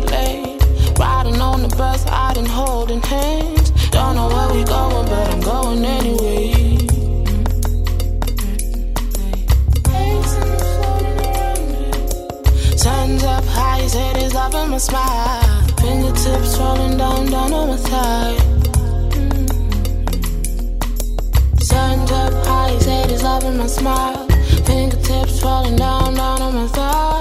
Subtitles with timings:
[0.00, 0.98] get laid.
[0.98, 3.70] Riding on the bus, riding, holding hands.
[3.90, 6.76] Don't know where we going, but I'm going anyway.
[12.76, 15.62] Sun's up high, his head is in my smile.
[15.80, 18.36] Fingertips rolling down, down on my thigh.
[21.60, 24.26] Sun's up high, his head is in my smile.
[24.64, 27.17] Fingertips falling down, down on my thigh.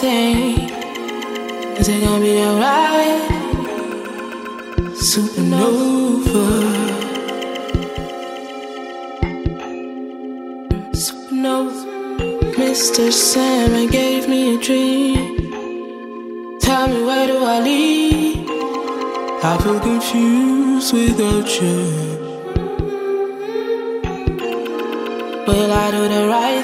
[0.00, 0.70] Thing?
[1.78, 3.22] Is it gonna be alright?
[5.08, 6.46] Supernova.
[11.04, 11.82] Supernova.
[12.56, 13.12] Mr.
[13.12, 15.16] Sandman gave me a dream.
[16.60, 18.48] Tell me where do I lead?
[19.42, 21.78] I feel confused without you.
[25.46, 26.59] Will I do the right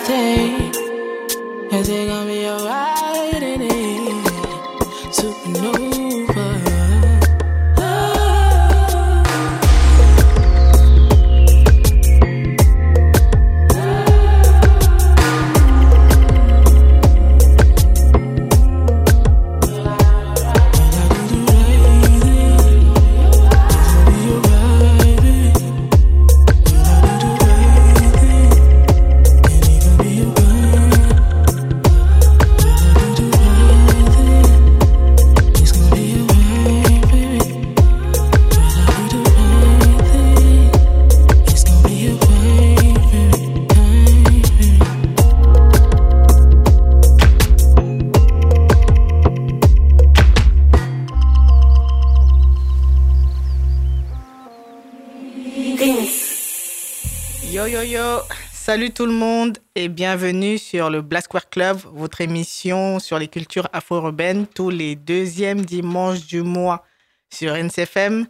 [58.76, 63.26] salut tout le monde et bienvenue sur le Black Square Club, votre émission sur les
[63.26, 66.84] cultures afro-urbaines tous les deuxièmes dimanches du mois
[67.32, 68.26] sur NCFM.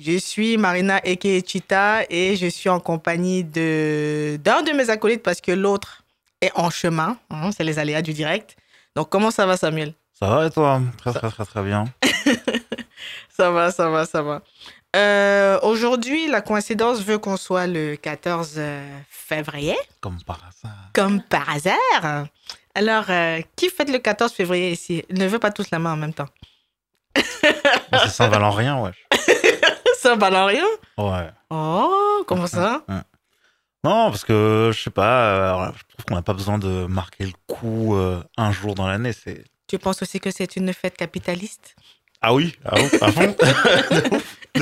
[0.00, 5.40] Je suis Marina Ekechita et je suis en compagnie de d'un de mes acolytes parce
[5.40, 6.02] que l'autre
[6.40, 7.16] est en chemin.
[7.30, 8.56] hein, c'est les aléas du direct.
[8.96, 9.94] Donc comment ça va Samuel?
[10.12, 10.82] Ça va et toi?
[10.98, 11.84] Très très très très bien.
[13.36, 14.42] Ça va, ça va, ça va.
[14.94, 18.60] Euh, Aujourd'hui, la coïncidence veut qu'on soit le 14
[19.08, 19.76] février.
[20.00, 20.90] Comme par hasard.
[20.92, 22.26] Comme par hasard.
[22.74, 25.04] Alors, euh, qui fête le 14 février ici?
[25.10, 26.28] Ne veut pas tous la main en même temps.
[27.92, 29.06] Bon, c'est Saint-Valentin, wesh.
[29.98, 30.64] Ça balance rien
[30.98, 31.28] Ouais.
[31.50, 32.82] Oh, comment ça?
[32.88, 33.00] Ouais.
[33.84, 37.26] Non, parce que je sais pas, euh, je trouve qu'on n'a pas besoin de marquer
[37.26, 39.12] le coup euh, un jour dans l'année.
[39.12, 41.76] C'est Tu penses aussi que c'est une fête capitaliste?
[42.26, 43.36] Ah oui, ah à fond.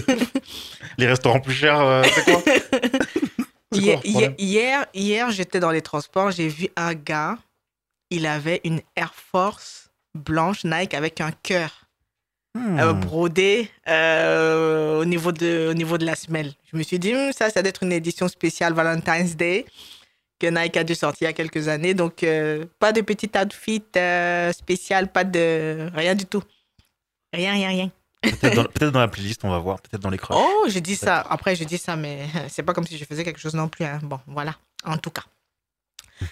[0.98, 2.42] Les restaurants plus chers, euh, c'est quoi
[3.72, 7.38] Hier, hier, hier, hier, j'étais dans les transports, j'ai vu un gars,
[8.10, 11.82] il avait une Air Force blanche Nike avec un cœur
[12.54, 12.78] Hmm.
[12.78, 16.52] euh, brodé euh, au, niveau de, au niveau de la semelle.
[16.70, 19.64] Je me suis dit, Hum, ça, ça doit être une édition spéciale Valentine's Day
[20.38, 21.94] que Nike a dû sortir il y a quelques années.
[21.94, 25.88] Donc, euh, pas de petit outfit euh, spécial, pas de...
[25.94, 26.42] Rien du tout.
[27.32, 27.90] Rien, rien, rien.
[28.22, 29.80] Peut-être dans, peut-être dans la playlist, on va voir.
[29.80, 30.36] Peut-être dans les crushs.
[30.38, 31.20] Oh, je dis ça.
[31.28, 33.84] Après, je dis ça, mais c'est pas comme si je faisais quelque chose non plus.
[33.84, 33.98] hein.
[34.02, 34.54] Bon, voilà.
[34.84, 35.22] En tout cas.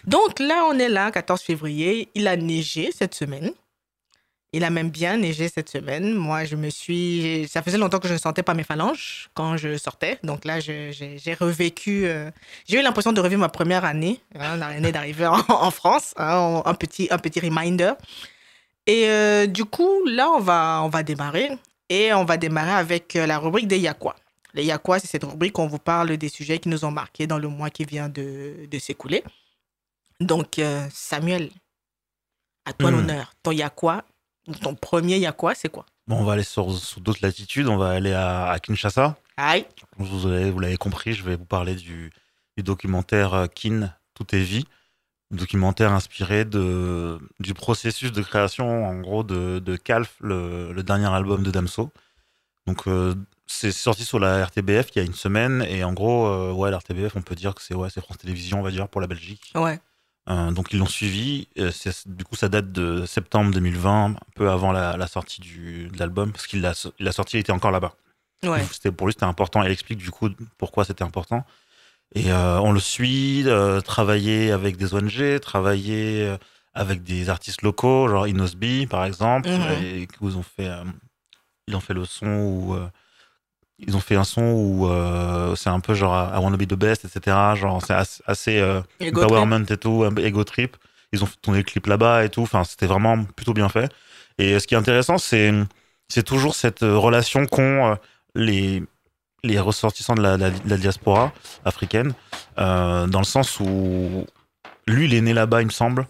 [0.05, 2.09] Donc là, on est là, 14 février.
[2.15, 3.51] Il a neigé cette semaine.
[4.53, 6.13] Il a même bien neigé cette semaine.
[6.15, 7.47] Moi, je me suis.
[7.49, 10.19] Ça faisait longtemps que je ne sentais pas mes phalanges quand je sortais.
[10.25, 12.07] Donc là, je- j'ai j'ai revécu.
[12.07, 12.31] euh,
[12.69, 16.15] J'ai eu l'impression de revivre ma première année, hein, l'année d'arrivée en, en France.
[16.17, 17.93] hein, un, petit, un petit reminder.
[18.87, 21.51] Et euh, du coup, là, on va, on va démarrer.
[21.89, 24.15] Et on va démarrer avec euh, la rubrique des Yakwa.
[24.55, 27.27] Les Yakwa, c'est cette rubrique où on vous parle des sujets qui nous ont marqués
[27.27, 29.23] dans le mois qui vient de, de s'écouler.
[30.21, 31.51] Donc, euh, Samuel,
[32.65, 32.95] à toi Hmm.
[32.97, 33.33] l'honneur.
[33.43, 34.05] Ton Yakwa,
[34.63, 35.87] ton premier Yakwa, c'est quoi?
[36.07, 37.69] Bon, on va aller sur, sur d'autres latitudes.
[37.69, 39.17] On va aller à, à Kinshasa.
[39.37, 39.65] Aïe.
[39.97, 42.11] Vous avez- vous l'avez compris, je vais vous parler du,
[42.57, 44.65] du documentaire Kin, Tout est vie.
[45.31, 51.07] Documentaire inspiré de, du processus de création, en gros, de, de Calf, le, le dernier
[51.07, 51.93] album de Damso.
[52.67, 53.15] Donc, euh,
[53.47, 55.65] c'est sorti sur la RTBF il y a une semaine.
[55.69, 58.59] Et en gros, euh, ouais, la RTBF, on peut dire que c'est ouais, France Télévisions,
[58.61, 59.53] on va dire, pour la Belgique.
[59.55, 59.79] Ouais.
[60.29, 61.49] Euh, donc, ils l'ont suivi.
[62.07, 65.99] Du coup, ça date de septembre 2020, un peu avant la, la sortie du, de
[65.99, 67.95] l'album, parce qu'il l'a sorti, il était encore là-bas.
[68.45, 68.65] Ouais.
[68.73, 69.63] C'était pour lui, c'était important.
[69.63, 71.45] Elle explique du coup pourquoi c'était important.
[72.15, 76.37] Et euh, on le suit, euh, travailler avec des ONG, travailler euh,
[76.75, 79.83] avec des artistes locaux, genre Inosby par exemple, Mhm.
[79.83, 80.69] et ils ont fait,
[81.69, 82.87] ils ont fait le son où euh,
[83.79, 86.75] ils ont fait un son où euh, c'est un peu genre I wanna be the
[86.75, 87.55] best, etc.
[87.55, 89.17] Genre c'est assez, assez euh, trip.
[89.17, 90.77] empowerment et tout, ego trip.
[91.13, 92.43] Ils ont tourné le clip là-bas et tout.
[92.43, 93.91] Enfin, c'était vraiment plutôt bien fait.
[94.39, 95.53] Et ce qui est intéressant, c'est
[96.09, 97.97] c'est toujours cette relation qu'ont
[98.35, 98.83] les
[99.45, 101.33] les ressortissants de la, la- de la diaspora
[101.65, 102.13] africaine,
[102.59, 104.27] euh, dans le sens où
[104.87, 106.07] lui, il est né là-bas, il me semble,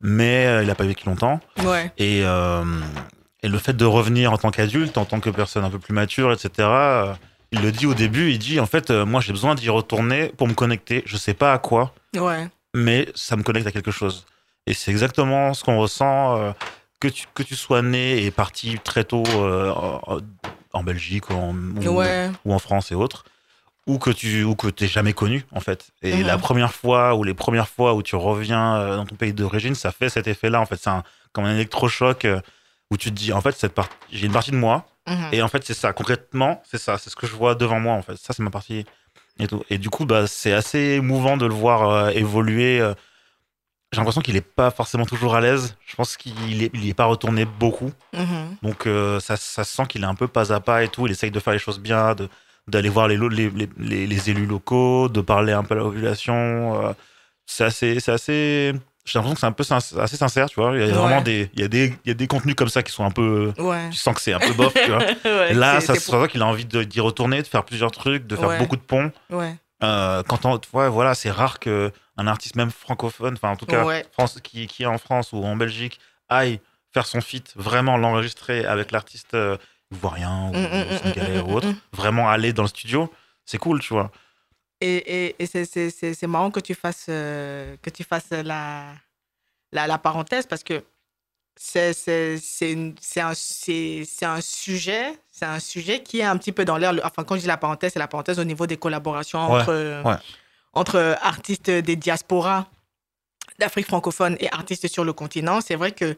[0.00, 1.40] mais euh, il n'a pas vécu longtemps.
[1.64, 1.92] Ouais.
[1.98, 2.64] Et, euh,
[3.42, 5.94] et le fait de revenir en tant qu'adulte, en tant que personne un peu plus
[5.94, 6.68] mature, etc.,
[7.52, 10.46] il le dit au début, il dit en fait, moi j'ai besoin d'y retourner pour
[10.46, 11.02] me connecter.
[11.06, 12.48] Je sais pas à quoi, Ouais.
[12.74, 14.24] mais ça me connecte à quelque chose.
[14.68, 16.52] Et c'est exactement ce qu'on ressent, euh,
[17.00, 19.72] que, tu, que tu sois né et parti très tôt euh,
[20.72, 22.30] en, Belgique ou en, ou- Ouais.
[22.44, 23.24] ou en France et autres,
[23.86, 25.90] ou que tu ou que t'es jamais connu en fait.
[26.02, 26.26] Et Mhm.
[26.26, 29.74] la première fois ou les premières fois où tu reviens euh, dans ton pays d'origine,
[29.74, 30.76] ça fait cet effet-là en fait.
[30.76, 31.02] C'est un,
[31.32, 32.40] comme un électrochoc euh,
[32.90, 35.28] où tu te dis en fait cette partie, j'ai une partie de moi Mhm.
[35.32, 37.94] et en fait c'est ça concrètement, c'est ça, c'est ce que je vois devant moi
[37.94, 38.16] en fait.
[38.16, 38.84] Ça c'est ma partie
[39.38, 39.64] et tout.
[39.70, 42.80] Et du coup bah c'est assez émouvant de le voir euh, évoluer.
[42.80, 42.94] euh.
[43.92, 45.76] J'ai l'impression qu'il est pas forcément toujours à l'aise.
[45.86, 47.90] Je pense qu'il est, il y est pas retourné beaucoup.
[48.14, 48.56] Mhm.
[48.62, 51.06] Donc euh, ça, ça se sent qu'il est un peu pas à pas et tout.
[51.06, 52.14] Il essaye de faire les choses bien,
[52.68, 55.78] d'aller voir les, lo- les, les, les- les élus locaux, de parler un peu à
[55.78, 56.86] la population.
[56.86, 56.92] euh,
[57.46, 57.98] c'est assez.
[59.06, 60.72] J'ai l'impression que c'est un peu sin- assez sincère, tu vois.
[60.76, 60.92] Il y a Ouais.
[60.92, 63.04] vraiment des, il y a des, il y a des contenus comme ça qui sont
[63.04, 63.52] un peu.
[63.58, 63.90] Ouais.
[63.90, 64.98] Tu sens que c'est un peu bof, tu vois.
[65.24, 68.26] Ouais, là, c'est- ça se voit qu'il a envie d'y retourner, de faire plusieurs trucs,
[68.28, 69.10] de faire beaucoup de ponts.
[69.28, 69.56] pour- Ouais.
[69.82, 73.66] Euh, quand on, ouais, voilà, c'est rare que un artiste même francophone, enfin en tout
[73.66, 74.04] cas Ouais.
[74.12, 75.98] France, qui, qui est en France ou en Belgique,
[76.28, 76.60] aille
[76.92, 79.56] faire son feat, vraiment l'enregistrer avec l'artiste euh,
[79.90, 81.76] ivoirien ou Mm, mm, mm, sénégalais mm, ou autre, mm, mm.
[81.92, 83.10] vraiment aller dans le studio,
[83.46, 84.10] c'est cool, tu vois.
[84.82, 88.92] Et, et, et c'est- marrant que tu fasses, euh, que tu fasses la,
[89.72, 90.82] la, la parenthèse parce que
[91.56, 91.92] c'est
[93.18, 93.32] un,
[94.22, 96.92] un sujet c'est un sujet qui est un petit peu dans l'air.
[97.02, 100.02] Enfin, quand je dis la parenthèse, c'est la parenthèse au niveau des collaborations Ouais, entre,
[100.04, 100.16] ouais.
[100.74, 102.66] entre artistes des diasporas
[103.58, 105.60] d'Afrique francophone et artistes sur le continent.
[105.62, 106.16] C'est vrai que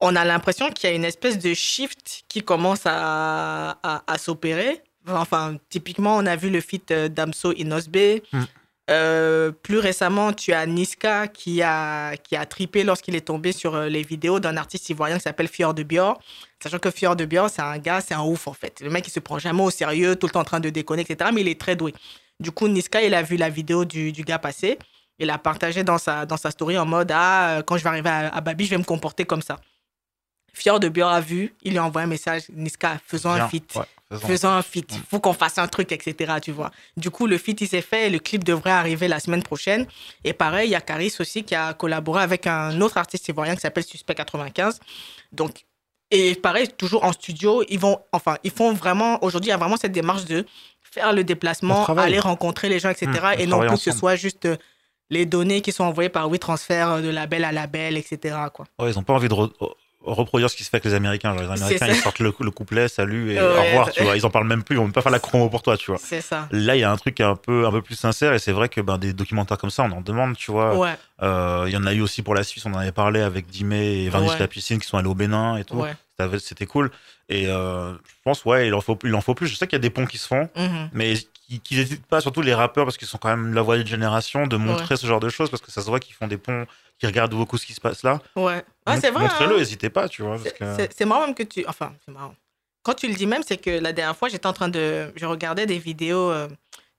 [0.00, 4.18] on a l'impression qu'il y a une espèce de shift qui commence à, à, à
[4.18, 4.82] s'opérer.
[5.08, 8.20] Enfin, typiquement, on a vu le feat euh, Damso Inosbe.
[8.32, 8.42] Mm.
[8.88, 13.74] Euh, plus récemment, tu as Niska qui a, qui a tripé lorsqu'il est tombé sur
[13.74, 16.20] euh, les vidéos d'un artiste ivoirien qui s'appelle Fior de Bior.
[16.62, 18.80] Sachant que Fior de Bior, c'est un gars, c'est un ouf en fait.
[18.80, 21.02] Le mec, il se prend jamais au sérieux, tout le temps en train de déconner,
[21.02, 21.30] etc.
[21.34, 21.94] Mais il est très doué.
[22.38, 24.78] Du coup, Niska, il a vu la vidéo du, du gars passer.
[25.18, 27.88] Il a partagé dans sa, dans sa story en mode Ah, euh, quand je vais
[27.88, 29.56] arriver à, à Babi, je vais me comporter comme ça.
[30.52, 33.74] Fior de Bior a vu, il lui a envoyé un message Niska, faisons un feat.
[33.74, 34.26] ouais, faisons.
[34.26, 34.90] Faisons un feat.
[35.10, 36.34] Faut qu'on fasse un truc, etc.
[36.42, 36.70] Tu vois.
[36.96, 39.86] Du coup, le feat, il s'est fait le clip devrait arriver la semaine prochaine.
[40.24, 43.54] Et pareil, il y a Caris aussi qui a collaboré avec un autre artiste ivoirien
[43.54, 44.78] qui s'appelle Suspect 95.
[45.32, 45.64] Donc,
[46.12, 49.56] et pareil, toujours en studio, ils vont, enfin, ils font vraiment, aujourd'hui, il y a
[49.56, 50.46] vraiment cette démarche de
[50.82, 53.10] faire le déplacement, aller rencontrer les gens, etc.
[53.12, 54.56] Mmh, et non plus que ce soit juste euh,
[55.10, 58.36] les données qui sont envoyées par WeTransfer euh, de label à label, etc.
[58.54, 58.66] Quoi.
[58.78, 59.52] Ouais, ils ont pas envie de re-
[60.06, 61.32] reproduire ce qui se fait avec les Américains.
[61.36, 63.42] Genre, les Américains, ils sortent le, le couplet, salut et Ouais.
[63.46, 64.16] au revoir, tu vois.
[64.16, 65.90] Ils en parlent même plus, ils vont même pas faire la promo pour toi, tu
[65.90, 66.00] vois.
[66.02, 66.48] C'est ça.
[66.52, 68.68] Là, il y a un truc un peu, un peu plus sincère et c'est vrai
[68.68, 70.76] que ben, des documentaires comme ça, on en demande, tu vois.
[70.76, 73.20] Ouais, Euh, Il y en a eu aussi pour la Suisse, on en avait parlé
[73.20, 74.48] avec Dimé et Varnish Ouais.
[74.48, 75.84] Qui sont allés au Bénin et tout.
[76.38, 76.90] C'était cool.
[77.28, 79.46] Et euh, je pense, ouais, il en faut, il en faut plus.
[79.48, 80.90] Je sais qu'il y a des ponts qui se font, Mhm.
[80.92, 81.14] mais
[81.48, 83.86] qui qu'ils n'hésitent pas, surtout les rappeurs, parce qu'ils sont quand même la voix de
[83.86, 86.38] génération, de montrer ce genre de choses, parce que ça se voit qu'ils font des
[86.38, 86.66] ponts,
[86.98, 88.20] qu'ils regardent beaucoup ce qui se passe là.
[88.36, 88.44] Ouais.
[88.44, 89.22] Ouais, Mont- c'est vrai.
[89.22, 89.58] Montrez-le, hein.
[89.58, 90.38] n'hésitez pas, tu vois.
[90.42, 90.56] C'est-
[90.96, 91.64] que- marrant même que tu.
[91.68, 92.34] Enfin, c'est marrant.
[92.82, 95.12] Quand tu le dis même, c'est que la dernière fois, j'étais en train de.
[95.16, 96.30] Je regardais des vidéos.
[96.30, 96.48] euh,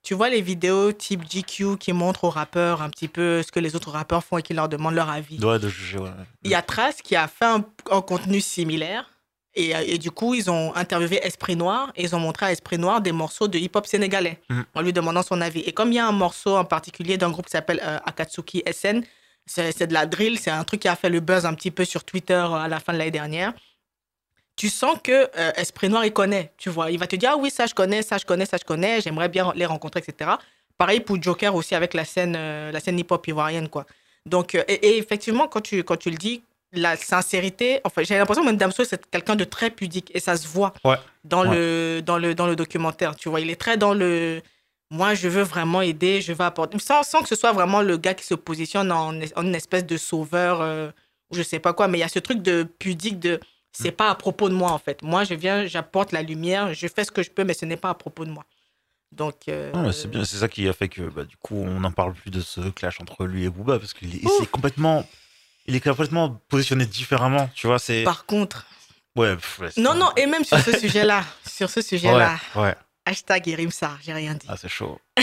[0.04, 3.58] Tu vois les vidéos type GQ qui montrent aux rappeurs un petit peu ce que
[3.60, 5.44] les autres rappeurs font et qui leur demandent leur avis.
[5.44, 6.10] Ouais, de juger, ouais.
[6.44, 9.10] Il y a Trace qui a fait un, un contenu similaire.
[9.60, 12.52] Et, euh, et du coup, ils ont interviewé Esprit Noir et ils ont montré à
[12.52, 14.64] Esprit Noir des morceaux de hip-hop sénégalais Mhm.
[14.74, 15.60] en lui demandant son avis.
[15.60, 18.62] Et comme il y a un morceau en particulier d'un groupe qui s'appelle euh, Akatsuki
[18.70, 19.02] SN,
[19.46, 21.84] c'est de la drill, c'est un truc qui a fait le buzz un petit peu
[21.84, 23.52] sur Twitter euh, à la fin de l'année dernière.
[24.56, 26.90] tu sens que euh, Esprit Noir, il connaît, tu vois.
[26.90, 29.00] Il va te dire, ah oui, ça je connais, ça je connais, ça je connais,
[29.00, 30.32] j'aimerais bien les rencontrer, etc.
[30.76, 33.86] Pareil pour Joker aussi avec la scène, euh, la scène hip-hop ivoirienne, quoi.
[34.26, 38.42] Donc, et, et effectivement, quand tu, quand tu le dis, la sincérité, enfin, j'ai l'impression
[38.42, 40.96] que même Damso, c'est quelqu'un de très pudique et ça se voit Ouais.
[41.24, 41.56] dans, Ouais.
[41.56, 43.40] le, dans, le, dans le documentaire, tu vois.
[43.40, 44.42] Il est très dans le.
[44.90, 46.78] Moi, je veux vraiment aider, je veux apporter.
[46.78, 49.84] Sans, sans que ce soit vraiment le gars qui se positionne en, en une espèce
[49.86, 50.90] de sauveur euh,
[51.30, 53.38] ou je sais pas quoi, mais il y a ce truc de pudique de.
[53.72, 55.02] C'est pas à propos de moi, en fait.
[55.02, 57.76] Moi, je viens, j'apporte la lumière, je fais ce que je peux, mais ce n'est
[57.76, 58.44] pas à propos de moi.
[59.12, 59.48] Donc.
[59.48, 62.12] euh, c'est bien, c'est ça qui a fait que bah, du coup on n'en parle
[62.14, 65.06] plus de ce clash entre lui et Booba parce qu'il est, complètement,
[65.68, 67.78] il est complètement positionné différemment, tu vois.
[67.78, 68.66] C'est Par contre.
[69.16, 69.36] ouais.
[69.36, 72.74] pff, ouais, c'est- Non, non, et même sur ce sujet-là, sur ce sujet-là, Ouais, ouais.
[73.06, 74.46] hashtag Irimsa, j'ai rien dit.
[74.48, 74.98] Ah, c'est chaud.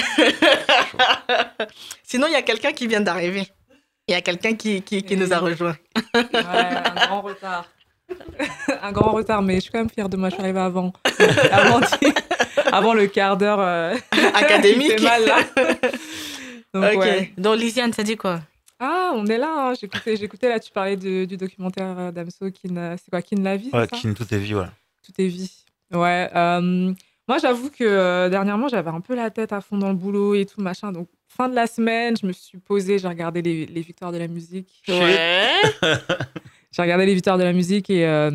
[2.03, 3.47] Sinon, il y a quelqu'un qui vient d'arriver.
[4.07, 5.75] Il y a quelqu'un qui, qui, qui nous a rejoint.
[6.13, 7.65] Ouais, un grand retard.
[8.81, 10.29] un grand retard, mais je suis quand même fière de moi.
[10.29, 10.93] Je suis arrivée avant.
[11.51, 11.81] avant,
[12.71, 13.59] avant le quart d'heure.
[13.59, 13.95] euh,
[14.35, 15.01] Académique.
[15.01, 15.37] mal, là.
[16.73, 16.99] Donc, ok.
[16.99, 17.33] ouais.
[17.37, 18.41] Donc, Lisiane, ça dit quoi?
[18.79, 19.69] Ah, on est là.
[19.69, 19.73] hein.
[19.79, 23.41] J'écoutais, j'écoutais là, tu parlais de- du documentaire euh, d'Amso, Kin, euh, c'est quoi, Kin
[23.41, 24.65] la vie Ouais, c'est ça Kin, tout est vie, ouais.
[25.05, 25.51] Tout est vie.
[25.93, 26.29] Ouais.
[26.35, 26.93] euh,
[27.27, 30.35] moi, j'avoue que euh, dernièrement, j'avais un peu la tête à fond dans le boulot
[30.35, 30.91] et tout, machin.
[30.91, 34.17] Donc, fin de la semaine, je me suis posée, j'ai regardé les, les victoires de
[34.17, 34.83] la musique.
[34.89, 35.19] Ouais.
[36.75, 38.29] J'ai regardé les victoires de la musique et, euh,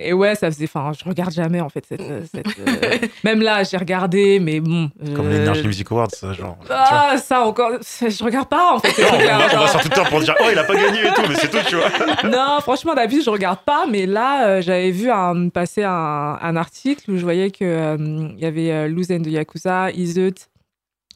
[0.00, 0.64] et ouais, ça faisait.
[0.64, 1.84] Enfin, je regarde jamais en fait.
[1.86, 4.90] Cette, euh, cette, euh, même là, j'ai regardé, mais bon.
[5.14, 6.58] Comme euh, les Energy Music Awards, ça, genre.
[6.68, 7.70] Ah, ça encore.
[7.80, 9.00] Je regarde pas en fait.
[9.02, 9.60] Non, on va, on genre.
[9.62, 11.58] va sur Twitter pour dire oh il a pas gagné et tout, mais c'est tout,
[11.68, 11.90] tu vois.
[12.28, 16.56] non, franchement, d'habitude, je regarde pas, mais là, euh, j'avais vu un, passer un, un
[16.56, 17.96] article où je voyais que euh,
[18.36, 20.34] il y avait euh, Luzen de Yakuza, Izeut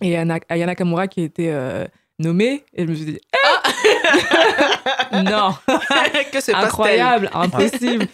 [0.01, 1.85] et Ana- Ayana Kamura qui étaient euh,
[2.21, 2.63] nommés.
[2.75, 4.74] Et je me suis dit, Eh
[5.13, 8.07] non, que passe-t-il incroyable, impossible.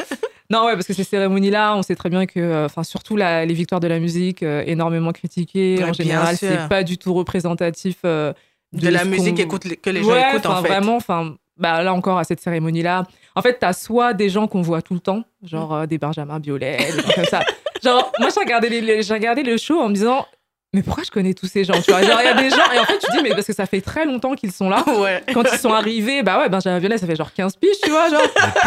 [0.51, 3.45] Non, ouais, parce que ces cérémonies-là, on sait très bien que, euh, enfin, surtout la-
[3.47, 5.77] les victoires de la musique, euh, énormément critiquées.
[5.79, 8.33] Ouais, en général, c'est pas du tout représentatif euh,
[8.73, 10.69] De la musique écoute, que les gens Ouais, écoutent, en fait.
[10.69, 13.05] Vraiment, enfin, bah, là encore, à cette cérémonie-là,
[13.37, 16.41] en fait, t'as soit des gens qu'on voit tout le temps, genre euh, des Benjamin
[16.41, 17.41] Biolay, des gens comme ça.
[17.83, 20.27] Genre, moi, j'ai regardé, les- les- j'ai regardé le show en me disant,
[20.73, 22.71] mais pourquoi je connais tous ces gens Tu vois, genre, il y a des gens,
[22.73, 24.85] et en fait, tu dis, mais parce que ça fait très longtemps qu'ils sont là.
[25.01, 25.23] Ouais.
[25.33, 28.09] Quand ils sont arrivés, bah ouais, Benjamin Biolay, ça fait genre 15 piges, tu vois,
[28.11, 28.21] genre.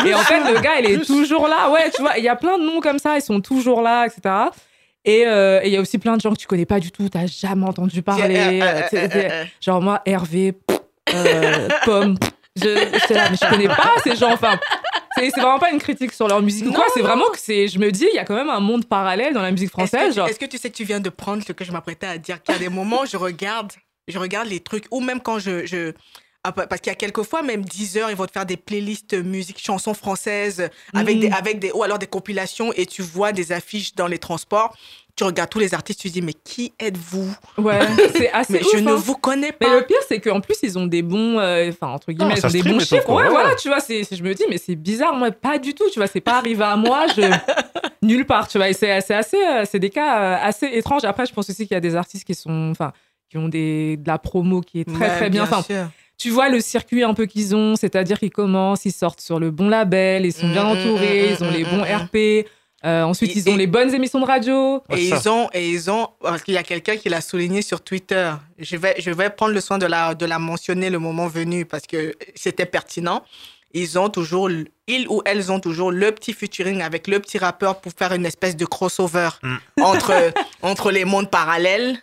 [0.05, 1.69] Et en fait, le gars, il est toujours là.
[1.69, 4.05] Ouais, tu vois, il y a plein de noms comme ça, ils sont toujours là,
[4.05, 4.33] etc.
[5.05, 6.91] Et euh, et il y a aussi plein de gens que tu connais pas du
[6.91, 8.61] tout, t'as jamais entendu parler.
[8.63, 10.79] Euh, euh, Genre moi, Hervé, pff,
[11.13, 14.31] euh, Pomme, pff, je là, mais je connais pas ces gens.
[14.31, 14.57] Enfin,
[15.29, 16.85] c'est c'est vraiment pas une critique sur leur musique ou quoi.
[16.93, 19.33] C'est vraiment que c'est, je me dis, il y a quand même un monde parallèle
[19.33, 20.17] dans la musique Est-ce que, française.
[20.29, 22.41] est-ce que tu sais que tu viens de prendre ce que je m'apprêtais à dire
[22.41, 23.71] Qu'il y a des moments je regarde,
[24.07, 25.65] je regarde les trucs, ou même quand je.
[25.65, 25.93] je
[26.45, 28.45] ah, pa- parce qu'il y a quelques fois, même 10 heures, ils vont te faire
[28.45, 31.21] des playlists musique, chansons françaises, avec, Mhm.
[31.21, 34.75] des, avec des, ou alors des compilations, et tu vois des affiches dans les transports.
[35.15, 37.35] Tu regardes tous les artistes, tu te dis, mais qui êtes-vous?
[37.59, 37.79] Ouais,
[38.15, 38.53] c'est assez.
[38.53, 38.95] Mais ouf, je ne hein.
[38.95, 39.75] vous connais Mais pas.
[39.79, 42.41] le pire, c'est qu'en plus, ils ont des bons, euh, enfin, entre guillemets, Ah, ils
[42.41, 43.03] ça ont des bons chiffres.
[43.03, 43.15] quoi.
[43.17, 43.29] Ouais, Ouais.
[43.29, 46.07] voilà, tu vois, je me dis, mais c'est bizarre, moi, pas du tout, tu vois,
[46.07, 47.21] c'est pas arrivé à moi, je,
[48.01, 51.03] nulle part, tu vois, et c'est, assez, euh, c'est des cas euh, assez étranges.
[51.03, 52.91] Après, je pense aussi qu'il y a des artistes qui sont, enfin,
[53.29, 55.43] qui ont des, de la promo qui est très, Ouais, très bien.
[55.43, 55.89] Enfin, sûr.
[56.17, 59.51] tu vois le circuit un peu qu'ils ont, c'est-à-dire qu'ils commencent, ils sortent sur le
[59.51, 61.83] bon label, ils sont bien Mm, mm, entourés, mm, ils ont les bons.
[61.83, 62.47] RP.
[62.85, 64.83] Euh, ensuite, Et- ils ont et- les bonnes émissions de radio.
[64.89, 67.81] Et ils ont, et ils ont, parce qu'il y a quelqu'un qui l'a souligné sur
[67.81, 68.31] Twitter.
[68.59, 71.65] Je vais, je vais prendre le soin de la, de la mentionner le moment venu
[71.65, 73.23] parce que c'était pertinent.
[73.75, 74.51] Ils ont toujours,
[74.85, 78.23] ils ou elles ont toujours le petit featuring avec le petit rappeur pour faire une
[78.27, 79.55] espèce de crossover Mm.
[79.81, 80.13] entre,
[80.61, 81.97] entre les mondes parallèles.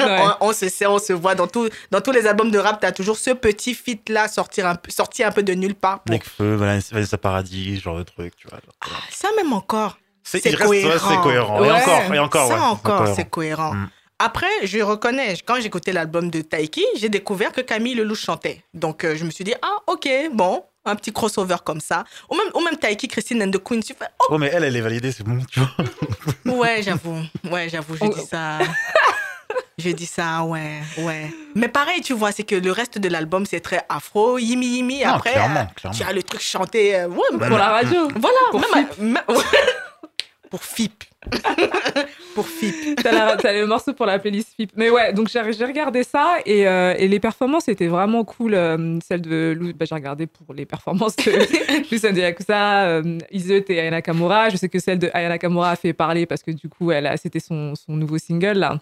[0.00, 0.18] Ouais.
[0.40, 2.80] on, on se sait, on se voit dans, tout, dans tous les albums de rap,
[2.80, 6.02] tu as toujours ce petit feat là sortir un, sorti un peu de nulle part.
[6.02, 8.58] pour- Necfeu, Vanessa Vanessa Paradis, genre de truc, tu vois.
[8.58, 9.00] genre.
[9.12, 9.96] Ça même encore.
[10.24, 11.08] C'est il reste- ouais, cohérent.
[11.10, 11.60] c'est cohérent.
[11.60, 11.68] Ouais.
[11.68, 13.14] Et encore, et encore, ça ouais, encore, cohérent.
[13.14, 13.74] c'est cohérent.
[13.74, 13.88] Mm.
[14.18, 18.64] Après, je reconnais, quand j'écoutais l'album de Taiki, j'ai découvert que Camille Lelouch chantait.
[18.72, 22.04] Donc, euh, je me suis dit, ah, ok, bon, un petit crossover comme ça.
[22.30, 23.82] Ou même, ou même Taiki, Christine and the Queen.
[23.82, 25.70] Tu fais, Ouais, mais elle, elle est validée, c'est bon, tu vois.
[26.46, 27.18] oh, ouais, j'avoue.
[27.50, 28.14] Ouais, j'avoue, je Oh.
[28.14, 28.58] dis ça.
[29.76, 31.30] Je dis ça, ouais, ouais.
[31.56, 35.02] Mais pareil, tu vois, c'est que le reste de l'album, c'est très afro, yimi yimi.
[35.04, 35.98] Non, Après, clairement, euh, clairement.
[35.98, 36.94] tu as le truc chanté.
[36.94, 38.08] euh, ouais, bah, Pour la radio.
[38.14, 39.22] voilà, Pour même, même-
[40.54, 41.02] pour FIP.
[42.36, 43.02] pour FIP.
[43.02, 43.10] T'as
[43.42, 44.70] la- le morceau pour la playlist FIP.
[44.76, 48.54] Mais ouais, donc j'ai regardé ça et, euh, et les performances étaient vraiment cool.
[48.54, 51.32] euh, celle de Lou, bah, j'ai regardé pour les performances de
[51.90, 54.48] Lucien de Yakuza, euh, Izeut et Ayana Kamura.
[54.48, 57.06] Je sais que celle de Ayana Kamura a fait parler parce que du coup, elle
[57.08, 58.78] a- c'était son, son nouveau single là,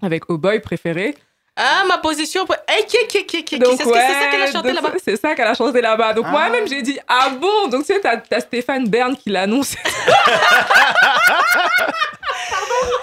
[0.00, 1.14] avec Oh Boy préféré.
[1.56, 2.46] Ah, ma position.
[2.46, 4.68] pour- Eh, qui, qui, qui, qui, qui, Donc, c'est c'est ça qu'elle a ouais, chanté
[4.72, 4.94] donc, là-bas?
[5.04, 6.14] C'est ça qu'elle a chanté là-bas.
[6.14, 6.30] Donc Ah.
[6.30, 7.68] moi-même, j'ai dit, ah bon?
[7.68, 9.74] Donc tu sais, t'as t'as Stéphane Bern qui l'annonce.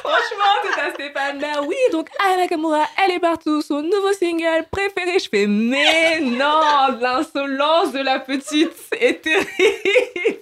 [0.01, 1.65] Franchement, t'as Stéphane Bern.
[1.67, 3.61] Oui, donc Ayana Nakamura, elle est partout.
[3.61, 5.19] Son nouveau single préféré.
[5.19, 10.39] Je fais, mais non, l'insolence de la petite est terrible.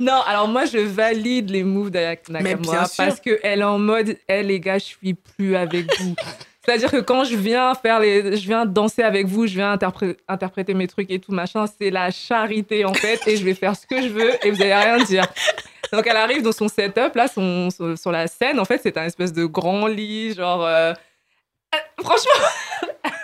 [0.00, 4.48] Non, alors moi je valide les moves Mais Nakamura parce qu'elle est en mode, elle
[4.48, 6.14] les gars, je suis plus avec vous.
[6.68, 10.16] C'est-à-dire que quand je viens faire les, je viens danser avec vous, je viens interpré-
[10.28, 13.74] interpréter mes trucs et tout machin, c'est la charité en fait, et je vais faire
[13.74, 15.24] ce que je veux et vous allez rien dire.
[15.92, 18.98] Donc elle arrive dans son setup là, son, son- sur la scène, en fait c'est
[18.98, 20.92] un espèce de grand lit, genre, euh,
[21.74, 22.46] euh, franchement,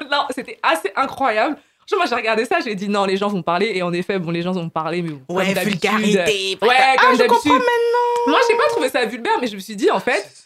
[0.11, 1.57] non, c'était assez incroyable.
[1.87, 4.19] Franchement, moi j'ai regardé ça, j'ai dit non, les gens vont parler, et en effet,
[4.19, 6.57] bon, les gens vont parler, mais bon, Ouais, vulgarité.
[6.63, 7.29] Ouais, ah, comme je d'habitude.
[7.29, 8.27] comprends maintenant.
[8.27, 10.44] Moi, j'ai pas trouvé ça vulgaire, mais je me suis dit, en fait,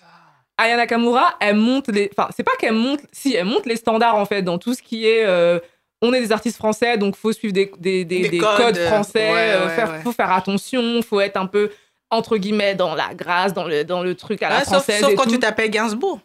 [0.59, 2.11] Aya Nakamura, elle monte les.
[2.17, 3.00] Enfin, c'est pas qu'elle monte.
[3.12, 5.25] Si, elle monte les standards, en fait, dans tout ce qui est.
[5.25, 5.59] euh,
[6.03, 8.79] on est des artistes français, donc faut suivre des, des, des, Des des codes, codes,
[8.79, 9.33] français.
[9.33, 10.00] ouais, euh, ouais, faire, ouais.
[10.05, 11.71] Faut faire attention, faut être un peu,
[12.11, 15.00] entre guillemets, dans la grâce, dans le, dans le truc à la sauf française.
[15.00, 15.31] sauf et quand tout.
[15.33, 16.21] tu t'appelles Gainsbourg.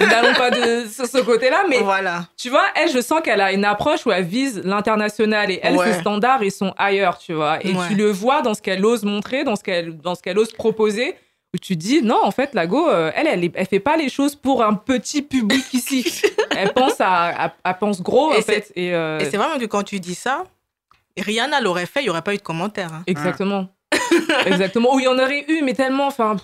[0.00, 2.26] N'allons pas de, ce côté-là, mais Voilà.
[2.36, 5.78] tu vois, elle, je sens qu'elle a une approche où elle vise l'international et elle,
[5.78, 7.64] ses standards, ils sont ailleurs, tu vois.
[7.64, 10.38] Et tu le vois dans ce qu'elle ose montrer, dans ce qu'elle, dans ce qu'elle
[10.38, 11.14] ose proposer,
[11.54, 14.08] où tu dis, non, en fait, la Go, euh, elle, elle, elle fait pas les
[14.08, 16.22] choses pour un petit public ici.
[16.56, 18.72] elle pense à, à- elle pense gros, Et en fait.
[18.74, 20.44] Et, euh, Et c'est vraiment que quand tu dis ça,
[21.18, 22.92] Rihanna l'aurait fait, il n'y aurait pas eu de commentaires.
[22.92, 23.02] hein.
[23.06, 23.68] exactement.
[24.46, 24.94] exactement.
[24.94, 26.36] Où il y en aurait eu, mais tellement, enfin,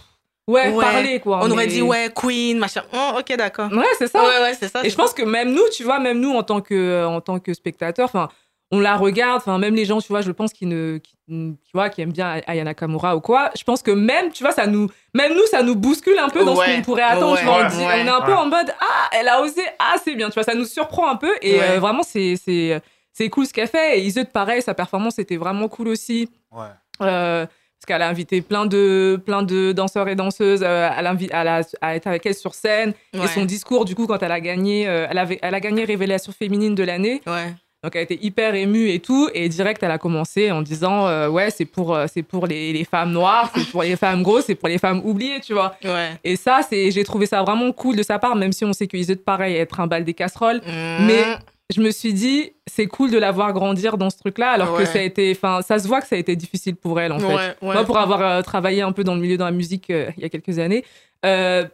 [0.47, 0.85] ouais, Ouais.
[0.85, 1.41] parler, quoi.
[1.43, 2.83] On aurait dit, ouais, Queen, machin.
[2.93, 3.73] Oh, ok, d'accord.
[3.73, 4.21] Ouais, c'est ça.
[4.23, 4.85] Ouais, ouais, c'est ça.
[4.85, 7.39] Et je pense que même nous, tu vois, même nous en tant que, en tant
[7.39, 8.29] que spectateurs, enfin,
[8.71, 11.71] on la regarde, enfin, même les gens, tu vois, je pense qui ne, qui, tu
[11.73, 14.67] vois, qui aiment bien Aya Nakamura ou quoi, je pense que même, tu vois, ça
[14.67, 17.33] nous, même nous, ça nous bouscule un peu dans ce qu'on pourrait attendre.
[17.33, 17.39] Ouais.
[17.41, 17.69] tu vois, on, Ouais.
[17.71, 18.03] dit- Ouais.
[18.03, 18.37] on est un peu Ouais.
[18.39, 21.17] en mode, ah, elle a osé, ah, c'est bien, tu vois, ça nous surprend un
[21.17, 21.71] peu et Ouais.
[21.77, 22.81] euh, vraiment, c'est, c'est,
[23.13, 23.99] c'est cool ce qu'elle fait.
[24.01, 26.29] Et Iseut, pareil, sa performance était vraiment cool aussi.
[26.53, 26.67] Ouais.
[27.03, 31.45] Euh, parce qu'elle a invité plein de, plein de danseurs et danseuses euh, à, à,
[31.45, 32.93] la- à être avec elle sur scène.
[33.15, 33.25] Ouais.
[33.25, 35.85] Et son discours, du coup, quand elle a gagné, euh, elle, avait, elle a gagné
[35.85, 37.23] Révélation féminine de l'année.
[37.27, 37.55] Ouais.
[37.85, 39.29] Donc, elle était hyper émue et tout.
[39.35, 42.73] Et direct, elle a commencé en disant euh, Ouais, c'est pour, euh, c'est pour les,
[42.73, 45.77] les femmes noires, c'est pour les femmes grosses, c'est pour les femmes oubliées, tu vois.
[45.85, 46.11] Ouais.
[46.25, 48.87] Et ça, c'est, j'ai trouvé ça vraiment cool de sa part, même si on sait
[48.89, 50.61] qu'ils êtes pareil à être un bal des casseroles.
[50.67, 51.39] Mais Mm.
[51.77, 54.81] je me suis dit, c'est cool de la voir grandir dans ce truc-là, alors Ouais.
[54.85, 57.13] que ça a été, enfin, ça se voit que ça a été difficile pour elle,
[57.13, 57.27] en fait.
[57.27, 57.55] Ouais.
[57.63, 60.25] Moi, pour avoir euh, travaillé un peu dans le milieu de la musique il y
[60.25, 60.85] a quelques années,
[61.27, 61.65] euh,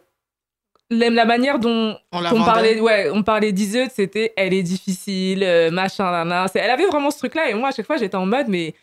[0.89, 5.71] la, la manière dont on parlait, ouais, on parlait d'Iseut, c'était elle est difficile, euh,
[5.71, 6.45] machin, nana.
[6.53, 8.73] Elle avait vraiment ce truc-là, et moi, à chaque fois, j'étais en mode, mais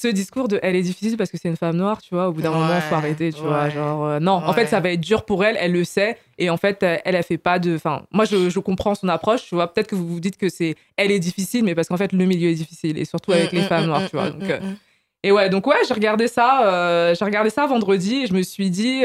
[0.00, 2.32] ce discours de elle est difficile parce que c'est une femme noire, tu vois, au
[2.32, 3.68] bout d'un Ouais, moment, faut arrêter, tu vois.
[3.68, 6.50] Genre, euh, non, en fait, ça va être dur pour elle, elle le sait, et
[6.50, 7.74] en fait, euh, elle, elle fait pas de.
[7.74, 9.66] Enfin, moi, je, je comprends son approche, tu vois.
[9.72, 12.24] Peut-être que vous vous dites que c'est elle est difficile, mais parce qu'en fait, le
[12.26, 14.30] milieu est difficile, et surtout avec Mm, les mm, femmes mm, noires, mm, tu vois.
[14.30, 14.76] mm, Donc, euh, mm, mm.
[15.24, 18.42] et ouais, donc ouais, j'ai regardé ça, euh, j'ai regardé ça vendredi et je me
[18.42, 19.02] suis dit,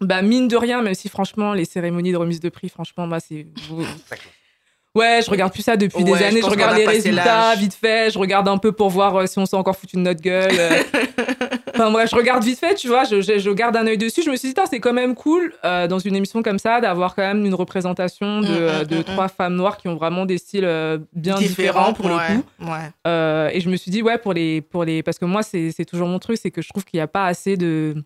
[0.00, 3.18] bah mine de rien, même si franchement les cérémonies de remise de prix, franchement, moi
[3.20, 3.46] c'est,
[4.94, 6.40] ouais, je regarde plus ça depuis Ouais, des années.
[6.40, 9.46] Je, regarde les résultats vite fait, je regarde un peu pour voir euh, si on
[9.46, 10.52] s'est encore foutu de notre gueule.
[10.58, 10.82] euh.
[11.74, 14.22] enfin bref, je regarde vite fait, tu vois, je, je, je garde un œil dessus.
[14.22, 17.14] Je me suis dit, c'est quand même cool euh, dans une émission comme ça d'avoir
[17.14, 20.26] quand même une représentation de, Mm, mm, de mm, trois femmes noires qui ont vraiment
[20.26, 20.68] des styles
[21.12, 22.70] bien différents pour ouais, le coup.
[22.70, 23.54] Ouais.
[23.54, 24.60] Et je me suis dit, ouais, pour les.
[24.60, 27.02] Pour les parce que moi, c'est toujours mon truc, c'est que je trouve qu'il n'y
[27.02, 28.04] a pas assez de.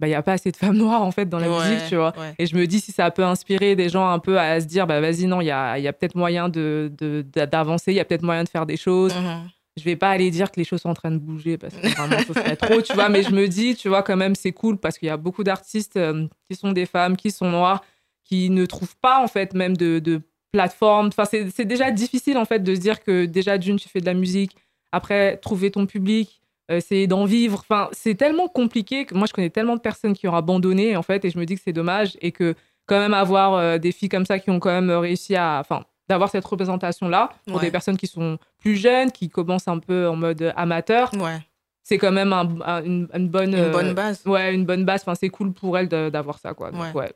[0.00, 1.88] Bah, il y a pas assez de femmes noires, en fait, dans la Ouais, musique,
[1.88, 2.12] tu vois.
[2.16, 2.34] ouais.
[2.38, 4.86] Et je me dis, si ça peut inspirer des gens un peu à se dire,
[4.86, 7.96] bah, vas-y, non, il y a, y a peut-être moyen de- de- d'a- d'avancer, il
[7.96, 9.12] y a peut-être moyen de faire des choses.
[9.14, 9.48] Mhm.
[9.76, 11.86] Je vais pas aller dire que les choses sont en train de bouger parce que
[11.88, 13.08] vraiment, ce serait trop, tu vois.
[13.08, 15.44] Mais je me dis, tu vois, quand même, c'est cool parce qu'il y a beaucoup
[15.44, 17.84] d'artistes euh, qui sont des femmes, qui sont noires,
[18.24, 20.20] qui ne trouvent pas, en fait, même de, de
[20.52, 21.08] plateforme.
[21.08, 24.00] Enfin, c'est c'est déjà difficile, en fait, de se dire que déjà, d'une, tu fais
[24.00, 24.52] de la musique,
[24.92, 26.40] après, trouver ton public,
[26.76, 27.58] essayer d'en vivre.
[27.60, 31.02] Enfin, c'est tellement compliqué que moi, je connais tellement de personnes qui ont abandonné, en
[31.02, 32.54] fait, et je me dis que c'est dommage et que
[32.86, 35.58] quand même avoir euh, des filles comme ça qui ont quand même réussi à.
[35.60, 37.62] Enfin, d'avoir cette représentation-là pour Ouais.
[37.62, 41.38] des personnes qui sont plus jeunes, qui commencent un peu en mode amateur, Ouais.
[41.82, 43.52] c'est quand même un- un- une, une bonne.
[43.52, 44.22] Une euh, bonne base.
[44.24, 45.02] Ouais, une bonne base.
[45.02, 46.70] Enfin, c'est cool pour elle de- d'avoir ça, quoi.
[46.70, 47.12] Donc, Ouais.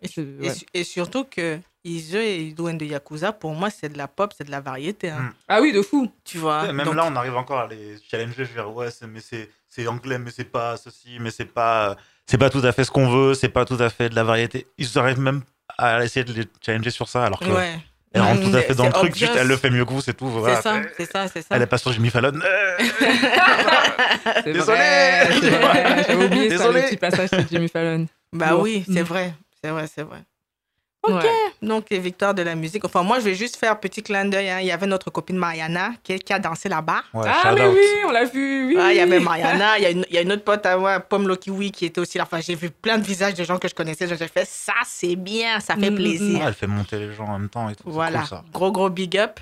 [0.74, 4.44] et surtout que Ize et Idouane de Yakuza, pour moi, c'est de la pop, c'est
[4.44, 5.10] de la variété.
[5.10, 5.18] hein.
[5.20, 5.32] Mm.
[5.48, 6.10] Ah oui, de fou.
[6.24, 6.72] Tu vois.
[6.72, 8.34] Même Donc, là, on arrive encore à les challenger.
[8.38, 11.46] Je veux dire, ouais, c'est- mais c'est c'est anglais, mais c'est pas ceci, mais c'est
[11.46, 14.14] pas c'est pas tout à fait ce qu'on veut, c'est pas tout à fait de
[14.14, 14.66] la variété.
[14.78, 15.42] Ils arrivent même
[15.78, 17.78] à essayer de les challenger sur ça, alors que Ouais.
[18.12, 19.16] elle rentre tout à fait dans le truc.
[19.16, 20.26] Juste, elle le fait mieux que vous, c'est tout.
[20.28, 20.56] voilà.
[20.56, 21.56] C'est ça, c'est ça, c'est ça.
[21.56, 22.32] Elle est pas sur Jimmy Fallon.
[24.44, 24.78] Désolé.
[26.06, 26.82] J'avais oublié ça, Désolé.
[26.82, 28.06] le petit passage de Jimmy Fallon.
[28.32, 28.62] Bah Lourd.
[28.62, 29.06] oui, c'est Mm.
[29.06, 30.18] vrai, c'est vrai, c'est vrai.
[31.04, 31.14] Ok.
[31.24, 31.30] Ouais.
[31.62, 32.84] Donc, les victoires de la musique.
[32.84, 34.48] Enfin, moi, je vais juste faire un petit clin d'œil.
[34.50, 34.60] hein.
[34.60, 37.02] Il y avait notre copine Mariana qui, qui a dansé là-bas.
[37.12, 37.74] Ouais, ah, mais out.
[37.74, 38.66] oui, on l'a vu.
[38.68, 40.44] Oui, Ah, il y avait Mariana, il y, a une- il y a une autre
[40.44, 42.24] pote à moi, Pomme Lokiwi, qui était aussi là.
[42.24, 44.06] Enfin, j'ai vu plein de visages de gens que je connaissais.
[44.06, 46.38] J'ai fait ça, c'est bien, ça fait Mm, mm, plaisir.
[46.40, 47.82] Ouais, elle fait monter les gens en même temps et tout.
[47.86, 48.44] Voilà, cool, ça.
[48.52, 49.40] gros gros big up.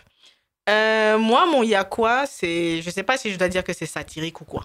[0.68, 4.40] Euh, moi, mon Yakwa, c'est, je sais pas si je dois dire que c'est satirique
[4.40, 4.64] ou quoi,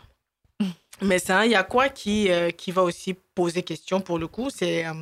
[1.01, 4.49] mais c'est un Yakwa qui euh, qui va aussi poser question pour le coup.
[4.49, 4.93] C'est euh,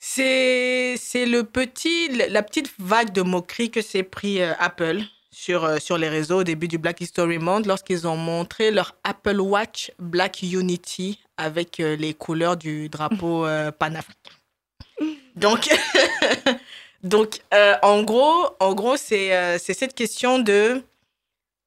[0.00, 5.78] c'est le petit la petite vague de moquerie que s'est pris euh, Apple sur euh,
[5.78, 9.92] sur les réseaux au début du Black History Month lorsqu'ils ont montré leur Apple Watch
[9.98, 13.46] Black Unity avec euh, les couleurs du drapeau
[13.78, 14.32] panafricain.
[15.36, 15.68] Donc
[17.02, 17.40] Donc,
[17.82, 20.82] en gros, en gros c'est cette question de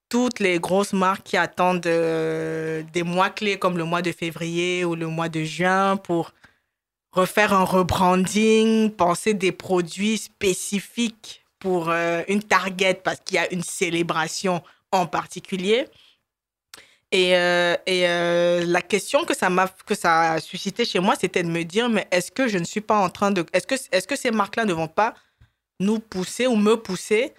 [0.08, 4.94] toutes les grosses marques qui attendent des mois clés comme le mois de février ou
[4.94, 6.34] le mois de juin pour
[7.14, 13.52] refaire un rebranding, penser des produits spécifiques pour euh, une target parce qu'il y a
[13.54, 15.88] une célébration en particulier.
[17.12, 21.16] Et, euh, et euh, la question que ça m'a que ça a suscité chez moi,
[21.20, 23.68] c'était de me dire mais est-ce que je ne suis pas en train de est-ce
[23.68, 25.14] que est-ce que ces marques-là ne vont pas
[25.80, 27.34] nous pousser ou me pousser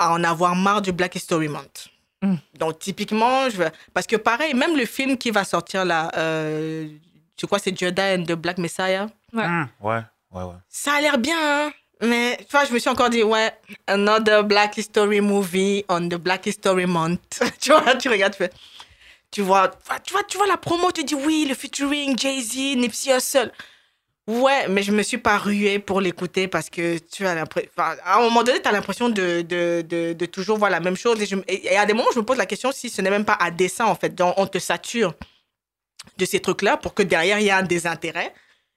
[0.00, 1.88] à en avoir marre du Black History Month?
[2.22, 2.34] Mm.
[2.58, 6.10] Donc typiquement, je veux- parce que pareil, même le film qui va sortir là,
[7.38, 9.44] tu crois c'est Jedi and the Black Messiah, Ouais.
[9.44, 10.00] Hum, ouais,
[10.32, 10.54] ouais, ouais.
[10.68, 11.72] ça a l'air bien, hein?
[12.02, 13.50] mais tu vois, je me suis encore dit ouais,
[13.86, 17.42] another Black History movie on the Black History Month.
[17.60, 18.50] tu vois, tu regardes, tu fais-
[19.30, 19.70] tu vois,
[20.04, 23.52] tu vois, tu vois la promo, tu dis oui, le featuring Jay-Z, Nipsey Hussle.
[24.26, 27.70] Ouais, mais je me suis pas ruée pour l'écouter parce que tu as l'impression.
[27.76, 30.80] enfin, À un moment donné, tu as l'impression de, de, de, de toujours voir la
[30.80, 31.20] même chose.
[31.22, 33.08] Et, je- et- et à des moments, je me pose la question si ce n'est
[33.10, 34.14] même pas à dessein, en fait.
[34.14, 35.14] Donc, on te sature
[36.16, 38.32] de ces trucs-là pour que derrière, il y ait un désintérêt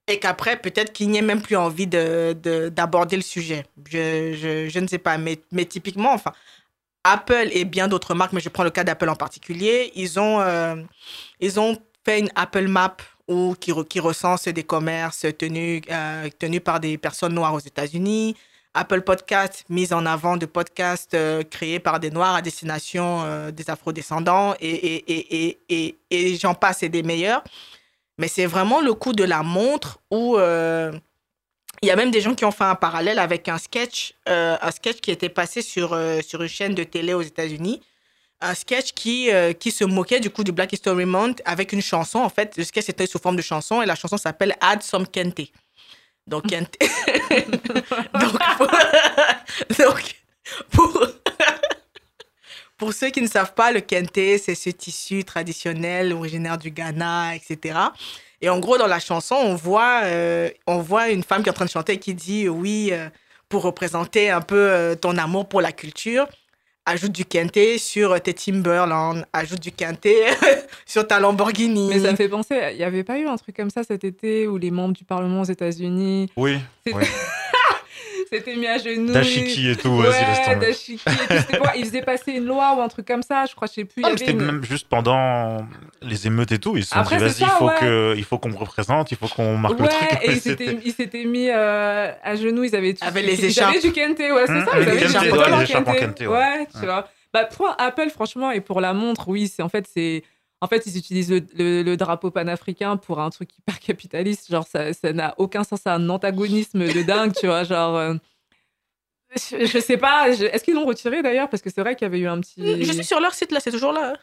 [0.07, 3.65] et qu'après, peut-être qu'il n'y ait même plus envie de- de- d'aborder le sujet.
[3.89, 5.17] Je, je, ne sais pas.
[5.17, 6.33] Mais, mais typiquement, enfin,
[7.03, 10.39] Apple et bien d'autres marques, mais je prends le cas d'Apple en particulier, ils ont,
[10.41, 10.75] euh,
[11.39, 16.79] ils ont fait une Apple Map où, qui recense des commerces tenus, euh, tenus par
[16.79, 18.35] des personnes noires aux États-Unis.
[18.73, 23.51] Apple Podcast, mise en avant de podcasts euh, créés par des Noirs à destination euh,
[23.51, 27.43] des Afrodescendants et, et, et, et, et, j'en passe et des meilleurs.
[28.17, 30.91] Mais c'est vraiment le coup de la montre où euh,
[31.81, 34.71] il y a même des gens qui ont fait un parallèle avec un sketch, un
[34.71, 37.81] sketch qui était passé sur, sur une chaîne de télé aux États-Unis.
[38.39, 39.29] Un sketch qui,
[39.59, 42.19] qui se moquait du coup du Black History Month avec une chanson.
[42.19, 45.07] En fait, le sketch était sous forme de chanson et la chanson s'appelle Add Some
[45.07, 45.51] Kente.
[46.31, 46.77] Donc, donc,
[48.57, 48.67] pour,
[49.79, 50.15] donc,
[50.71, 51.07] pour,
[52.77, 57.35] pour ceux qui ne savent pas, le Kente, c'est ce tissu traditionnel originaire du Ghana,
[57.35, 57.77] etc.
[58.39, 61.51] Et en gros, dans la chanson, on voit, euh, on voit une femme qui est
[61.51, 63.09] en train de chanter qui dit euh, oui, euh,
[63.49, 66.25] pour représenter un peu ton amour pour la culture,
[66.85, 70.07] ajoute du Kente sur tes Timberland, ajoute du Kente
[70.85, 71.89] sur ta Lamborghini.
[71.89, 74.03] Mais ça me fait penser, il n'y avait pas eu un truc comme ça cet
[74.03, 77.03] été où les membres du Parlement aux États-Unis Oui, C'est- oui.
[78.31, 80.65] s'étaient mis à genoux Dashiki et tout, vas-y, laisse Ouais, tomber.
[80.67, 81.57] Dashiki et tout.
[81.61, 81.71] Quoi?
[81.75, 84.03] Ils faisaient passer une loi ou un truc comme ça, je crois, je sais plus.
[84.05, 85.65] Ah, C'était une- même juste pendant
[86.01, 86.77] les émeutes et tout.
[86.77, 87.75] Ils se sont Après, dit, vas-y, il ça, faut ouais.
[87.79, 90.01] que- il faut qu'on me représente, il faut qu'on marque le truc.
[90.23, 90.41] et Ouais, ils
[90.95, 93.71] s'étaient, ils mis euh, à genoux, ils avaient, Avec les ils écharpes.
[93.75, 96.27] avaient du kente, ouais, c'est Hum, ça, ils avaient en kente, ouais.
[96.27, 97.07] ouais, tu vois.
[97.33, 100.23] Bah, pour Apple, franchement, et pour la montre, oui, c'est en fait, c'est.
[100.61, 104.49] En fait, ils utilisent le, le- le drapeau panafricain pour un truc hyper capitaliste.
[104.51, 107.63] Genre, ça ça n'a aucun sens, c'est un antagonisme de dingue, tu vois.
[107.63, 108.13] Genre, euh,
[109.35, 111.49] je, je sais pas, je- est-ce qu'ils l'ont retiré d'ailleurs?
[111.49, 112.61] Parce que c'est vrai qu'il y avait eu un petit.
[112.83, 114.13] Je suis sur leur site là, c'est toujours là.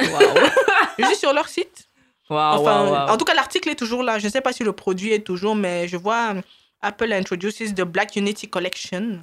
[0.00, 0.10] Waouh,
[0.98, 1.88] Je suis sur leur site.
[2.28, 4.18] waouh, Enfin, en tout cas, l'article est toujours là.
[4.18, 6.42] Je ne sais pas si le produit est toujours, mais je vois euh,
[6.82, 9.20] Apple introduces the Black Unity Collection.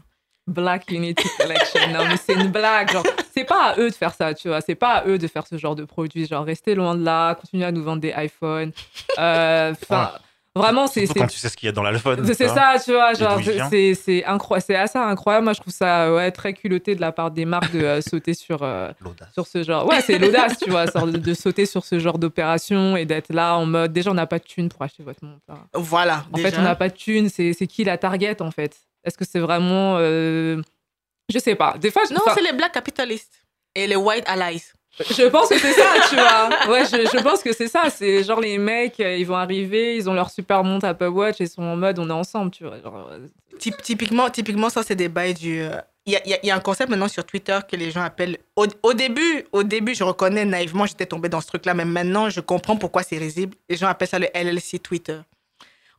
[0.50, 1.80] Black Unity Collection.
[1.94, 2.92] Non, mais c'est une blague.
[2.92, 3.04] Genre,
[3.36, 4.62] c'est pas à eux de faire ça, tu vois.
[4.62, 6.28] C'est pas à eux de faire ce genre de produit.
[6.28, 8.72] Genre, restez loin de là, continuez à nous vendre des iPhones.
[9.18, 10.12] Euh, Enfin,
[10.56, 11.06] vraiment, c'est.
[11.08, 12.26] Quand tu sais ce qu'il y a dans l'iPhone.
[12.34, 15.44] c'est ça, tu vois, genre, c'est c'est incroyable, c'est assez incroyable.
[15.46, 18.34] Moi, je trouve ça ouais, très culotté de la part des marques de euh, sauter
[18.34, 19.32] sur, euh, L'audace.
[19.34, 19.88] sur ce genre.
[19.88, 23.32] Ouais, c'est l'audace, tu vois, sorte de, de sauter sur ce genre d'opération et d'être
[23.32, 23.94] là en mode.
[23.94, 25.40] Déjà, on n'a pas de thunes pour acheter votre montre.
[25.48, 25.56] là.
[25.76, 26.26] Voilà.
[26.34, 26.52] En déjà.
[26.52, 27.30] fait, on n'a pas de thunes.
[27.30, 28.76] C'est c'est qui la target, en fait?
[29.04, 29.98] Est-ce que c'est vraiment.
[30.00, 30.62] euh,
[31.34, 31.76] Je sais pas.
[31.78, 33.34] Des fois, je, Non, enfin, c'est les Black capitalistes
[33.76, 34.64] et les White Allies.
[35.00, 36.50] je pense que c'est ça, tu vois.
[36.72, 37.90] Ouais, je, je pense que c'est ça.
[37.90, 41.40] C'est genre les mecs, euh, ils vont arriver, ils ont leur super montre Apple Watch
[41.40, 42.80] et ils sont en mode on est ensemble, tu vois.
[42.82, 43.28] Genre, euh,
[43.60, 45.64] Typ- typiquement, typiquement, ça, c'est des bails du.
[46.06, 48.38] Il y, y y a un concept maintenant sur Twitter que les gens appellent.
[48.56, 52.30] Au, au début, au début, je reconnais naïvement, j'étais tombée dans ce truc-là, mais maintenant,
[52.30, 53.56] je comprends pourquoi c'est risible.
[53.70, 55.20] Les gens appellent ça le LLC Twitter.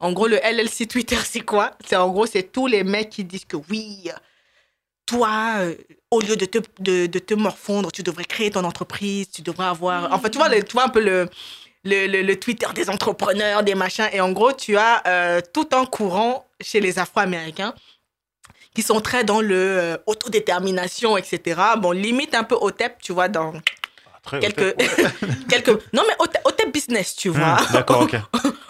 [0.01, 1.73] En gros, le LLC Twitter, c'est quoi?
[1.87, 4.09] C'est en gros, c'est tous les mecs qui disent que oui,
[5.07, 5.75] toi, euh,
[6.11, 9.67] au lieu de te, de, de te morfondre, tu devrais créer ton entreprise, tu devrais
[9.67, 10.13] avoir.
[10.13, 11.29] Enfin, tu vois, le- tu vois un peu le,
[11.85, 14.09] le, le- le Twitter des entrepreneurs, des machins.
[14.13, 17.75] Et en gros, tu as euh, tout un courant chez les Afro-Américains
[18.75, 21.61] qui sont très dans le euh, autodétermination, etc.
[21.79, 23.53] Bon, limite un peu au TEP, tu vois, dans
[24.07, 24.77] Ah, Très quelques.
[25.51, 25.93] quelques...
[25.93, 27.57] Non, mais au TEP, au TEP business, tu vois.
[27.57, 28.17] Hmm, D'accord, ok.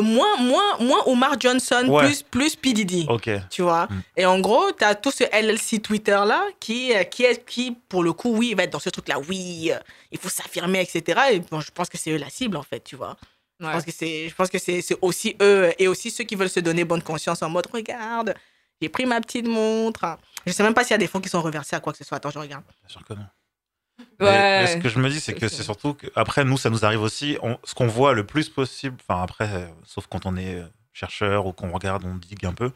[0.00, 2.04] moins, moins, moins Omar Johnson, Ouais.
[2.04, 2.72] plus, plus P.
[2.72, 3.06] Diddy.
[3.08, 3.30] Ok.
[3.50, 3.86] Tu vois?
[3.90, 4.02] Mm.
[4.16, 8.02] Et en gros, tu as tout ce LLC Twitter-là qui, euh, qui, est, qui, pour
[8.02, 9.18] le coup, oui, va être dans ce truc-là.
[9.28, 9.78] Oui, euh,
[10.12, 11.20] il faut s'affirmer, etc.
[11.32, 13.16] Et bon, je pense que c'est eux la cible, en fait, tu vois?
[13.58, 13.72] Je Ouais.
[13.72, 16.50] pense que c'est, je pense que c'est, c'est aussi eux et aussi ceux qui veulent
[16.50, 18.34] se donner bonne conscience en mode regarde,
[18.82, 20.18] j'ai pris ma petite montre.
[20.46, 21.98] Je sais même pas s'il y a des fonds qui sont reversés à quoi que
[21.98, 22.18] ce soit.
[22.18, 22.62] Attends, je regarde.
[22.82, 23.24] Bien sûr que non.
[24.20, 24.62] Mais- Ouais.
[24.62, 26.84] mais ce que je me dis, c'est que c'est surtout que après nous, ça nous
[26.84, 27.38] arrive aussi.
[27.42, 30.66] on- ce qu'on voit le plus possible, enfin après, euh, sauf quand on est euh,
[30.92, 32.70] chercheur ou qu'on regarde, on digue un peu.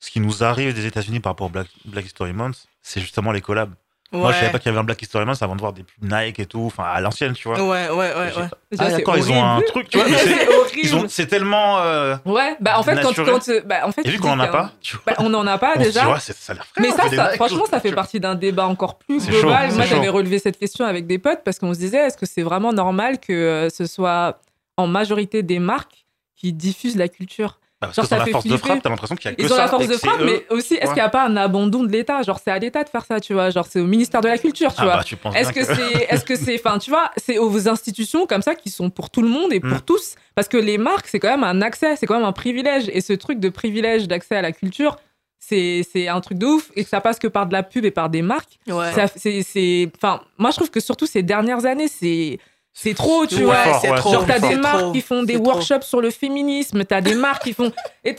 [0.00, 3.30] Ce qui nous arrive des États-Unis par rapport au Black, Black History Month, c'est justement
[3.32, 3.74] les collabs.
[4.12, 5.82] Moi, je savais pas qu'il y avait un Black History Month avant de voir des
[5.84, 7.58] pubs Nike et tout, enfin à l'ancienne, tu vois.
[7.62, 8.30] Ouais, ouais, ouais, ouais.
[8.70, 10.06] Déjà, Ah c'est d'accord, ils ont un truc, tu vois.
[10.18, 10.80] c'est- c'est horrible.
[10.82, 11.78] ils ont, c'est tellement.
[11.78, 13.32] euh, Ouais, bah en fait, quand, Naturel.
[13.34, 15.02] quand euh, bah, en fait, Et vu qu'on en a pas, tu vois.
[15.06, 16.12] bah, on en a pas on se dit, déjà.
[16.12, 17.96] ouais, ça a l'air frais, Mais ça, franchement, ça fait vois.
[17.96, 19.70] partie d'un débat encore plus global.
[19.70, 22.26] chaud, Moi, j'avais relevé cette question avec des potes parce qu'on se disait, est-ce que
[22.26, 24.40] c'est vraiment normal que euh, ce soit
[24.76, 26.04] en majorité des marques
[26.36, 27.58] qui diffusent la culture?
[27.86, 29.46] Parce genre, que dans la force de frappe, t'as l'impression qu'il y a que Ils
[29.52, 29.62] ont ça.
[29.62, 30.24] la force et de frappe, eux.
[30.24, 30.86] mais aussi, est-ce Ouais.
[30.88, 32.22] qu'il n'y a pas un abandon de l'État?
[32.22, 33.50] Genre, c'est à l'État de faire ça, tu vois.
[33.50, 34.96] Genre, c'est au ministère de la Culture, tu Ah vois.
[34.96, 38.54] bah, Est-ce que c'est, est-ce que c'est, enfin, tu vois, c'est aux institutions comme ça
[38.54, 39.82] qui sont pour tout le monde et pour Mm.
[39.86, 42.90] tous, parce que les marques, c'est quand même un accès, c'est quand même un privilège,
[42.92, 44.96] et ce truc de privilège d'accès à la culture,
[45.38, 47.84] c'est, c'est un truc de ouf, et que ça passe que par de la pub
[47.84, 48.58] et par des marques.
[48.68, 48.92] Ouais.
[48.92, 52.38] Ça, c'est, c'est, enfin, moi je trouve que surtout ces dernières années, c'est,
[52.72, 53.56] c'est trop, tu Ouais, vois.
[53.64, 54.12] fort, c'est ouais, trop.
[54.12, 54.92] Genre, t'as des marques trop.
[54.92, 55.44] qui font des trop.
[55.46, 57.72] workshops sur le féminisme, t'as des marques qui font.
[58.04, 58.16] Et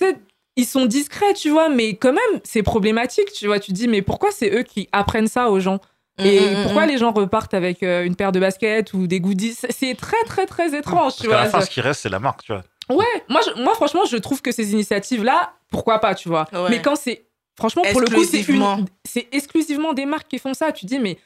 [0.55, 3.59] ils sont discrets, tu vois, mais quand même, c'est problématique, tu vois.
[3.59, 5.79] Tu te dis, mais pourquoi c'est eux qui apprennent ça aux gens?
[6.23, 6.89] Et Mm, mm, pourquoi mm.
[6.89, 9.55] les gens repartent avec euh, une paire de baskets ou des goodies?
[9.69, 11.37] C'est- très, très, très étrange, Parce tu vois.
[11.37, 12.61] la fin, ce qui reste, c'est la marque, tu vois.
[12.95, 16.45] Ouais, moi, je- moi, franchement, je trouve que ces initiatives-là, pourquoi pas, tu vois?
[16.53, 16.67] Ouais.
[16.69, 17.25] Mais quand c'est.
[17.57, 18.77] Franchement, pour le coup, c'est Exclusivement.
[18.77, 20.71] une- c'est exclusivement des marques qui font ça.
[20.71, 21.17] Tu te dis, mais.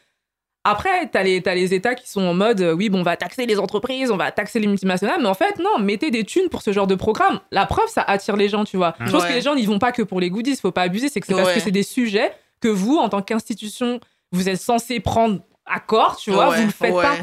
[0.70, 3.16] Après, t'as les, t'as les États qui sont en mode, euh, oui, bon, on va
[3.18, 6.50] taxer les entreprises, on va taxer les multinationales, mais en fait, non, mettez des thunes
[6.50, 7.40] pour ce genre de programme.
[7.52, 8.96] La preuve, ça attire les gens, tu vois.
[9.00, 9.30] Je pense Ouais.
[9.30, 11.28] que les gens n'y vont pas que pour les goodies, faut pas abuser, c'est que
[11.28, 14.00] c'est parce que c'est des sujets que vous, en tant qu'institution,
[14.32, 17.16] vous êtes censé prendre à corps, tu vois, Ouais, vous le faites pas.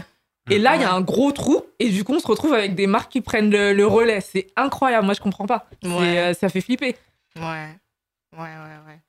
[0.51, 2.75] Et là, il y a un gros trou, et du coup, on se retrouve avec
[2.75, 4.21] des marques qui prennent le, le relais.
[4.21, 5.67] C'est incroyable, moi, je comprends pas.
[5.85, 6.97] Euh, ça fait flipper.
[7.37, 9.01] Ouais, ouais, ouais, ouais.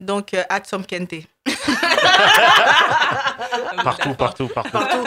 [0.00, 1.14] Donc, euh, Adsom Kente.
[3.82, 4.70] Partout, partout, partout.
[4.72, 5.04] Partout.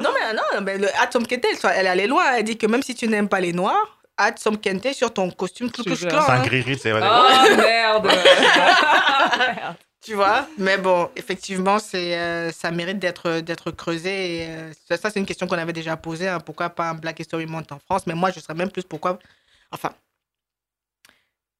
[0.00, 2.24] non, mais non, mais le Adsom Kente, elle, elle est allée loin.
[2.36, 5.70] Elle dit que même si tu n'aimes pas les noirs, Adsom Kente sur ton costume
[5.70, 5.82] tout.
[5.94, 7.02] C'est un hein, gris c'est vrai.
[7.02, 8.10] Oh merde
[10.02, 14.42] tu vois Mais bon, effectivement, c'est, euh, ça mérite d'être, d'être creusé.
[14.42, 16.28] Et, euh, ça, ça, c'est une question qu'on avait déjà posée.
[16.28, 18.06] hein, pourquoi pas un Black History Month en France?
[18.06, 19.18] Mais moi, je serais même plus pourquoi.
[19.72, 19.92] Enfin.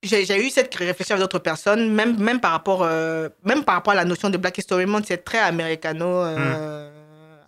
[0.02, 3.92] J'ai, eu cette réflexion avec d'autres personnes, même, même, par rapport, euh, même par rapport
[3.92, 6.90] à la notion de Black History Month, c'est très américano, euh,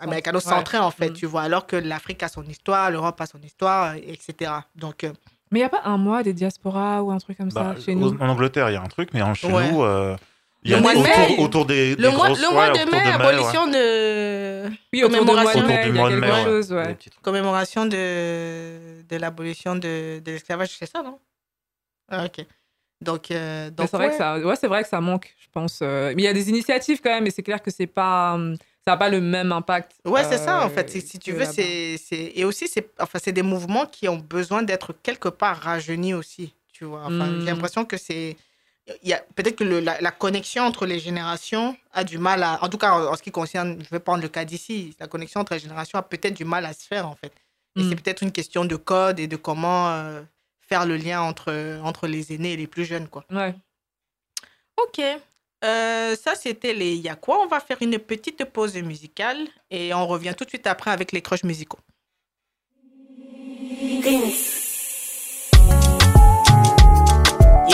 [0.01, 1.15] américano-centré en fait, Mm.
[1.15, 4.51] tu vois, alors que l'Afrique a son histoire, l'Europe a son histoire, etc.
[4.77, 5.13] Donc, euh,
[5.51, 7.83] Mais il n'y a pas un mois des diasporas ou un truc comme Bah, ça
[7.85, 9.71] chez au- nous En Angleterre, il y a un truc, mais en- chez Ouais.
[9.71, 10.17] nous, euh,
[10.63, 11.37] il y a Le mois de autour, mai.
[11.39, 14.69] autour des, le, des mois, grosses- le mois ouais, de mai, abolition de.
[14.93, 15.67] Oui, de Commémoration.
[15.67, 16.97] mai, Autour du il y a mois de quelque mai, chose, ouais.
[17.23, 21.19] Commémoration de, de l'abolition de, de l'esclavage, c'est ça, non?
[22.13, 22.45] Ah, Ok.
[23.01, 24.13] Donc, euh, donc c'est vrai ouais.
[24.13, 25.81] que ça, ouais, vrai que ça manque, je pense.
[25.83, 28.39] euh, Mais il y a des initiatives quand même, mais c'est clair que c'est pas,
[28.87, 29.91] ça n'a pas le même impact.
[30.05, 30.89] Ouais, c'est ça, en euh, fait.
[30.89, 31.97] Si, si tu veux, c'est.
[32.37, 32.91] Et aussi, c'est...
[33.01, 37.01] Enfin, des mouvements qui ont besoin d'être quelque part rajeunis aussi, tu vois.
[37.03, 37.41] Enfin, Mm.
[37.41, 38.37] J'ai l'impression que c'est...
[39.35, 42.63] Peut-être que le- la, la connexion entre les générations a du mal à...
[42.63, 43.83] En tout cas, en, en ce qui concerne...
[43.83, 44.95] Je vais prendre le cas d'ici.
[45.01, 47.33] La connexion entre les générations a peut-être du mal à se faire, en fait.
[47.77, 47.89] Et Mm.
[47.89, 50.21] c'est peut-être une question de code et de comment euh,
[50.73, 51.53] faire le lien entre,
[51.85, 53.27] entre les aînés et les plus jeunes, quoi.
[53.31, 53.55] Ouais.
[54.83, 55.03] Ok.
[55.65, 59.37] Euh, ça, c'était les Y'a quoi On va faire une petite pause musicale
[59.71, 61.79] et on revient tout de suite après avec les crushs musicaux.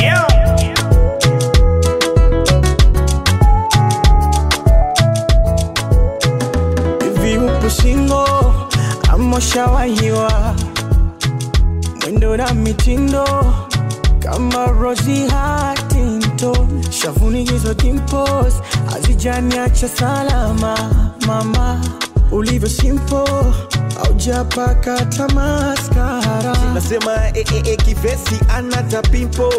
[0.01, 0.27] Yeah.
[7.05, 8.25] Hivi upo singo
[9.13, 10.55] ama ushawahiwa
[12.11, 13.25] mwendo na mitindo
[14.21, 18.55] kama Rosie Huntington, shavuni hizo dimples
[18.91, 20.77] hazijaniacha salama
[21.27, 21.81] mama,
[22.31, 23.25] ulivyo simple
[24.05, 26.57] aujapaka tamaskara.
[26.75, 29.53] Nasema eh, eh, eh, kivesi anata pimpo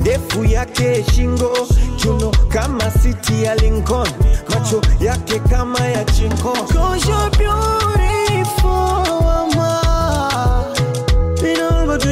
[0.00, 1.52] ndefu yake shingo
[1.96, 4.10] chuno kama siti ya Lincoln.
[4.48, 9.51] Macho yake kama ya chinko Cause you're beautiful.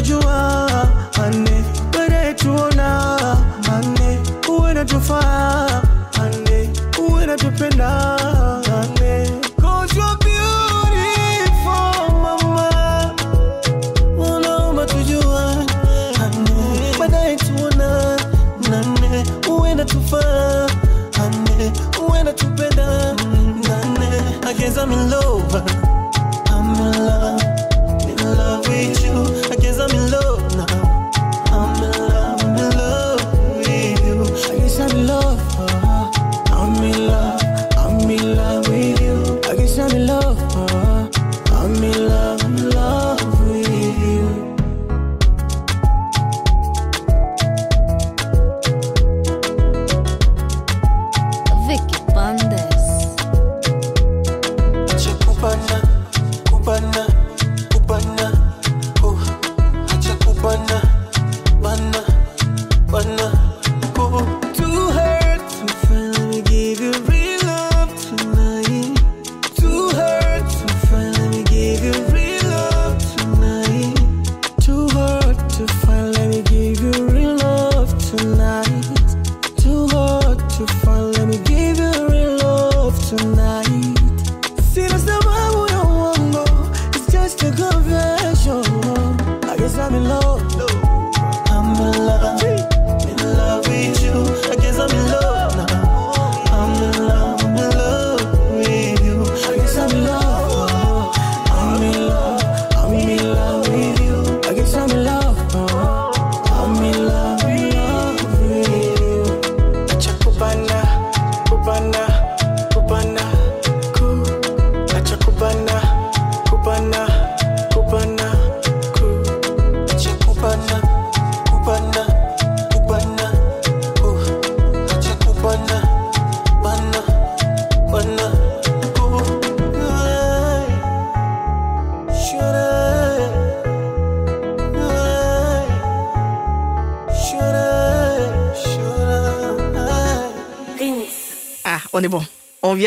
[0.01, 0.89] Tujua,
[1.23, 1.57] ane.
[1.93, 3.19] bere tuona,
[3.75, 4.19] ane.
[4.49, 5.83] Uwe natufaa,
[6.23, 6.71] ane.
[6.99, 8.17] Uwe natupenda,
[8.81, 9.29] ane.
[9.61, 13.15] Cause beautiful, mama.
[14.87, 15.67] Tujua,
[16.25, 17.37] ane.
[17.37, 18.17] Tuona.
[19.51, 20.67] Uwe natufaa,
[21.23, 21.73] ane.
[22.09, 22.87] Uwe natupenda,
[23.69, 24.09] nane.
[24.49, 25.55] I guess I'm in love.
[26.49, 27.50] I'm in love.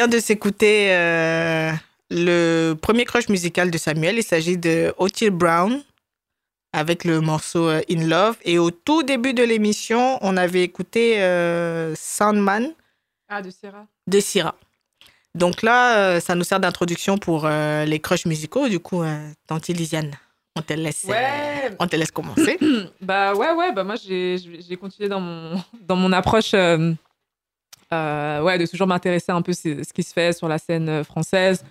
[0.03, 1.71] Vient de s'écouter euh,
[2.09, 4.17] le premier crush musical de Samuel.
[4.17, 5.81] Il s'agit de Otile Brown
[6.73, 8.35] avec le morceau euh, In Love.
[8.43, 12.73] Et au tout début de l'émission, on avait écouté euh, Soundman
[13.29, 13.85] Ah, de Sierra.
[14.07, 14.55] de Syrah.
[15.35, 18.67] Donc là, euh, ça nous sert d'introduction pour euh, les crushs musicaux.
[18.67, 19.03] Du coup,
[19.47, 20.11] Tante Lisiane,
[20.57, 21.71] on te laisse, Ouais.
[21.79, 22.57] on te laisse commencer.
[23.01, 26.53] Bah ouais, ouais, bah moi j'ai continué dans mon, dans mon approche
[28.43, 31.63] ouais, de toujours m'intéresser un peu ce qui se fait sur la scène euh, française.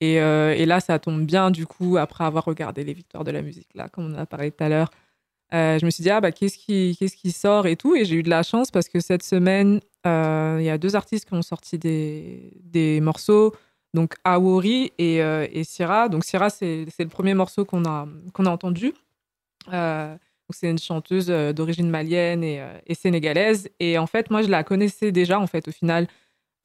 [0.00, 3.30] Et, euh, et là, ça tombe bien, du coup, après avoir regardé les victoires de
[3.30, 4.90] la musique, là, comme on en a parlé tout à l'heure.
[5.54, 7.94] Euh, je me suis dit, ah bah, qu'est-ce qui, qu'est-ce qui sort et tout.
[7.94, 10.96] Et j'ai eu de la chance parce que cette semaine, euh, il y a deux
[10.96, 13.54] artistes qui ont sorti des, des morceaux,
[13.94, 16.08] donc Aori et, euh, et Syrah.
[16.08, 18.92] Donc Syrah, c'est le premier morceau qu'on a, qu'on a entendu.
[19.72, 20.16] Euh,
[20.54, 23.68] c'est une chanteuse euh, d'origine malienne et, euh, et sénégalaise.
[23.80, 26.06] Et en fait, moi, je la connaissais déjà, en fait, au final.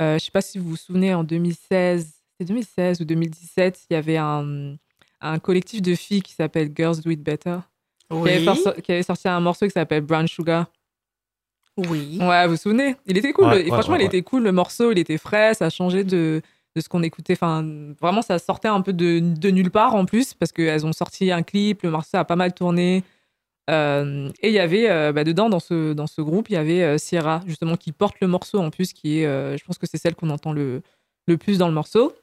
[0.02, 3.94] Euh, je sais pas si vous vous souvenez, en 2016, c'est 2016 ou 2017, il
[3.94, 4.76] y avait un,
[5.22, 7.58] un collectif de filles qui s'appelle Girls Do It Better,
[8.10, 10.66] qui, avait Oui, qui avait sorti un morceau qui s'appelle Brown Sugar.
[11.78, 12.18] oui.
[12.22, 12.96] Ouais, vous vous souvenez?
[13.06, 13.46] Il était cool.
[13.48, 14.44] Ouais, Et ouais, franchement, ouais, il était cool.
[14.44, 15.54] Le morceau, il était frais.
[15.54, 16.42] Ça changeait de,
[16.76, 17.34] de ce qu'on écoutait.
[17.34, 17.64] Enfin,
[18.00, 21.32] vraiment, ça sortait un peu de, de nulle part en plus parce qu'elles ont sorti
[21.32, 21.84] un clip.
[21.84, 23.04] Le morceau a pas mal tourné.
[23.72, 26.58] Euh, et il y avait euh, bah, dedans, dans ce, dans ce groupe, il y
[26.58, 29.78] avait euh, Sierra, justement, qui porte le morceau en plus, qui est, euh, je pense
[29.78, 30.82] que c'est celle qu'on entend le,
[31.28, 32.14] le plus dans le morceau.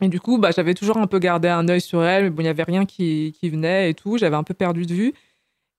[0.00, 2.42] Et du coup, bah, j'avais toujours un peu gardé un œil sur elle, mais bon,
[2.42, 4.18] il n'y avait rien qui, qui venait et tout.
[4.18, 5.14] J'avais un peu perdu de vue.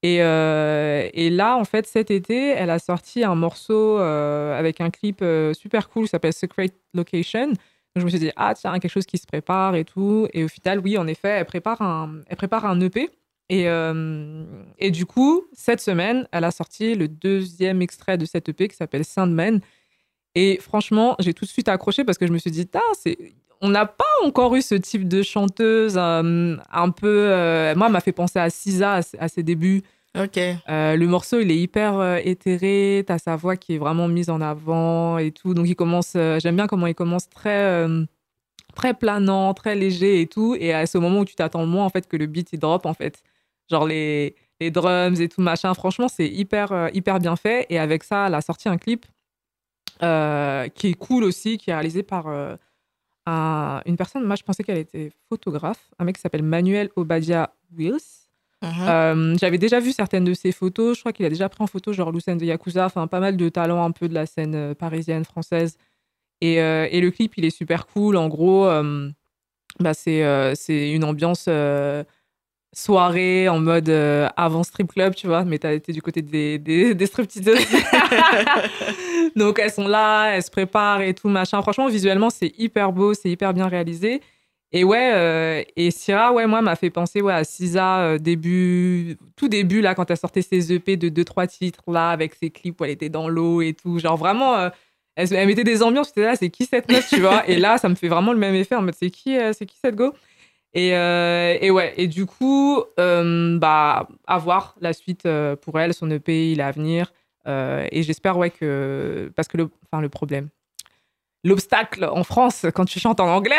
[0.04, 5.24] Et, et là, en fait, cet été, elle a sorti un morceau avec un clip
[5.54, 7.54] super cool qui s'appelle Secret Location.
[7.96, 10.28] Je me suis dit, ah, tiens, quelque chose qui se prépare et tout.
[10.34, 13.10] Et au final, oui, en effet, elle prépare un, elle prépare un EP.
[13.50, 14.44] Et, euh,
[14.78, 18.76] et du coup, cette semaine, elle a sorti le deuxième extrait de cet EP qui
[18.76, 19.62] s'appelle Sandman.
[20.36, 22.68] Et franchement, j'ai tout de suite accroché parce que je me suis dit,
[23.00, 23.18] c'est...
[23.62, 27.08] on n'a pas encore eu ce type de chanteuse euh, un peu.
[27.32, 29.82] euh, Moi, elle m'a fait penser à Sisa à, à ses débuts.
[30.20, 30.38] Ok.
[30.38, 33.04] Euh, le morceau, il est hyper éthéré.
[33.08, 35.54] T'as sa voix qui est vraiment mise en avant et tout.
[35.54, 36.14] Donc, il commence.
[36.40, 37.88] J'aime bien comment il commence très.
[38.76, 40.56] très planant, très léger et tout.
[40.60, 42.86] Et à ce moment où tu t'attends moins, en fait, que le beat, il drop,
[42.86, 43.24] en fait.
[43.70, 45.74] Genre les, les drums et tout, machin.
[45.74, 47.66] Franchement, c'est hyper, euh, hyper bien fait.
[47.70, 49.06] Et avec ça, elle a sorti un clip
[50.04, 52.56] euh, qui est cool aussi, qui est réalisé par euh,
[53.26, 54.24] un- une personne.
[54.24, 55.90] Moi, je pensais qu'elle était photographe.
[56.00, 57.98] Un mec qui s'appelle Manuel Obadia Wills.
[58.62, 58.70] Mhm.
[58.88, 60.96] Euh, J'avais déjà vu certaines de ses photos.
[60.96, 63.38] Je crois qu'il a déjà pris en photo genre Lucène de Yakuza, enfin pas mal
[63.38, 65.78] de talents un peu de la scène parisienne, française.
[66.42, 68.16] Et, et le clip, il est super cool.
[68.18, 68.68] En gros,
[69.80, 71.48] bah, c'est c'est une ambiance
[72.78, 75.44] soirée en mode euh, avant strip club, tu vois.
[75.44, 77.66] Mais t'as été du côté des, des, des stripteaseuses.
[79.36, 81.62] Donc elles sont là, elles se préparent et tout, machin.
[81.62, 84.22] Franchement, visuellement, c'est hyper beau, c'est hyper bien réalisé.
[84.74, 89.18] Et ouais, euh, et Syrah, ouais, moi, m'a fait penser ouais, à Sisa, euh, début,
[89.38, 92.80] tout début, là, quand elle sortait ses EP de 2-3 titres, là, avec ses clips
[92.80, 93.98] où elle était dans l'eau et tout.
[93.98, 94.70] Genre, vraiment,
[95.16, 97.48] elle, elle mettait des ambiances, j'étais là, c'est qui cette meuf, tu vois?
[97.50, 99.78] Et là, ça me fait vraiment le même effet, en mode, c'est qui, c'est qui
[99.82, 100.14] cette go?
[100.78, 105.80] Et, euh, et ouais, et du coup, euh, bah, à voir la suite euh, pour
[105.80, 107.12] elle, son EP, il est à venir.
[107.48, 109.32] Euh, et j'espère, ouais, que.
[109.36, 110.50] Parce que le, enfin, le problème.
[111.44, 113.56] L'obstacle en France, quand tu chantes en anglais,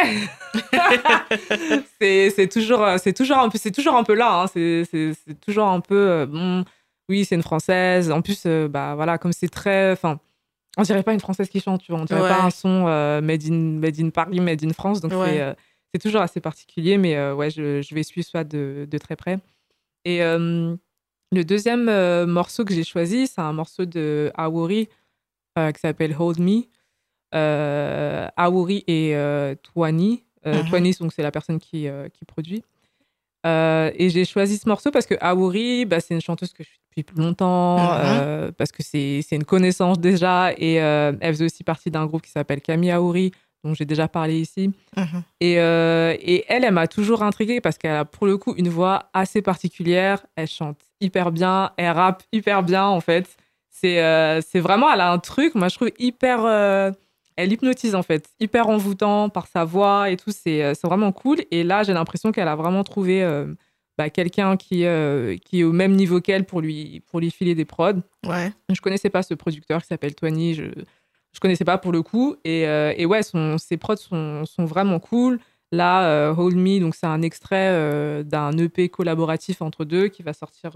[2.01, 4.43] c'est toujours, c'est toujours, un peu- c'est toujours un peu là.
[4.43, 4.47] hein.
[4.47, 6.27] C'est toujours un peu.
[6.27, 6.65] bon,
[7.09, 8.11] oui, c'est une française.
[8.11, 9.93] En plus, bah, voilà, comme c'est très.
[9.93, 10.21] Enfin,
[10.77, 12.01] on dirait pas une française qui chante, tu vois.
[12.01, 12.29] On dirait Ouais.
[12.29, 12.85] pas un son
[13.23, 15.01] made, in, made in Paris, made in France.
[15.01, 15.39] Donc, Ouais.
[15.39, 15.57] c'est.
[15.93, 19.17] C'est toujours assez particulier, mais euh, ouais, je, je vais suivre ça de, de très
[19.17, 19.39] près.
[20.05, 20.75] Et euh,
[21.33, 24.89] le deuxième euh, morceau que j'ai choisi, c'est un morceau de Awori
[25.57, 26.63] qui s'appelle Hold Me.
[27.35, 29.13] Euh, Awori et
[29.65, 30.23] Twani.
[30.47, 30.69] Mhm.
[30.69, 32.63] Twani, donc c'est la personne qui, qui produit.
[33.45, 36.79] Et j'ai choisi ce morceau parce que Awori, bah, c'est une chanteuse que je suis
[36.91, 40.53] depuis plus longtemps, euh, parce que c'est c'est une connaissance déjà.
[40.57, 43.33] Et elle faisait aussi partie d'un groupe qui s'appelle Camille Awori,
[43.65, 44.71] dont j'ai déjà parlé ici.
[44.97, 45.23] Mhm.
[45.41, 48.69] Et, euh, et elle, elle m'a toujours intriguée parce qu'elle a pour le coup une
[48.69, 50.25] voix assez particulière.
[50.37, 53.37] Elle chante hyper bien, elle rappe hyper bien en fait.
[53.71, 56.45] C'est euh, vraiment, elle a un truc, moi je trouve hyper.
[56.45, 56.91] euh,
[57.37, 60.33] elle hypnotise en fait, hyper envoûtant par sa voix et tout.
[60.33, 61.39] C'est euh, vraiment cool.
[61.53, 63.23] Et là, j'ai l'impression qu'elle a vraiment trouvé
[63.99, 67.57] bah, quelqu'un qui, euh, qui est au même niveau qu'elle pour lui, pour lui filer
[67.57, 68.01] des prods.
[68.25, 68.53] Ouais.
[68.73, 70.71] Je connaissais pas ce producteur qui s'appelle je
[71.39, 72.35] je connaissais pas pour le coup.
[72.45, 75.39] Et, euh, ouais, son, ses prods sont, vraiment cool.
[75.71, 80.25] Là, euh, Hold Me, donc c'est un extrait euh, d'un EP collaboratif entre deux qui
[80.25, 80.73] va sortir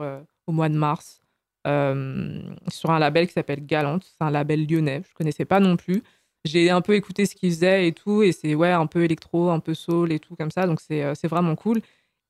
[0.46, 1.20] au mois de mars
[1.64, 4.04] sur un label qui s'appelle Galante.
[4.04, 6.04] C'est un label lyonnais, je connaissais pas non plus.
[6.44, 9.50] J'ai un peu écouté ce qu'il faisait et tout, et c'est ouais, un peu électro,
[9.50, 11.80] un peu soul et tout comme ça, donc c'est vraiment cool.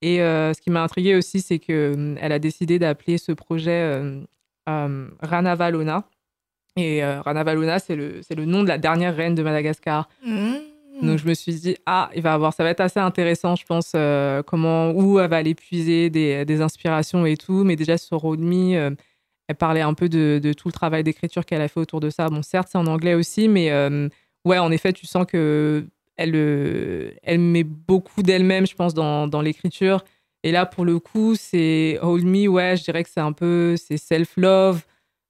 [0.01, 4.01] Et ce qui m'a intrigué aussi, c'est que elle a décidé d'appeler ce projet
[4.65, 6.07] Rana Valona.
[6.75, 10.09] Et euh, Rana Valona, c'est le, nom de la dernière reine de Madagascar.
[10.25, 10.59] Mhm.
[11.01, 13.65] Donc je me suis dit, ah, il va avoir, ça va être assez intéressant, je
[13.65, 17.63] pense, euh, comment, où elle va aller puiser des, des inspirations et tout.
[17.63, 18.91] Mais déjà sur Road Me, euh,
[19.47, 22.09] elle parlait un peu de, de tout le travail d'écriture qu'elle a fait autour de
[22.09, 22.29] ça.
[22.29, 24.07] Bon, certes, c'est en anglais aussi, mais euh,
[24.45, 29.27] ouais, en effet, tu sens que elle, euh, elle met beaucoup d'elle-même, je pense, dans,
[29.27, 30.03] dans l'écriture.
[30.43, 33.75] Et là, pour le coup, c'est Hold Me, ouais, je dirais que c'est un peu,
[33.77, 34.83] c'est self-love.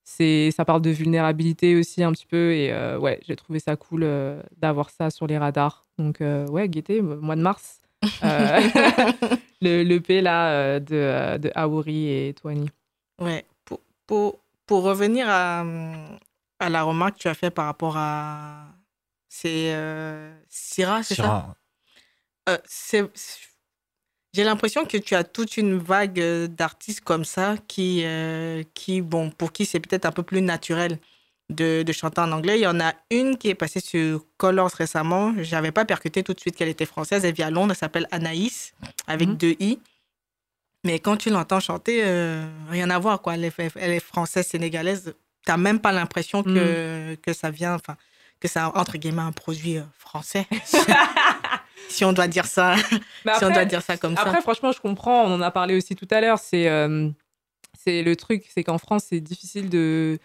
[0.04, 2.54] C'est, ça parle de vulnérabilité aussi un petit peu.
[2.54, 5.86] Et euh, ouais, j'ai trouvé ça cool euh, d'avoir ça sur les radars.
[5.98, 7.80] Donc euh, ouais, guettez, mois de mars.
[8.24, 8.60] Euh,
[9.62, 12.70] le, le P là euh, de, de Aouri et Twani.
[13.22, 13.46] Ouais.
[13.64, 15.64] Pour, pour, pour revenir à,
[16.60, 18.66] à la remarque que tu as fait par rapport à.
[19.30, 21.56] C'est euh, Syrah, c'est ça?
[22.50, 23.10] Euh, c'est-
[24.34, 29.02] J'ai l'impression que tu as toute une vague euh, d'artistes comme ça qui, euh, qui,
[29.02, 30.98] bon, pour qui c'est peut-être un peu plus naturel
[31.50, 32.58] de, de chanter en anglais.
[32.60, 35.34] Il y en a une qui est passée sur Colors récemment.
[35.40, 37.26] J'avais pas percuté tout de suite qu'elle était française.
[37.26, 37.72] Elle vit à Londres.
[37.74, 38.74] Elle s'appelle Anaïs,
[39.06, 39.38] avec Mhm.
[39.38, 39.80] deux i.
[40.84, 43.36] Mais quand tu l'entends chanter, euh, rien à voir, quoi.
[43.36, 45.14] Elle est, elle est française, sénégalaise.
[45.46, 47.98] T'as même pas l'impression que, que ça vient, enfin,
[48.40, 50.48] que ça entre guillemets un produit français.
[51.90, 52.76] si on doit dire ça,
[53.38, 54.42] si on doit dire ça comme Après, ça.
[54.42, 55.24] franchement, je comprends.
[55.24, 56.40] On en a parlé aussi tout à l'heure.
[56.40, 57.10] C'est euh,
[57.78, 60.20] c'est le truc, c'est qu'en France, c'est difficile de.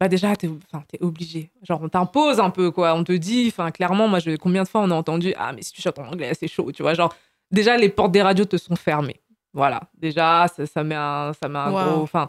[0.00, 1.50] Bah déjà, t'es enfin, obligé.
[1.62, 2.94] Genre, on t'impose un peu, quoi.
[2.94, 5.62] On te dit, enfin, clairement, moi, je, combien de fois on a entendu Ah, mais
[5.62, 6.92] si tu chantes en anglais, c'est chaud, tu vois.
[6.92, 7.14] Genre,
[7.50, 9.20] déjà, les portes des radios te sont fermées.
[9.54, 9.80] Voilà.
[9.96, 11.92] Déjà, ça, ça met un, ça met un Wow.
[11.92, 12.02] gros.
[12.02, 12.28] Enfin,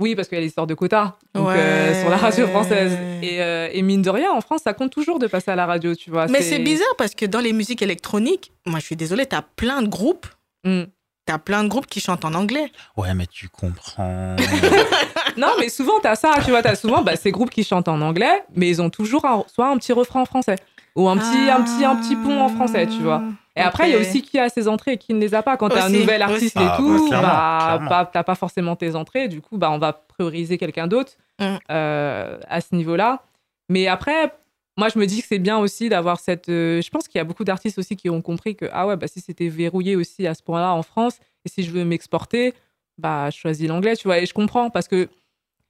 [0.00, 2.96] oui, parce qu'il y a l'histoire de quotas donc, euh, sur la radio française.
[3.22, 5.66] Et, euh, et mine de rien, en France, ça compte toujours de passer à la
[5.66, 6.26] radio, tu vois.
[6.26, 9.82] Mais c'est bizarre parce que dans les musiques électroniques, moi je suis désolée, t'as plein
[9.82, 10.26] de groupes,
[10.64, 10.82] Mm.
[11.26, 12.70] t'as plein de groupes qui chantent en anglais.
[12.96, 14.36] Ouais, mais tu comprends.
[15.36, 18.00] Non, mais souvent, t'as ça, tu vois, t'as souvent bah, ces groupes qui chantent en
[18.00, 20.56] anglais, mais ils ont toujours un- soit un petit refrain en français.
[20.96, 23.22] Ou un petit, un petit, un petit pont en français, tu vois.
[23.60, 25.42] Et après, il y a aussi qui a ses entrées et qui ne les a
[25.42, 25.56] pas.
[25.56, 26.64] Quand tu es un nouvel artiste aussi.
[26.66, 27.88] et Ah, tout, bah, clairement, bah, clairement.
[27.88, 29.28] pas- t'as pas forcément tes entrées.
[29.28, 31.56] Du coup, bah, on va prioriser quelqu'un d'autre Mm.
[31.70, 33.22] euh, à ce niveau-là.
[33.68, 34.32] Mais après,
[34.76, 36.48] moi, je me dis que c'est bien aussi d'avoir cette.
[36.48, 38.96] euh, je pense qu'il y a beaucoup d'artistes aussi qui ont compris que, ah ouais,
[38.96, 42.54] bah, si c'était verrouillé aussi à ce point-là en France, et si je veux m'exporter,
[42.98, 44.18] bah, je choisis l'anglais, tu vois.
[44.18, 45.08] Et je comprends parce que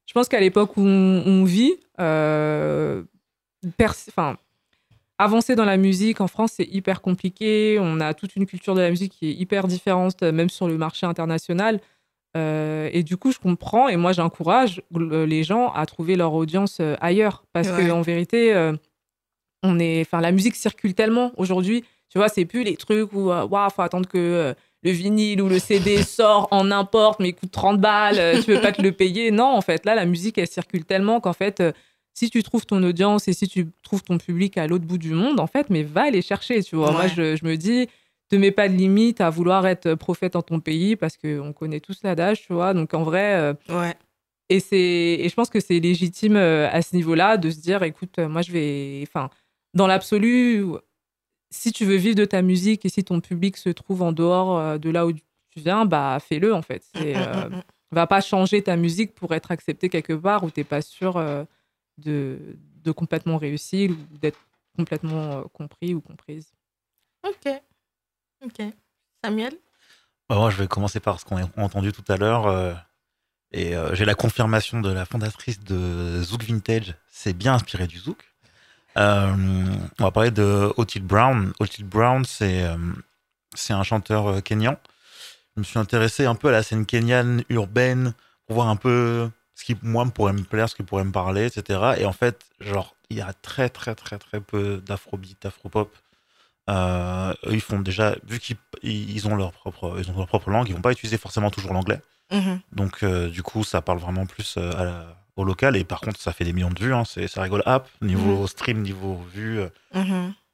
[0.07, 3.03] je pense qu'à l'époque où on, on vit, euh,
[4.09, 4.37] enfin,
[5.23, 7.79] avancer dans la musique en France, c'est hyper compliqué.
[7.81, 10.67] On a toute une culture de la musique qui est hyper différente, euh, même sur
[10.69, 11.81] le marché international.
[12.37, 16.33] Euh, et du coup, je comprends et moi, j'encourage euh, les gens à trouver leur
[16.35, 17.45] audience ailleurs.
[17.53, 17.87] Parce Ouais.
[17.87, 18.73] que en vérité, euh,
[19.63, 21.85] on est, enfin, la musique circule tellement aujourd'hui.
[22.09, 25.49] Tu vois, c'est plus les trucs où, waouh, faut attendre que euh, le vinyle ou
[25.49, 28.93] le CD sort en n'importe, mais il coûte 30 balles, tu peux pas te le
[28.93, 29.31] payer.
[29.31, 31.63] Non, en fait, là, la musique, elle circule tellement qu'en fait,
[32.21, 35.15] si tu trouves ton audience et si tu trouves ton public à l'autre bout du
[35.15, 36.93] monde, en fait, mais va les chercher, tu vois.
[36.93, 37.89] Moi, je, je me dis,
[38.29, 41.81] te mets pas de limite à vouloir être prophète dans ton pays parce qu'on connaît
[41.81, 42.75] tous l'adage, tu vois.
[42.75, 43.95] Donc, en vrai, euh, Ouais.
[44.51, 47.83] et, c'est, et je pense que c'est légitime euh, à ce niveau-là de se dire,
[47.85, 49.01] écoute, euh, moi, je vais.
[49.03, 49.31] Enfin,
[49.73, 50.65] dans l'absolu,
[51.51, 54.59] si tu veux vivre de ta musique et si ton public se trouve en dehors
[54.59, 55.21] euh, de là où tu
[55.57, 56.85] viens, bah, fais-le, en fait.
[56.97, 57.49] Euh,
[57.93, 61.45] va pas changer ta musique pour être accepté quelque part où t'es pas sûr euh,
[62.01, 62.39] de,
[62.85, 64.39] de complètement réussir ou d'être
[64.77, 66.53] complètement euh, compris ou comprise.
[67.27, 67.53] Ok.
[68.45, 68.63] Ok.
[69.23, 69.55] Samuel?
[70.29, 72.47] Bah, moi, je vais commencer par ce qu'on a entendu tout à l'heure.
[72.47, 72.75] euh,
[73.53, 76.95] et euh, j'ai la confirmation de la fondatrice de Zouk Vintage.
[77.11, 78.25] C'est bien inspiré du Zouk.
[78.97, 79.35] Euh,
[79.99, 81.53] on va parler de Otil Brown.
[81.61, 82.77] Otil Brown, c'est euh,
[83.55, 84.77] c'est un chanteur kényan.
[85.57, 88.15] Je me suis intéressé un peu à la scène kenyane urbaine
[88.47, 89.29] pour voir un peu
[89.61, 91.81] ce qui, moi, pourrait me plaire, ce qui pourrait me parler, etc.
[91.99, 95.95] Et en fait, genre, il y a très, très, très, très peu d'afrobeat, d'afropop.
[96.71, 100.51] Euh, eux, ils font déjà, vu qu'ils ils ont leur propre, ils ont leur propre
[100.51, 102.01] langue, ils vont pas utiliser forcément toujours l'anglais.
[102.33, 102.61] Mhm.
[102.73, 105.77] Donc, euh, du coup, ça parle vraiment plus euh, à la- au local.
[105.77, 106.95] Et par contre, ça fait des millions de vues.
[106.95, 107.87] Hein, c'est, ça rigole up.
[108.01, 109.61] Niveau stream, niveau vue,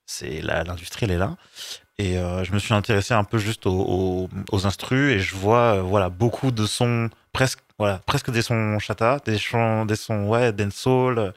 [0.07, 1.37] c'est la- l'industrie, elle est là.
[1.99, 5.77] Et euh, je me suis intéressé un peu juste aux, aux, instrus et je vois
[5.77, 10.29] euh, voilà beaucoup de sons presque voilà presque des sons chata, des chants, des sons
[10.29, 11.33] ouais dancehall, euh,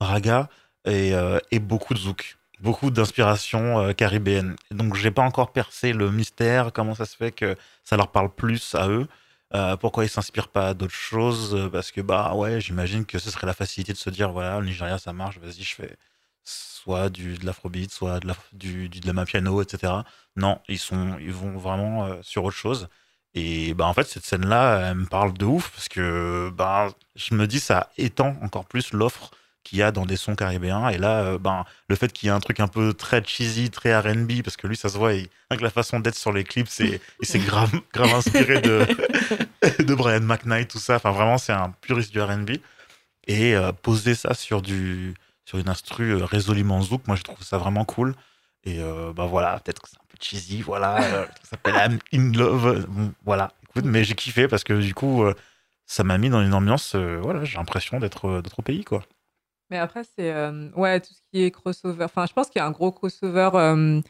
[0.00, 0.50] raga
[0.84, 1.12] et,
[1.52, 4.56] et beaucoup de zouk, beaucoup d'inspiration caribéenne.
[4.72, 8.08] Et donc j'ai pas encore percé le mystère, comment ça se fait que ça leur
[8.10, 9.06] parle plus à eux.
[9.80, 13.54] Pourquoi ils s'inspirent pas d'autres choses Parce que bah ouais, j'imagine que ce serait la
[13.54, 15.96] facilité de se dire voilà, le Nigeria ça marche, vas-y je fais
[16.44, 19.92] soit du, de l'afrobeat, soit de la, du, du, de la piano, etc.
[20.36, 22.88] Non, ils, sont, ils vont vraiment euh, sur autre chose.
[23.34, 27.34] Et bah, en fait, cette scène-là, elle me parle de ouf parce que bah, je
[27.34, 29.30] me dis, ça étend encore plus l'offre
[29.64, 30.88] qu'il y a dans des sons caribéens.
[30.88, 33.70] Et là, euh, ben, le fait qu'il y ait un truc un peu très cheesy,
[33.70, 36.68] très RB, parce que lui, ça se voit, avec la façon d'être sur les clips,
[36.68, 38.86] c'est, il s'est grave, grave inspiré de,
[39.82, 40.96] de Brian McKnight, tout ça.
[40.96, 42.50] Enfin, vraiment, c'est un puriste du RB.
[43.28, 45.14] Et euh, poser ça sur du
[45.44, 47.06] sur une instru euh, résolument zouk.
[47.06, 48.14] Moi, je trouve ça vraiment cool.
[48.64, 51.02] Et euh, bah voilà, peut-être que c'est un peu cheesy, voilà.
[51.02, 52.86] euh, ça s'appelle I'm in love.
[52.88, 55.34] Bon, voilà, écoute, mais j'ai kiffé parce que du coup, euh,
[55.84, 56.94] ça m'a mis dans une ambiance.
[56.94, 59.02] euh, voilà, j'ai l'impression d'être euh, au pays, quoi.
[59.70, 62.04] Mais après, c'est euh, ouais, tout ce qui est crossover.
[62.04, 64.00] Enfin, je pense qu'il y a un gros crossover euh,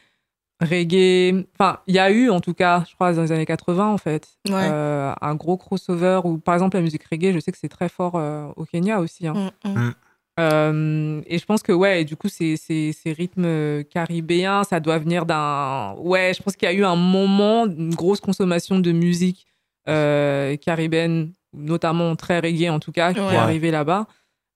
[0.61, 1.45] reggae.
[1.57, 3.97] Enfin, il y a eu, en tout cas, je crois, dans les années 80, en
[3.97, 4.53] fait, Ouais.
[4.53, 7.89] euh, un gros crossover où, par exemple, la musique reggae, je sais que c'est très
[7.89, 9.27] fort euh, au Kenya aussi.
[9.27, 9.51] hein.
[9.65, 9.93] Mm, mm.
[10.39, 14.79] Euh, et je pense que, ouais, du coup, ces, ces, ces rythmes euh, caribéens, ça
[14.79, 15.93] doit venir d'un.
[15.99, 19.45] Ouais, je pense qu'il y a eu un moment, une grosse consommation de musique
[19.87, 24.07] euh, caribéenne, notamment très reggae en tout cas, qui est arrivé là-bas.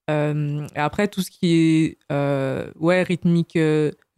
[0.09, 1.97] Euh, et après, tout ce qui est
[2.79, 3.57] ouais, rythmique,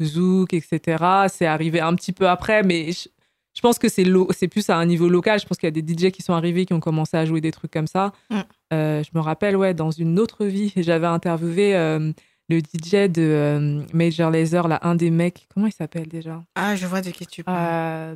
[0.02, 3.10] zouk, etc., c'est arrivé un petit peu après, mais je,
[3.54, 5.40] je pense que c'est lo- c'est plus à un niveau local.
[5.40, 7.42] Je pense qu'il y a des DJ qui sont arrivés, qui ont commencé à jouer
[7.42, 8.14] des trucs comme ça.
[8.30, 8.40] Mm.
[8.74, 12.12] Euh, je me rappelle, ouais, dans une autre vie, j'avais interviewé euh,
[12.50, 15.48] le DJ de euh, Major Lazer, là, un des mecs.
[15.54, 16.44] Comment il s'appelle déjà?
[16.56, 17.58] Ah, je vois de qui tu parles.
[17.60, 18.16] euh...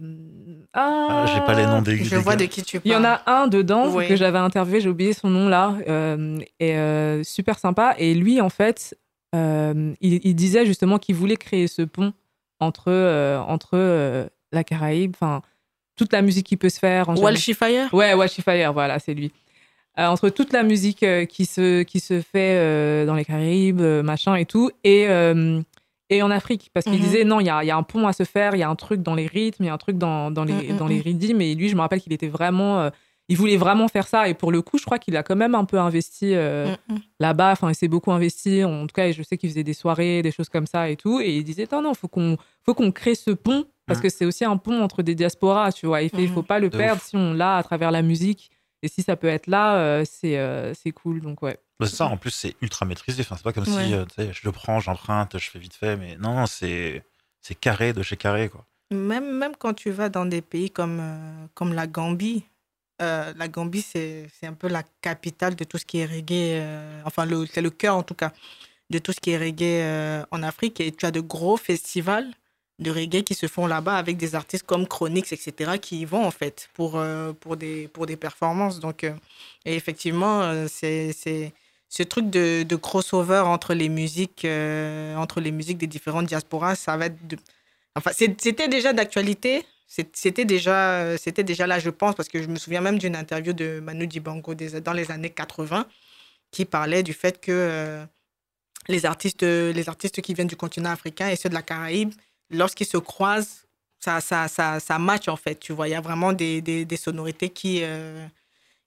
[0.74, 1.98] Ah, j'ai pas les noms des.
[2.04, 2.46] je des vois gars.
[2.46, 2.84] de qui tu parles.
[2.86, 4.08] Il y en a un dedans Oui.
[4.08, 7.96] que j'avais interviewé, j'ai oublié son nom là, euh, et euh, super sympa.
[7.98, 8.98] Et lui, en fait,
[9.36, 12.14] euh, il, il disait justement qu'il voulait créer ce pont
[12.60, 15.42] entre, euh, entre euh, la Caraïbe, enfin,
[15.96, 17.10] toute la musique qui peut se faire.
[17.10, 17.16] En.
[17.16, 17.94] Walshy Fire?
[17.94, 19.32] Ouais, Washi Fire, voilà, c'est lui.
[20.00, 23.82] Euh, entre toute la musique euh, qui, se, qui se fait euh, dans les Caraïbes,
[23.82, 25.62] euh, machin et tout, et, euh,
[26.10, 26.72] et en Afrique.
[26.74, 27.00] Parce qu'il Mhm.
[27.02, 28.64] disait, non, il y a, il y a un pont à se faire, il y
[28.64, 30.78] a un truc dans les rythmes, il y a un truc dans, dans, les, Mhm,
[30.78, 31.02] dans les mhm.
[31.04, 31.42] rythmes.
[31.42, 32.80] Et lui, je me rappelle qu'il était vraiment.
[32.82, 32.90] euh,
[33.30, 34.28] il voulait vraiment faire ça.
[34.28, 36.94] Et pour le coup, je crois qu'il a quand même un peu investi euh, Mm,
[36.96, 36.98] mm.
[37.22, 37.52] là-bas.
[37.54, 38.66] Enfin, il s'est beaucoup investi.
[38.66, 41.22] En tout cas, je sais qu'il faisait des soirées, des choses comme ça et tout.
[41.22, 42.36] Et il disait non, non, faut qu'on,
[42.66, 45.86] faut qu'on crée ce pont parce que c'est aussi un pont entre des diasporas, tu
[45.86, 46.02] vois.
[46.02, 47.08] Il il faut pas le De perdre ouf.
[47.08, 48.50] si on l'a à travers la musique.
[48.84, 51.22] Et si ça peut être là, euh, c'est, euh, c'est cool.
[51.22, 51.58] Donc ouais.
[51.80, 53.22] Bah, ça, en plus, c'est ultra maîtrisé.
[53.22, 53.86] Enfin, c'est pas comme Ouais.
[53.88, 57.04] si euh, je le prends, j'emprunte, je fais vite fait, mais non, c'est
[57.42, 58.66] c'est carré de chez carré, quoi.
[58.92, 62.44] Même, même quand tu vas dans des pays comme, euh, comme la Gambie,
[63.02, 66.60] euh, la Gambie, c'est c'est un peu la capitale de tout ce qui est reggae,
[66.62, 68.32] euh, enfin, le- c'est le cœur en tout cas,
[68.92, 70.80] de tout ce qui est reggae euh, en Afrique.
[70.82, 72.28] Et tu as de gros festivals
[72.80, 76.26] de reggae qui se font là-bas avec des artistes comme Chronix, etc., qui y vont
[76.26, 78.80] en fait pour, euh, pour, des, pour des performances.
[78.80, 79.14] Donc, euh,
[79.66, 81.14] et effectivement, euh, c'est
[81.90, 84.48] ce truc de, crossover entre les musiques,
[85.18, 87.18] entre les musiques des différentes diasporas, ça va être
[87.96, 89.64] Enfin, c'était déjà d'actualité.
[89.86, 93.80] C'était déjà, déjà là, je pense, parce que je me souviens même d'une interview de
[93.80, 95.86] Manu Dibango des- dans les années 80
[96.50, 98.04] qui parlait du fait que
[98.88, 102.14] les, artistes, les artistes qui viennent du continent africain et ceux de la Caraïbe,
[102.50, 103.66] lorsqu'ils se croisent,
[104.00, 105.56] ça, ça, ça, ça match en fait.
[105.60, 108.26] Tu vois, il y a vraiment des, des, des sonorités qui, euh,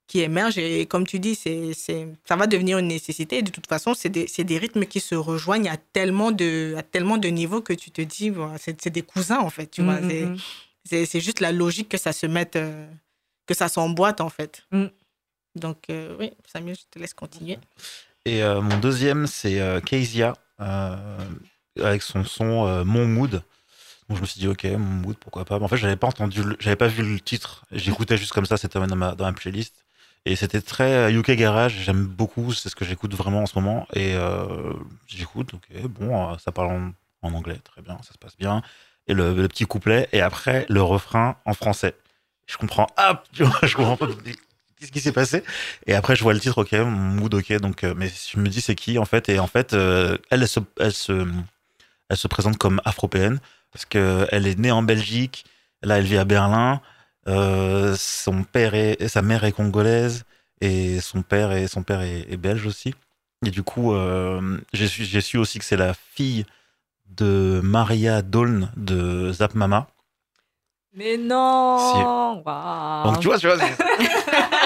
[0.06, 0.58] qui émergent.
[0.58, 3.38] Et comme tu dis, c'est, c'est, ça va devenir une nécessité.
[3.38, 6.74] Et de toute façon, c'est des, c'est des rythmes qui se rejoignent à tellement de,
[6.76, 9.68] à tellement de niveaux que tu te dis, voilà, c'est, c'est des cousins en fait.
[9.70, 10.38] Tu vois, Mm, c'est, mm, mm.
[10.84, 12.86] c'est, c'est juste la logique que ça se mette, euh,
[13.46, 14.64] que ça s'emboîte en fait.
[14.70, 14.86] Mm.
[15.54, 17.58] Donc, euh, oui, Samuel, je te laisse continuer.
[18.26, 20.96] Et euh, mon deuxième, c'est euh, Kezia, euh,
[21.82, 23.42] avec son son euh, Mon Mood.
[24.08, 25.58] Donc je me suis dit, ok, Mon Mood, pourquoi pas.
[25.58, 27.64] Mais en fait, j'avais pas entendu, j'avais pas vu le titre.
[27.72, 29.74] J'écoutais juste comme ça, c'était dans ma, dans ma playlist.
[30.26, 33.56] Et c'était très euh, UK Garage, j'aime beaucoup, c'est ce que j'écoute vraiment en ce
[33.56, 33.86] moment.
[33.94, 34.72] Et euh,
[35.06, 38.60] j'écoute, ok, bon, euh, ça parle en, anglais, très bien, ça se passe bien.
[39.06, 41.94] Et le, petit couplet, et après le refrain en français.
[42.46, 44.08] Je comprends, ah, tu vois, je comprends pas.
[44.78, 45.42] Qu'est-ce qui s'est passé?
[45.86, 47.52] Et après, je vois le titre, ok, mon mood, ok.
[47.60, 49.28] Donc, euh, mais je me dis, c'est qui en fait?
[49.28, 50.60] Et en fait, euh, elle se,
[52.08, 53.40] elle se présente comme afropéenne
[53.72, 55.44] parce que elle est née en Belgique.
[55.82, 56.80] Là, elle vit à Berlin.
[57.28, 60.24] Euh, son père est, et sa mère est congolaise
[60.60, 62.94] et son père est, son père est, est belge aussi.
[63.44, 66.46] Et du coup, euh, j'ai su, aussi que c'est la fille
[67.10, 69.88] de Maria Doln de Zap Mama.
[70.94, 72.42] Mais non.
[73.04, 73.56] Donc tu vois, tu vois.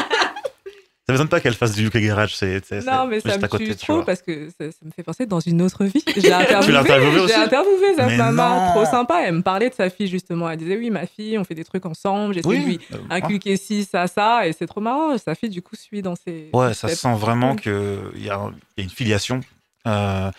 [1.10, 2.36] ça m'étonne pas qu'elle fasse du UK Garage.
[2.36, 5.26] C'est, Non, mais ça me côté, tue trop parce que ça, ça me fait penser
[5.26, 6.02] dans une autre vie.
[6.16, 8.72] J'ai interviewé, interviewé J'ai interviewé Zaf Mais Mama, non.
[8.72, 9.22] trop sympa.
[9.24, 10.48] Elle me parlait de sa fille justement.
[10.48, 12.34] Elle disait oui, ma fille, on fait des trucs ensemble.
[12.34, 15.16] J'essaie de lui euh, inculquer ci, ça, ça, et c'est trop marrant.
[15.18, 16.50] Sa fille du coup suit dans ses.
[16.52, 17.72] Ouais, ça sent vraiment qu'il
[18.16, 19.40] y a une filiation.
[19.86, 20.30] Euh,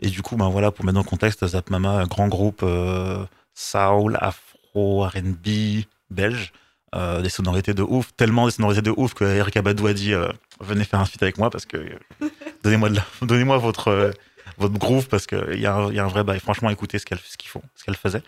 [0.00, 2.60] et du coup, ben voilà, pour mettre dans le contexte, Zap Mama, un grand groupe
[2.62, 3.24] euh,
[3.54, 6.52] soul, afro, RB, belge,
[6.94, 10.14] euh, des sonorités de ouf, tellement des sonorités de ouf que Erika Badou a dit
[10.14, 10.28] euh,
[10.60, 11.76] venez faire un feat avec moi parce que
[12.62, 12.90] donnez-moi
[13.22, 14.10] donnez-moi votre euh,
[14.56, 16.40] votre groove parce qu'il y, a un- il y a un vrai bail.
[16.40, 18.22] Franchement, écoutez ce qu'elle ce qu'ils font, ce qu'elle faisait.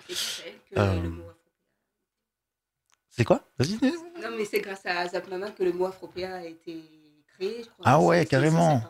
[3.11, 3.41] C'est quoi?
[3.59, 3.73] Vas-y.
[4.23, 6.83] Non, mais c'est grâce à Zap Mama que le mot Afropéa a été
[7.35, 7.85] créé, je crois.
[7.85, 8.83] Ah ouais, carrément.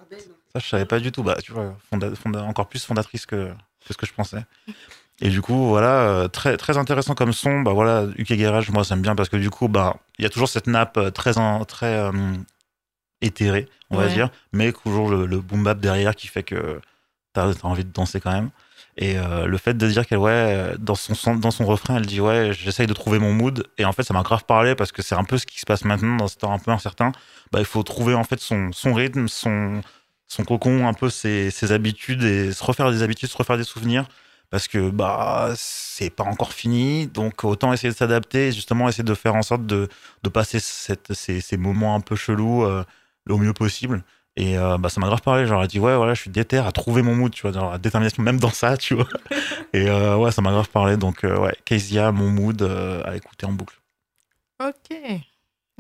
[0.52, 1.22] Ça, je savais pas du tout.
[1.22, 3.46] Bah, tu vois, fonda- fonda- encore plus fondatrice que,
[3.86, 4.44] que ce que je pensais.
[5.22, 7.60] Et du coup, voilà, euh, très, très intéressant comme son.
[7.60, 10.26] Bah voilà, UK Garage, moi, ça me bien parce que du coup, bah, il y
[10.26, 11.32] a toujours cette nappe euh, très,
[11.66, 12.12] très euh,
[13.20, 16.80] éthérée, on va dire, mais toujours le, le boom bap derrière qui fait que
[17.34, 18.50] t'as as envie de danser quand même.
[18.96, 22.06] Et euh, le fait de dire qu'elle, ouais, dans son, son- dans son refrain, elle
[22.06, 23.66] dit, ouais, j'essaye de trouver mon mood.
[23.78, 25.66] Et en fait, ça m'a grave parlé parce que c'est un peu ce qui se
[25.66, 27.12] passe maintenant dans ce temps un peu incertain.
[27.52, 29.80] Bah, il faut trouver en fait son, son rythme, son,
[30.28, 33.64] son cocon, un peu ses, ses habitudes et se refaire des habitudes, se refaire des
[33.64, 34.06] souvenirs.
[34.50, 39.14] Parce que bah c'est pas encore fini, donc autant essayer de s'adapter justement essayer de
[39.14, 39.88] faire en sorte de,
[40.24, 42.84] de passer cette, ces, ces moments un peu chelous euh,
[43.28, 44.02] au mieux possible.
[44.36, 46.58] Et euh, bah, ça m'a grave parlé, genre, elle dit ouais, voilà, je suis déter
[46.58, 49.08] à trouver mon mood, tu vois, genre, la détermination même dans ça, tu vois.
[49.72, 53.52] Et euh, ouais, ça m'a grave parlé, donc ouais, Kezia, mon mood à écouter en
[53.52, 53.80] boucle.
[54.60, 54.96] Ok.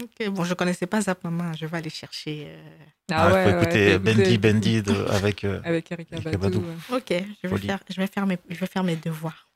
[0.02, 2.46] Ok, bon, je connaissais pas Zap Mama, je vais aller chercher.
[2.48, 2.76] euh,
[3.10, 4.38] Ah Ouais, ouais, faut Bendy.
[4.38, 5.44] Bendy de- avec.
[5.44, 6.60] euh, Avec Erika Erika Badou.
[6.60, 6.66] Badou.
[6.92, 6.96] ouais.
[6.98, 9.48] Ok, je vais, faire, je, vais faire mes, je vais faire mes devoirs.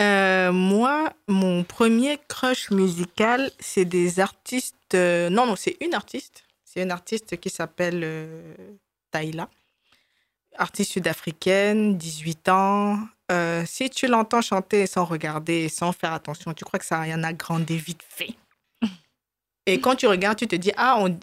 [0.00, 4.74] Euh, moi, mon premier crush musical, c'est des artistes.
[4.94, 6.44] euh, non, non, c'est une artiste.
[6.64, 8.54] C'est une artiste qui s'appelle euh,
[9.10, 9.48] Taïla.
[10.56, 12.98] Artiste sud-africaine, 18 ans.
[13.30, 17.32] Euh, si tu l'entends chanter sans regarder, sans faire attention, tu crois que ça Ariana
[17.32, 18.34] Grande vite fait.
[19.64, 21.16] Et quand tu regardes, tu te dis, ah, on-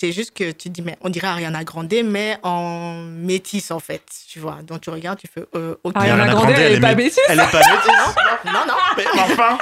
[0.00, 4.02] c'est juste que tu dis, mais on dirait Ariana Grande, mais en métisse, en fait,
[4.30, 4.60] tu vois.
[4.62, 5.94] Donc tu regardes, tu fais, euh, ok.
[5.96, 7.20] Ariana Ariana Grande, Grande, elle elle est pas mé- métisse.
[7.28, 9.58] Elle est pas métisse Non, non, Mais enfin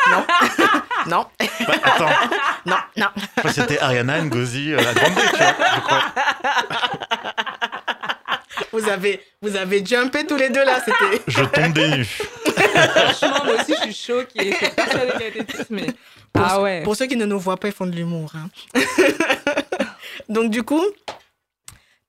[1.07, 1.27] non.
[1.67, 2.09] Bah, Attends,
[2.67, 3.07] non, non.
[3.53, 6.05] C'était Ariana Ngozi, euh, la grande tu vois, je crois.
[8.73, 11.21] Vous avez, vous avez jumpé tous les deux là, c'était.
[11.27, 12.05] Je tombe des nues.
[12.05, 14.53] Franchement, moi aussi, je suis choquée.
[14.53, 15.87] Je suis persuadée qu'elle était mais.
[16.43, 16.83] Pour, Ah ouais.
[16.83, 18.33] pour ceux qui ne nous voient pas, ils font de l'humour.
[18.35, 18.49] hein.
[20.29, 20.85] Donc, du coup,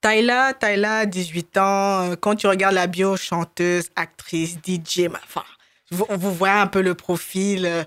[0.02, 5.44] Tyla, Tyla, 18 ans, euh, quand tu regardes la bio, chanteuse, actrice, DJ, enfin,
[5.92, 7.66] vous, vous voyez un peu le profil.
[7.66, 7.84] euh,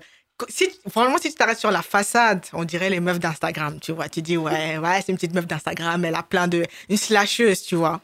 [0.47, 4.07] Si, franchement, si tu t'arrêtes sur la façade, on dirait les meufs d'Instagram, tu vois.
[4.09, 6.65] Tu dis, ouais, ouais, c'est une petite meuf d'Instagram, elle a plein de.
[6.89, 8.01] Une slasheuse, tu vois.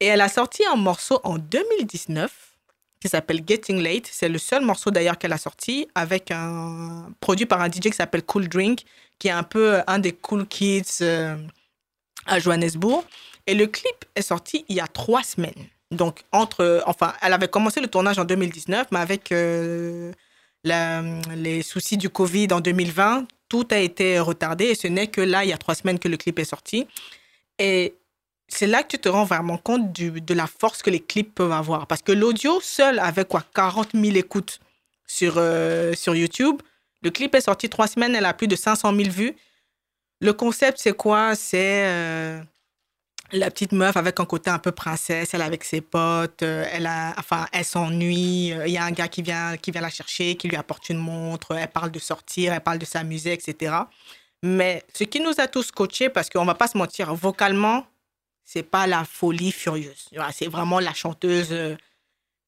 [0.00, 2.30] Et elle a sorti un morceau en 2019
[3.00, 4.08] qui s'appelle Getting Late.
[4.10, 7.92] C'est le seul morceau d'ailleurs qu'elle a sorti avec un produit par un DJ qui
[7.92, 8.84] s'appelle Cool Drink,
[9.18, 11.36] qui est un peu euh, un des cool kids euh,
[12.26, 13.04] à Johannesburg.
[13.46, 15.66] Et le clip est sorti il y a trois semaines.
[15.90, 16.82] Donc, entre.
[16.86, 20.12] Enfin, elle avait commencé le tournage en 2019, mais avec euh,
[20.64, 24.66] les soucis du Covid en 2020, tout a été retardé.
[24.66, 26.86] Et ce n'est que là, il y a trois semaines, que le clip est sorti.
[27.58, 27.94] Et
[28.48, 31.52] c'est là que tu te rends vraiment compte de la force que les clips peuvent
[31.52, 31.86] avoir.
[31.86, 34.58] Parce que l'audio seul, avec quoi 40 000 écoutes
[35.06, 36.62] sur, euh, sur YouTube.
[37.02, 39.36] Le clip est sorti trois semaines, elle a plus de 500 000 vues.
[40.20, 41.34] Le concept, c'est quoi?
[41.36, 42.40] C'est euh,
[43.32, 46.86] la petite meuf avec un côté un peu princesse, elle avec ses potes, euh, elle,
[46.86, 50.34] a, enfin, elle s'ennuie, il y a un gars qui vient, qui vient la chercher,
[50.36, 53.74] qui lui apporte une montre, elle parle de sortir, elle parle de s'amuser, etc.
[54.42, 57.86] Mais ce qui nous a tous coachés, parce qu'on va pas se mentir, vocalement,
[58.50, 60.08] c'est pas la folie furieuse.
[60.32, 61.48] C'est vraiment la chanteuse.
[61.52, 61.76] euh,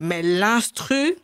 [0.01, 1.15] Mais l'instru,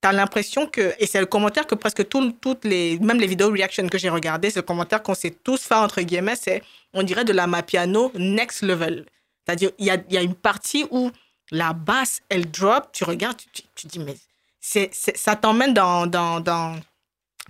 [0.00, 0.92] t'as l'impression que.
[0.98, 2.98] Et c'est le commentaire que presque tout- toutes les.
[2.98, 6.00] Même les vidéos reaction que j'ai regardées, c'est le commentaire qu'on s'est tous fait, entre
[6.02, 6.60] guillemets, c'est.
[6.92, 9.06] On dirait de la mapiano next level.
[9.46, 11.12] C'est-à-dire, il y a, y a une partie où
[11.52, 14.16] la basse, elle drop, tu regardes, tu, tu, tu dis, mais
[14.60, 16.76] c'est, ça t'emmène dans, dans, dans.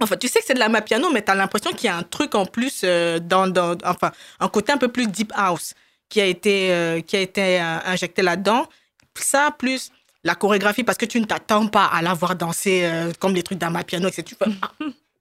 [0.03, 1.97] Enfin, tu sais que c'est de la mapiano, mais tu as l'impression qu'il y a
[1.97, 5.73] un truc en plus, euh, dans, dans, enfin, un côté un peu plus deep house
[6.11, 8.67] qui a été, euh, qui a été euh, injecté là-dedans.
[9.15, 9.91] Ça, plus
[10.23, 13.43] la chorégraphie, parce que tu ne t'attends pas à la voir danser euh, comme les
[13.43, 14.25] trucs d'un mapiano, etc.
[14.27, 14.73] Tu fais, ah,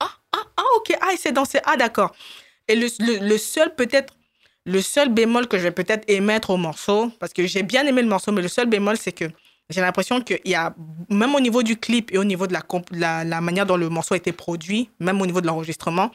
[0.02, 2.14] ah, ah, ah, ok, ah, il sait danser, ah, d'accord.
[2.68, 4.14] Et le, le, le seul, peut-être,
[4.66, 8.02] le seul bémol que je vais peut-être émettre au morceau, parce que j'ai bien aimé
[8.02, 9.26] le morceau, mais le seul bémol, c'est que
[9.70, 10.76] j'ai l'impression qu'il y a,
[11.10, 13.88] même au niveau du clip et au niveau de la, la, la manière dont le
[13.88, 16.12] morceau a été produit, même au niveau de l'enregistrement,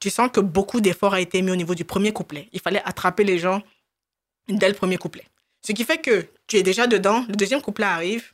[0.00, 2.48] tu sens que beaucoup d'efforts a été mis au niveau du premier couplet.
[2.52, 3.62] Il fallait attraper les gens
[4.48, 5.24] dès le premier couplet.
[5.62, 8.32] Ce qui fait que tu es déjà dedans, le deuxième couplet arrive.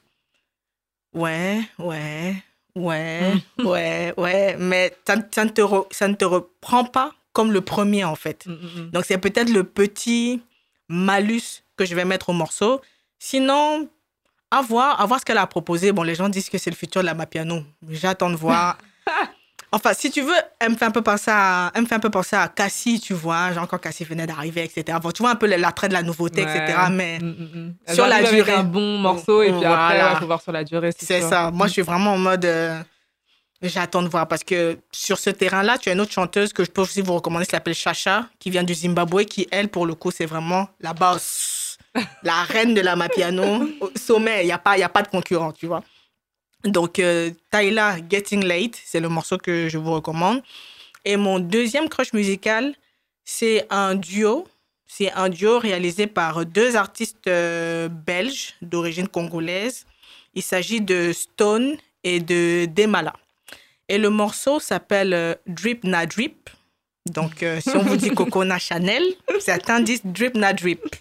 [1.15, 2.35] Ouais, ouais,
[2.75, 7.53] ouais, ouais, ouais, mais ça, ça ne te re- ça ne te reprend pas comme
[7.53, 8.47] le premier en fait.
[8.47, 8.91] Mm, mm, mm.
[8.91, 10.43] Donc, c'est peut-être le petit
[10.89, 12.81] malus que je vais mettre au morceau.
[13.19, 13.89] Sinon,
[14.51, 15.93] à voir, à voir ce qu'elle a proposé.
[15.93, 17.63] Bon, les gens disent que c'est le futur de la Mapiano.
[17.89, 18.79] J'attends de voir.
[19.75, 22.01] enfin, si tu veux, elle me fait un peu penser à, elle me fait un
[22.01, 23.53] peu penser à Cassie, tu vois.
[23.53, 24.99] Genre, quand Cassie venait d'arriver, etc.
[25.03, 26.79] Bon, tu vois un peu l'attrait de la nouveauté, etc.
[26.91, 27.95] Mais Mm, mm, mm.
[27.95, 28.53] Sur la avec durée.
[28.55, 30.13] un bon morceau et puis après, Voilà.
[30.15, 30.91] il faut voir sur la durée.
[30.99, 31.51] c'est ça.
[31.51, 32.45] Moi, je suis vraiment en mode.
[32.45, 32.81] euh,
[33.63, 36.71] J'attends de voir parce que sur ce terrain-là, tu as une autre chanteuse que je
[36.71, 39.95] peux aussi vous recommander qui s'appelle Chacha, qui vient du Zimbabwe, qui, elle, pour le
[39.95, 41.79] coup, c'est vraiment la boss,
[42.23, 43.67] la reine de la mapiano.
[43.81, 45.83] Au sommet, il n'y a, pas- il y a pas de concurrent, tu vois.
[46.65, 50.43] Donc, euh, Tyla, Getting Late, c'est le morceau que je vous recommande.
[51.05, 52.75] Et mon deuxième crush musical,
[53.25, 54.47] c'est un duo.
[54.87, 59.87] C'est un duo réalisé par deux artistes euh, belges d'origine congolaise.
[60.35, 63.15] Il s'agit de Stone et de Demala.
[63.89, 66.49] Et le morceau s'appelle euh, Drip Na Drip.
[67.07, 69.03] Donc, euh, si on vous dit Cocona Chanel,
[69.41, 70.97] certains disent Drip Na Drip.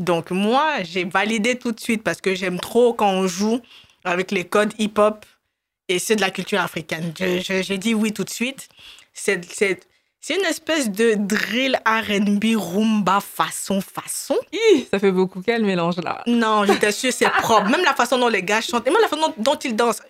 [0.00, 3.60] Donc, moi, j'ai validé tout de suite parce que j'aime trop quand on joue
[4.06, 5.26] avec les codes hip-hop
[5.88, 7.12] et ceux de la culture africaine.
[7.18, 8.68] Je- je- J'ai dit oui tout de suite.
[9.12, 9.86] C'est c'est-
[10.20, 14.36] c'est une espèce de drill R&B rumba façon façon.
[14.52, 16.22] Hi, ça fait beaucoup quel mélange là.
[16.26, 17.68] Non, je t'assure, c'est propre.
[17.68, 20.02] Même la façon dont les gars chantent, et même la façon dont, dont ils dansent.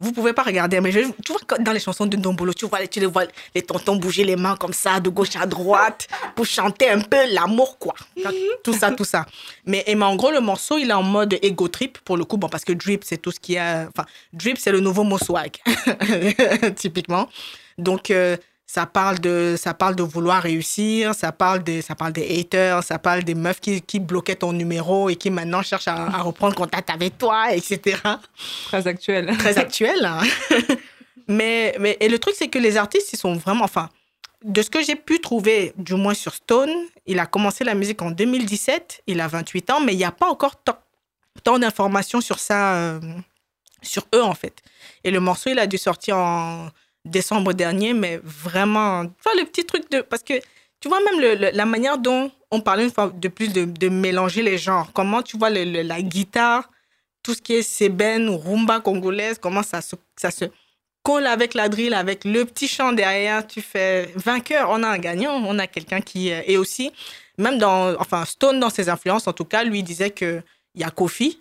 [0.00, 2.86] Vous pouvez pas regarder, mais je, tu vois, dans les chansons de Ndombolo, tu vois,
[2.86, 3.24] tu les vois,
[3.54, 7.30] les tontons bouger les mains comme ça, de gauche à droite, pour chanter un peu
[7.32, 7.94] l'amour, quoi.
[8.64, 9.26] Tout ça, tout ça.
[9.66, 12.24] Mais, et mais en gros, le morceau, il est en mode ego trip, pour le
[12.24, 13.88] coup, bon, parce que drip, c'est tout ce qui a.
[13.88, 15.58] Enfin, drip, c'est le nouveau mot swag,
[16.76, 17.28] typiquement.
[17.76, 18.36] Donc, euh,
[18.72, 22.84] ça parle de ça parle de vouloir réussir, ça parle des ça parle des haters,
[22.84, 26.22] ça parle des meufs qui, qui bloquaient ton numéro et qui maintenant cherchent à, à
[26.22, 27.98] reprendre contact avec toi, etc.
[28.66, 29.36] Très actuel.
[29.38, 30.04] Très actuel.
[30.04, 30.20] hein.
[31.26, 33.88] mais mais et le truc c'est que les artistes ils sont vraiment enfin
[34.44, 36.70] de ce que j'ai pu trouver du moins sur Stone,
[37.06, 40.12] il a commencé la musique en 2017, il a 28 ans mais il n'y a
[40.12, 40.78] pas encore tant,
[41.42, 43.00] tant d'informations sur ça euh,
[43.82, 44.62] sur eux en fait.
[45.02, 46.68] Et le morceau il a dû sortir en
[47.04, 50.00] décembre dernier, mais vraiment, tu vois, le petit truc de.
[50.02, 50.34] Parce que
[50.80, 53.88] tu vois, même le- la manière dont on parlait une fois de plus de, de
[53.88, 56.70] mélanger les genres, comment tu vois le- la guitare,
[57.22, 60.46] tout ce qui est sébène rumba congolaise, comment ça se, ça se
[61.02, 64.98] colle avec la drill, avec le petit chant derrière, tu fais vainqueur, on a un
[64.98, 66.32] gagnant, on a quelqu'un qui.
[66.32, 66.92] euh, Et aussi,
[67.38, 67.94] même dans.
[68.00, 70.42] Enfin, Stone, dans ses influences, en tout cas, lui disait qu'il
[70.74, 71.40] y a Kofi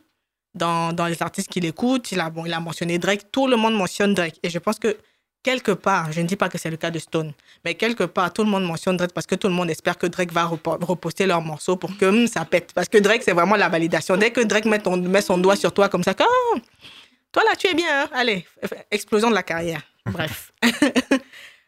[0.53, 2.11] dans, dans les artistes qu'il écoute.
[2.11, 3.31] Il a, bon, il a mentionné Drake.
[3.31, 4.39] Tout le monde mentionne Drake.
[4.43, 4.97] Et je pense que
[5.43, 7.33] quelque part, je ne dis pas que c'est le cas de Stone,
[7.65, 10.07] mais quelque part, tout le monde mentionne Drake parce que tout le monde espère que
[10.07, 12.71] Drake va repo- reposter leur morceau pour que hum, ça pète.
[12.73, 14.17] Parce que Drake, c'est vraiment la validation.
[14.17, 16.59] Dès que Drake met, met son doigt sur toi comme ça, Ah,
[17.31, 18.09] toi là, tu es bien, hein?
[18.13, 18.45] allez,
[18.91, 19.81] explosion de la carrière.
[20.07, 20.51] Bref.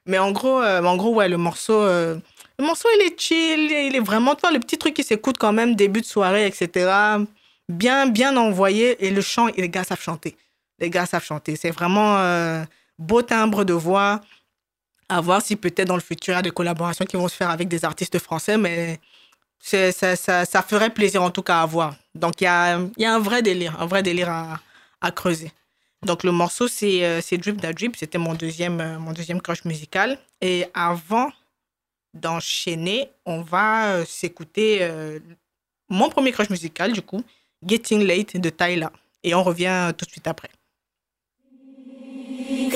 [0.05, 2.17] mais en gros, euh, en gros, ouais, le morceau, euh,
[2.59, 5.37] le morceau, il est chill, il est vraiment, tu vois, le petit truc qui s'écoute
[5.37, 6.89] quand même, début de soirée, etc.
[7.69, 9.03] Bien, bien envoyé.
[9.05, 10.35] Et le chant, les gars savent chanter.
[10.79, 11.55] Les gars savent chanter.
[11.55, 12.63] C'est vraiment euh,
[13.01, 14.21] beau timbre de voix.
[15.09, 17.35] À voir si peut-être dans le futur, il y a des collaborations qui vont se
[17.35, 18.99] faire avec des artistes français, mais
[19.59, 21.95] ça, ça, ça ferait plaisir en tout cas à voir.
[22.15, 25.51] Donc il y a, y a un vrai délire, un vrai délire à, creuser.
[26.03, 27.95] Donc le morceau, c'est euh, Drip Da Drip.
[27.95, 30.17] C'était mon deuxième, euh, mon deuxième crush musical.
[30.39, 31.31] Et avant
[32.13, 34.87] d'enchaîner, on va euh, s'écouter
[35.89, 37.21] mon premier crush musical, du coup,
[37.65, 38.91] Getting Late de Tyla.
[39.23, 40.49] Et on revient tout de suite après.
[42.41, 42.71] Baby,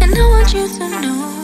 [0.00, 1.43] and I want you to know.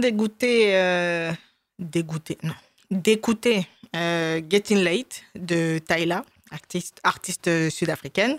[0.00, 1.32] D'écouter, euh,
[1.78, 2.54] d'écouter, non,
[2.90, 8.38] d'écouter euh, Getting Late de Tyla, artiste, artiste sud-africaine.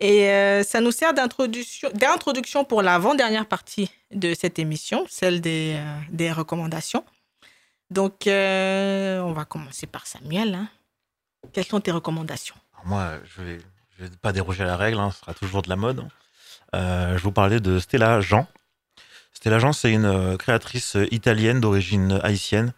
[0.00, 5.80] Et euh, ça nous sert d'introduction, d'introduction pour l'avant-dernière partie de cette émission, celle des,
[6.10, 7.04] des recommandations.
[7.90, 10.54] Donc, on va commencer par Samuel.
[10.54, 10.68] hein.
[11.52, 12.56] Quelles sont tes recommandations?
[12.84, 13.58] Moi, je vais,
[13.96, 16.06] je vais pas déroger à la règle, hein, ce sera toujours de la mode.
[16.74, 18.46] Euh, je vous parler de Stella Jean.
[19.38, 22.72] Stella Jean, c'est une euh, créatrice euh, italienne d'origine haïtienne.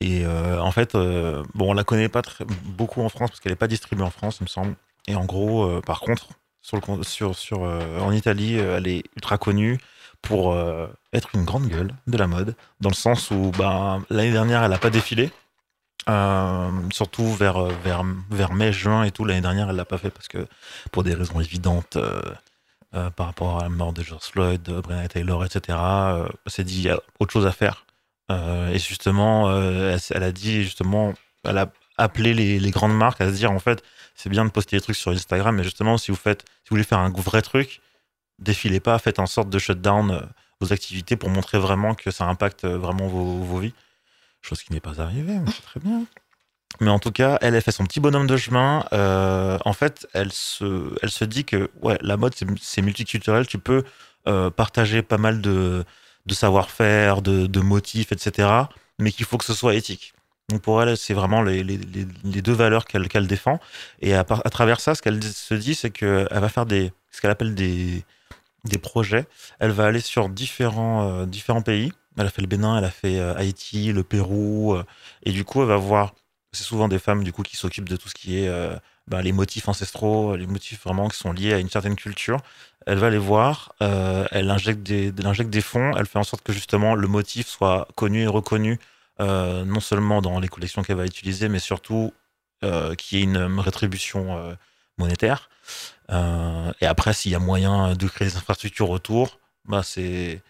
[0.00, 2.22] Et euh, en fait, euh, bon, on la connaît pas
[2.64, 4.76] beaucoup en France parce qu'elle n'est pas distribuée en France, il me semble.
[5.08, 6.28] Et en gros, par contre,
[6.72, 9.78] en Italie, elle est ultra connue
[10.22, 10.56] pour
[11.12, 14.70] être une grande gueule de la mode, dans le sens où ben, l'année dernière, elle
[14.70, 15.30] n'a pas défilé.
[16.92, 19.24] Surtout vers mai, juin et tout.
[19.24, 20.46] L'année dernière, elle l'a pas fait parce que
[20.92, 21.98] pour des raisons évidentes
[22.94, 25.78] euh, par rapport à la mort de George Floyd, de Breonna Taylor, etc.
[25.80, 27.84] Euh, s'est dit il y a autre chose à faire.
[28.30, 31.14] Euh, et justement, euh, elle, a dit justement,
[31.44, 33.82] elle a appelé les, grandes marques à se dire en fait,
[34.14, 36.76] c'est bien de poster des trucs sur Instagram, mais justement, si vous faites, si vous
[36.76, 37.80] voulez faire un vrai truc,
[38.38, 40.20] défilez pas, faites en sorte de shut down euh,
[40.60, 43.74] vos activités pour montrer vraiment que ça impacte vraiment vos, vos vies.
[44.42, 46.04] Chose qui n'est pas arrivée, mais c'est très bien.
[46.80, 48.86] Mais en tout cas, elle a fait son petit bonhomme de chemin.
[48.92, 53.46] Euh, en fait, elle se, elle se dit que ouais, la mode, c'est- multiculturel.
[53.46, 53.84] Tu peux
[54.28, 55.84] euh, partager pas mal de,
[56.26, 58.48] de savoir-faire, de, motifs, etc.
[58.98, 60.14] Mais qu'il faut que ce soit éthique.
[60.48, 61.78] Donc pour elle, c'est vraiment les, les,
[62.24, 63.60] les- deux valeurs qu'elle qu'elle défend.
[64.00, 67.30] Et à, travers ça, ce qu'elle se dit, c'est qu'elle va faire des, ce qu'elle
[67.30, 68.04] appelle des,
[68.64, 69.26] des projets.
[69.58, 71.92] Elle va aller sur différents, euh, différents pays.
[72.18, 74.76] Elle a fait le Bénin, elle a fait Haïti, le Pérou.
[75.24, 76.14] et du coup, elle va voir
[76.52, 78.74] c'est souvent des femmes du coup qui s'occupent de tout ce qui est euh,
[79.06, 82.40] ben, les motifs ancestraux, les motifs vraiment qui sont liés à une certaine culture.
[82.86, 86.94] Elle va les voir, euh, elle injecte des, fonds, elle fait en sorte que justement
[86.94, 88.78] le motif soit connu et reconnu,
[89.20, 92.12] euh, non seulement dans les collections qu'elle va utiliser, mais surtout
[92.98, 94.54] qu'il y ait une rétribution
[94.98, 95.48] monétaire.
[96.10, 100.42] Et après, s'il y a moyen de créer des infrastructures autour, bah c'est,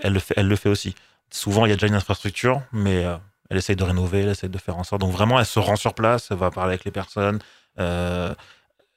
[0.00, 0.94] elle, le fait, aussi.
[1.32, 3.04] Souvent, il y a déjà une infrastructure, mais
[3.50, 5.00] elle essaye de rénover, elle essaye de faire en sorte.
[5.00, 7.38] Donc vraiment, elle se rend sur place, elle va parler avec les personnes
[7.78, 8.34] euh,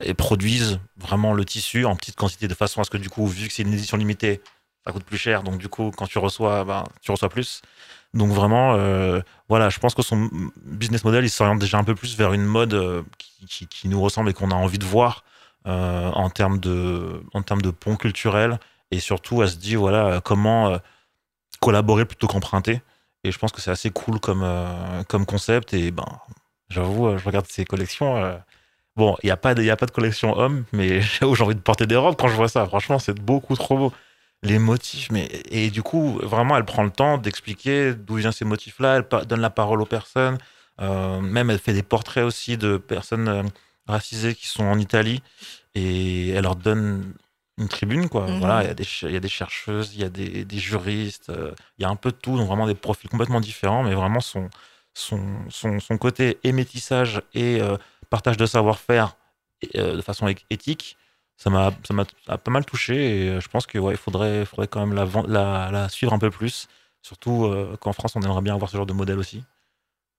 [0.02, 3.28] et produisent vraiment le tissu en petite quantité de façon à ce que du coup,
[3.28, 4.41] vu que c'est une édition limitée,
[4.86, 5.43] ça coûte plus cher.
[5.43, 7.62] Donc du coup, quand tu reçois, ben, tu reçois plus.
[8.14, 10.30] Donc vraiment, euh, voilà, je pense que son
[10.66, 13.04] business model, il s'oriente déjà un peu plus vers une mode euh,
[13.47, 15.24] qui, qui- nous ressemble et qu'on a envie de voir
[15.66, 18.60] en termes de, en termes de pont culturel.
[18.89, 20.80] Et surtout, elle se dit, voilà, comment
[21.60, 22.82] collaborer plutôt qu'emprunter.
[23.24, 25.74] Et je pense que c'est assez cool comme, euh, comme concept.
[25.74, 26.05] Et ben,
[26.70, 28.17] j'avoue, euh, je regarde ces collections.
[28.17, 28.38] euh,
[28.95, 31.59] bon, il n'y a, pas de- a pas de collection homme, mais j'ai envie de
[31.61, 32.65] porter des robes quand je vois ça.
[32.65, 33.93] Franchement, c'est beaucoup trop beau.
[34.43, 35.30] Les motifs, mais.
[35.51, 38.97] Et du coup, vraiment, elle prend le temps d'expliquer d'où viennent ces motifs-là.
[39.11, 40.38] Elle donne la parole aux personnes.
[40.80, 43.49] Même, elle fait des portraits aussi de personnes
[43.86, 45.22] racisées qui sont en Italie.
[45.76, 47.13] Et elle leur donne
[47.60, 48.28] une tribune, quoi.
[48.28, 48.39] Mhm.
[48.39, 50.45] Voilà, il y, a des ch- il y a des chercheuses, il y a des,
[50.45, 53.41] des juristes, euh, il y a un peu de tout, donc vraiment des profils complètement
[53.41, 54.49] différents, mais vraiment son,
[54.93, 57.78] son, son, son côté et euh,
[58.10, 59.16] partage de savoir-faire
[59.62, 60.97] et, euh, de façon éthique,
[61.38, 64.45] ça m'a ça m'a a pas mal touché et je pense que ouais, il faudrait,
[64.45, 66.68] faudrait quand même la, ven- la, la suivre un peu plus,
[67.01, 69.43] surtout qu'en France, on aimerait bien avoir ce genre de modèle aussi.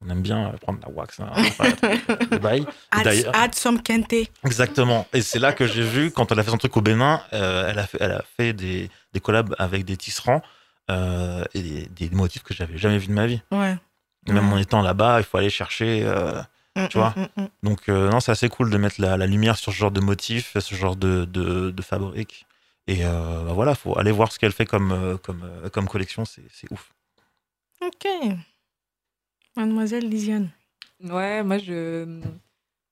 [0.05, 1.31] On aime bien prendre la wax, hein.
[3.07, 4.15] Et Add, some kente.
[4.45, 5.07] Exactement.
[5.13, 7.69] Et c'est là que j'ai vu, quand elle a fait son truc au Bénin, euh,
[7.71, 10.43] elle, a fait, elle a fait des, des collabs avec des tisserands
[10.91, 13.43] euh, et des, des motifs que j'avais jamais vus de ma vie.
[13.51, 13.77] Ouais.
[14.29, 14.55] Même Ouais.
[14.55, 16.03] en étant là-bas, il faut aller chercher.
[16.05, 16.41] euh,
[16.77, 17.47] Mm, Tu vois mm, mm.
[17.65, 20.57] Donc, non, c'est assez cool de mettre la, la lumière sur ce genre de motifs,
[20.57, 22.47] ce genre de, de, de fabrique.
[22.87, 26.93] Et bah voilà, faut aller voir ce qu'elle fait comme, comme, comme collection, c'est ouf.
[27.85, 28.07] Ok.
[29.57, 30.49] Mademoiselle Lisiane.
[31.03, 32.21] Ouais, moi, je.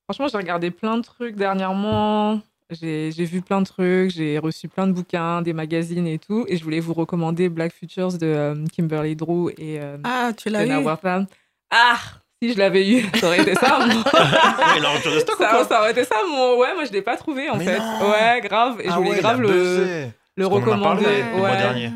[0.04, 2.40] Franchement, j'ai regardé plein de trucs dernièrement.
[2.70, 6.44] J'ai j'ai vu plein de trucs, j'ai reçu plein de bouquins, des magazines et tout.
[6.48, 10.48] Et je voulais vous recommander Black Futures de euh, Kimberly Drew et euh, Ah, tu
[10.50, 11.26] l'as eu Warfam.
[11.70, 11.96] Ah
[12.42, 13.78] Si je l'avais eu, ça aurait été ça.
[13.86, 14.02] mon-
[15.64, 16.59] ça, aurait été ça, mon.
[16.59, 17.78] Ouais, moi, je l'ai pas trouvé en Mais fait.
[17.78, 18.80] non Ouais, grave.
[18.80, 20.06] Et je Ah voulais ouais, grave le,
[20.36, 21.04] le recommander.
[21.04, 21.56] le mois Ouais.
[21.59, 21.90] dernier.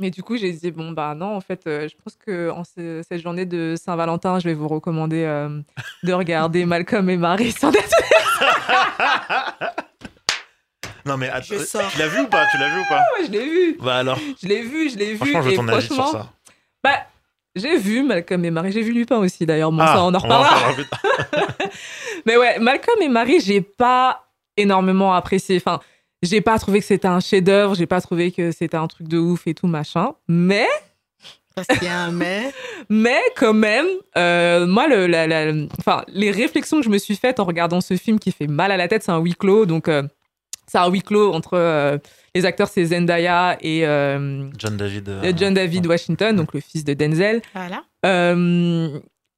[0.00, 2.64] Mais du coup, j'ai dit, bon, bah non, en fait, euh, je pense que en
[2.64, 5.60] ce- cette journée de Saint-Valentin, je vais vous recommander euh,
[6.02, 8.10] de regarder Malcolm et Marie sur Netflix.
[11.06, 11.88] Non, mais attends, Je sors.
[11.92, 12.46] tu l'as vu ou pas?
[12.50, 12.96] Tu l'as vu ou pas?
[13.18, 13.76] Ouais, je l'ai vu.
[13.80, 15.16] Bah alors, Je l'ai vu, je l'ai vu.
[15.18, 16.32] franchement, je veux et ton avis sur franchement, ça.
[16.82, 16.98] bah,
[17.54, 18.72] j'ai vu Malcolm et Marie.
[18.72, 19.70] J'ai vu Lupin aussi, d'ailleurs.
[19.70, 20.72] Bon, Ah, ça, on en reparlera.
[22.26, 24.24] Mais ouais, Malcolm et Marie, j'ai pas
[24.56, 25.58] énormément apprécié.
[25.58, 25.78] Enfin,
[26.24, 27.74] j'ai pas trouvé que c'était un chef-d'œuvre.
[27.74, 30.12] J'ai pas trouvé que c'était un truc de ouf et tout machin.
[30.28, 30.66] Mais
[31.54, 32.50] Parce qu'il y a un mais.
[32.90, 33.86] Mais quand même,
[34.18, 37.80] euh, moi, le, la- la- enfin, les réflexions que je me suis faites en regardant
[37.80, 39.64] ce film qui fait mal à la tête, c'est un huis clos.
[39.66, 40.02] Donc, euh,
[40.66, 41.98] c'est un huis clos entre euh,
[42.34, 45.08] les acteurs, c'est Zendaya et euh, John David.
[45.08, 47.40] euh, John David Washington, donc le fils de Denzel.
[47.54, 47.84] Voilà.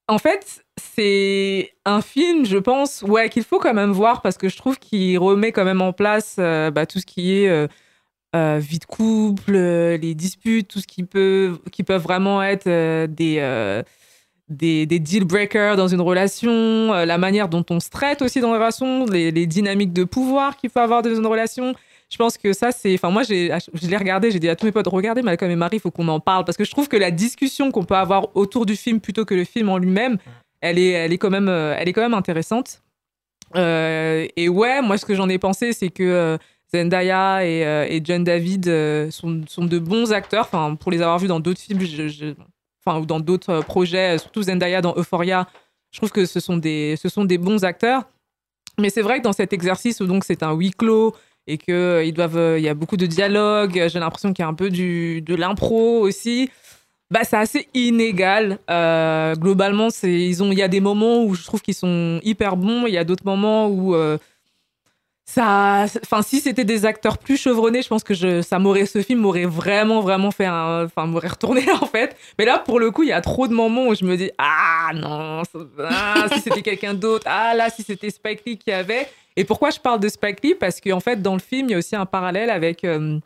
[0.09, 4.49] En fait, c'est un film, je pense, ouais, qu'il faut quand même voir parce que
[4.49, 7.67] je trouve qu'il remet quand même en place euh, bah, tout ce qui est euh,
[8.37, 12.67] euh, vie de couple, les disputes, tout ce qui peut, qui vraiment être
[13.07, 13.83] des,
[14.49, 18.55] des, deal breakers dans une relation, la manière dont on se traite aussi dans une
[18.55, 21.75] relation, les, les dynamiques de pouvoir qu'il peut avoir dans une relation.
[22.09, 22.95] Je pense que ça, c'est.
[22.95, 25.57] Enfin, moi, j'ai, je l'ai regardé, j'ai dit à tous mes potes, regardez Malcolm et
[25.57, 26.45] Marie, il faut qu'on en parle.
[26.45, 29.35] Parce que je trouve que la discussion qu'on peut avoir autour du film plutôt que
[29.35, 30.19] le film en lui-même,
[30.61, 32.83] elle est, elle est, quand, même, euh, elle est quand même intéressante.
[33.57, 36.39] Euh, et ouais, moi, ce que j'en ai pensé, c'est que euh,
[36.73, 37.63] Zendaya et,
[37.97, 38.67] et John David
[39.11, 40.45] sont, sont de bons acteurs.
[40.45, 41.81] Enfin, pour les avoir vus dans d'autres films,
[42.85, 45.49] enfin, ou dans d'autres projets, surtout Zendaya dans Euphoria,
[45.91, 48.05] je trouve que ce sont des, ce sont des bons acteurs.
[48.79, 51.15] Mais c'est vrai que dans cet exercice où donc c'est un huis clos
[51.47, 54.43] et que euh, ils doivent, euh, il y a beaucoup de dialogue, j'ai l'impression qu'il
[54.43, 56.51] y a un peu du, de l'impro aussi.
[57.11, 58.59] Bah, c'est assez inégal.
[58.69, 62.21] Euh, globalement, c'est, ils ont, il y a des moments où je trouve qu'ils sont
[62.25, 63.95] hyper bons, il y a d'autres moments où
[65.29, 69.03] ça, enfin, si c'était des acteurs plus chevronnés, je pense que je, ça m'aurait, ce
[69.03, 72.17] film m'aurait vraiment, vraiment fait un, enfin, m'aurait retourné en fait.
[72.39, 74.31] Mais là, pour le coup, il y a trop de moments où je me dis,
[74.39, 75.43] ah non,
[75.81, 79.09] ah, si c'était quelqu'un d'autre, ah là, si c'était Spike Lee qui avait.
[79.37, 80.55] Et pourquoi je parle de Spike Lee?
[80.55, 82.85] Parce qu'en fait, dans le film, il y a aussi un parallèle avec.
[82.85, 83.19] euh,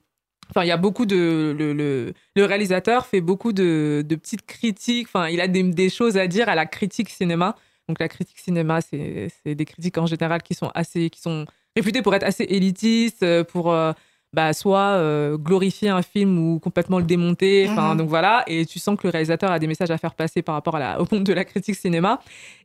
[0.51, 1.55] Enfin, il y a beaucoup de.
[1.57, 5.07] Le, le, réalisateur fait beaucoup de, de petites critiques.
[5.07, 7.55] Enfin, il a des, choses à dire à la critique cinéma.
[7.89, 11.09] Donc, la critique cinéma, c'est des critiques en général qui sont assez.
[11.09, 11.47] qui sont
[11.77, 13.73] réputés pour être assez élitistes, euh, pour.
[13.73, 13.93] euh,
[14.33, 17.67] bah, soit euh, glorifier un film ou complètement le démonter.
[17.69, 17.99] Enfin, Mhm.
[17.99, 18.45] donc voilà.
[18.47, 20.79] Et tu sens que le réalisateur a des messages à faire passer par rapport à
[20.79, 22.21] la, au monde de la critique cinéma.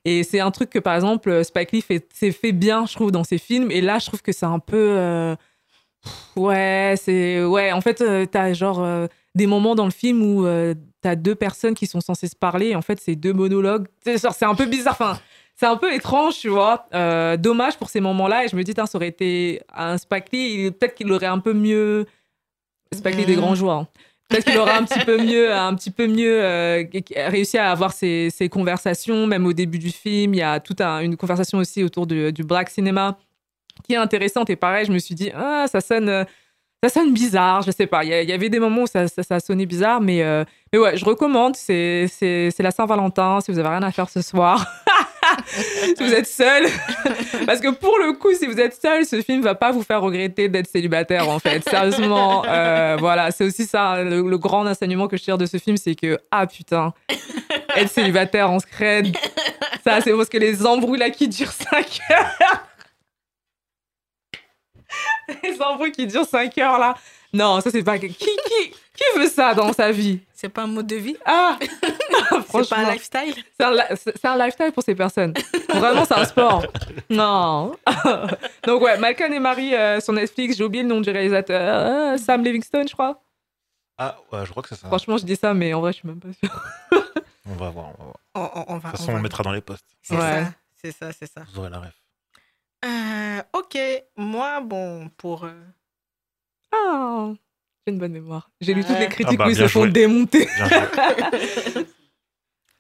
[0.05, 3.11] Et c'est un truc que, par exemple, Spike Lee fait, c'est fait bien, je trouve,
[3.11, 3.71] dans ses films.
[3.71, 4.75] Et là, je trouve que c'est un peu.
[4.77, 5.35] euh,
[6.35, 7.43] Ouais, c'est.
[7.43, 8.85] Ouais, en fait, euh, t'as genre
[9.33, 10.45] des moments dans le film où
[11.01, 12.67] t'as deux personnes qui sont censées se parler.
[12.67, 13.87] Et en fait, c'est deux monologues.
[14.03, 14.93] C'est un peu bizarre.
[14.99, 15.19] Enfin,
[15.55, 16.87] c'est un peu étrange, tu vois.
[16.93, 18.45] Euh, dommage pour ces moments-là.
[18.45, 21.53] Et je me dis, ça aurait été un Spike Lee, peut-être qu'il aurait un peu
[21.53, 22.05] mieux.
[22.93, 23.41] Spike Lee des Mhm.
[23.41, 23.77] grands joueurs.
[23.79, 23.87] hein.
[24.27, 26.83] Peut-être qu'il aurait un petit peu mieux, un petit peu mieux euh,
[27.27, 29.27] réussi à avoir ces, ces conversations.
[29.27, 32.33] Même au début du film, il y a toute un- une conversation aussi autour du,
[32.33, 33.17] du black cinéma
[33.83, 34.49] qui est intéressante.
[34.49, 36.25] Et pareil, je me suis dit, ah, ça sonne,
[36.83, 37.61] ça sonne bizarre.
[37.61, 38.03] Je sais pas.
[38.03, 40.43] Il y, avait des moments où ça, ça, ça sonnait bizarre, mais, euh,
[40.73, 41.55] mais ouais, je recommande.
[41.55, 42.07] C'est
[42.59, 43.41] la Saint-Valentin.
[43.41, 44.65] Si vous avez rien à faire ce soir,
[45.95, 46.65] si vous êtes seul,
[47.45, 50.01] parce que pour le coup, si vous êtes seul, ce film va pas vous faire
[50.01, 51.29] regretter d'être célibataire.
[51.29, 55.45] En fait, sérieusement, euh, voilà, c'est aussi ça le, grand enseignement que je tire de
[55.45, 56.93] ce film, c'est que ah putain,
[57.75, 59.15] être célibataire en scred,
[59.83, 62.67] ça c'est parce que les embrouilles là qui durent 5 heures.
[65.43, 66.95] Les embrouilles qui durent 5 heures là.
[67.33, 67.97] Non, ça c'est pas.
[67.97, 70.19] Qui, qui, qui veut ça dans sa vie?
[70.33, 71.15] C'est pas un mode de vie?
[71.25, 71.69] Ah C'est
[72.29, 75.33] pas Franchement, un lifestyle c'est un, lifestyle pour ces personnes.
[75.69, 76.65] Vraiment, c'est un sport.
[77.09, 77.75] Non.
[78.65, 81.61] Donc ouais, Malcolm et Marie euh, sur Netflix, j'ai oublié le nom du réalisateur.
[81.61, 83.21] Euh, Sam Livingstone, je crois.
[83.97, 84.87] Ah, ouais, je crois que c'est ça.
[84.87, 86.61] Franchement, je dis ça, mais en vrai, je suis même pas sûre.
[87.47, 87.85] On va voir.
[87.87, 88.15] On va voir.
[88.35, 88.89] on, on- on va.
[88.91, 89.85] De toute on façon, on, va- mettra dans les posts.
[90.01, 90.43] C'est Ouais.
[90.43, 90.51] ça,
[90.81, 91.41] c'est ça, c'est ça.
[91.53, 91.93] Vous aurez la ref.
[92.85, 93.77] Euh, ok,
[94.17, 95.45] moi, bon, pour.
[95.45, 95.53] euh,
[96.73, 97.29] Ah,
[97.85, 98.49] j'ai une bonne mémoire.
[98.61, 99.91] J'ai lu toutes les critiques Ah bah, où ils se bien font joué.
[99.91, 100.45] démonter.
[100.45, 101.85] Bien joué.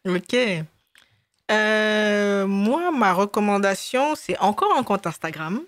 [0.07, 0.35] Ok.
[1.51, 5.61] Euh, moi, ma recommandation, c'est encore un compte Instagram.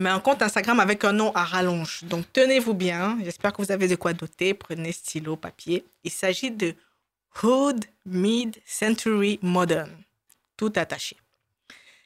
[0.00, 2.02] Mais un compte Instagram avec un nom à rallonge.
[2.04, 3.18] Donc, tenez-vous bien.
[3.22, 4.52] J'espère que vous avez de quoi noter.
[4.54, 5.84] Prenez stylo, papier.
[6.02, 6.74] Il s'agit de
[7.42, 9.90] Hood Mid-Century Modern.
[10.56, 11.16] Tout attaché.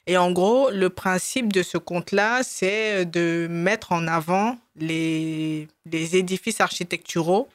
[0.05, 6.17] Et en gros, le principe de ce compte-là, c'est de mettre en avant les, les
[6.17, 7.47] édifices architecturaux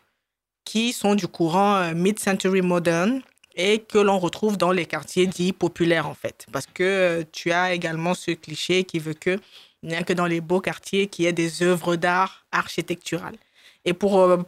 [0.64, 3.22] qui sont du courant euh, mid-century modern
[3.54, 6.46] et que l'on retrouve dans les quartiers dits populaires en fait.
[6.52, 9.38] Parce que euh, tu as également ce cliché qui veut que,
[9.82, 13.36] rien que dans les beaux quartiers, qu'il y ait des œuvres d'art architecturales.
[13.84, 14.38] Et pour euh,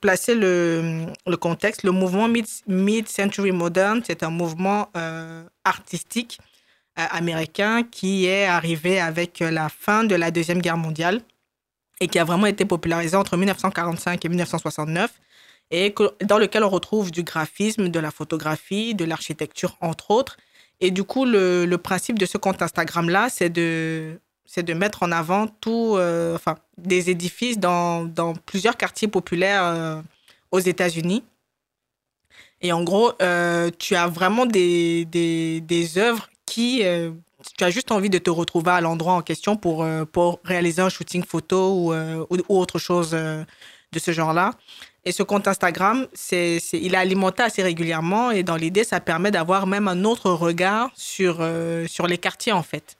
[0.00, 1.06] placer le,
[1.40, 4.90] contexte, le mouvement mid- mid-century modern, c'est un mouvement
[5.64, 6.38] artistique
[7.06, 11.20] américain qui est arrivé avec euh, la fin de la Deuxième Guerre mondiale
[12.00, 15.10] et qui a vraiment été popularisé entre 1945 et 1969
[15.70, 15.94] et
[16.24, 20.36] dans lequel on retrouve du graphisme, de la photographie, de l'architecture, entre autres.
[20.80, 25.12] Et du coup, le, principe de ce compte Instagram-là, c'est de, c'est de mettre en
[25.12, 30.00] avant tout, euh, enfin, des édifices dans, dans plusieurs quartiers populaires euh,
[30.52, 31.24] aux États-Unis.
[32.60, 36.80] Et en gros, euh, tu as vraiment des, des, des œuvres qui.
[36.84, 37.10] euh,
[37.56, 40.82] tu as juste envie de te retrouver à l'endroit en question pour, euh, pour réaliser
[40.82, 44.50] un shooting photo ou, euh, autre chose de ce genre-là.
[45.04, 49.30] Et ce compte Instagram, c'est, il est alimenté assez régulièrement et dans l'idée, ça permet
[49.30, 51.34] d'avoir même un autre regard sur,
[51.86, 52.96] sur les quartiers, en fait,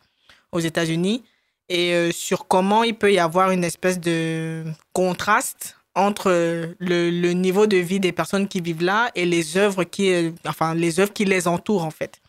[0.52, 1.24] aux États-Unis
[1.68, 4.64] et sur comment il peut y avoir une espèce de
[4.94, 6.30] contraste entre
[6.78, 10.74] le, le niveau de vie des personnes qui vivent là et les œuvres qui, enfin,
[10.74, 12.20] les œuvres qui les entourent, en fait.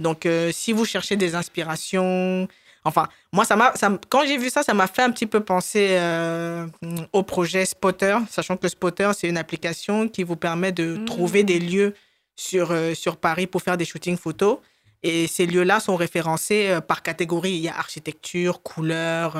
[0.00, 2.48] Donc, euh, si vous cherchez des inspirations,
[2.84, 3.72] enfin, moi, ça m'a,
[4.08, 6.66] quand j'ai vu ça, ça m'a fait un petit peu penser euh,
[7.12, 11.04] au projet Spotter, sachant que Spotter, c'est une application qui vous permet de Mhm.
[11.04, 11.94] trouver des lieux
[12.36, 14.58] sur, euh, sur Paris pour faire des shootings photos.
[15.04, 17.50] Et ces lieux-là sont référencés par catégorie.
[17.52, 19.36] Il y a architecture, couleur,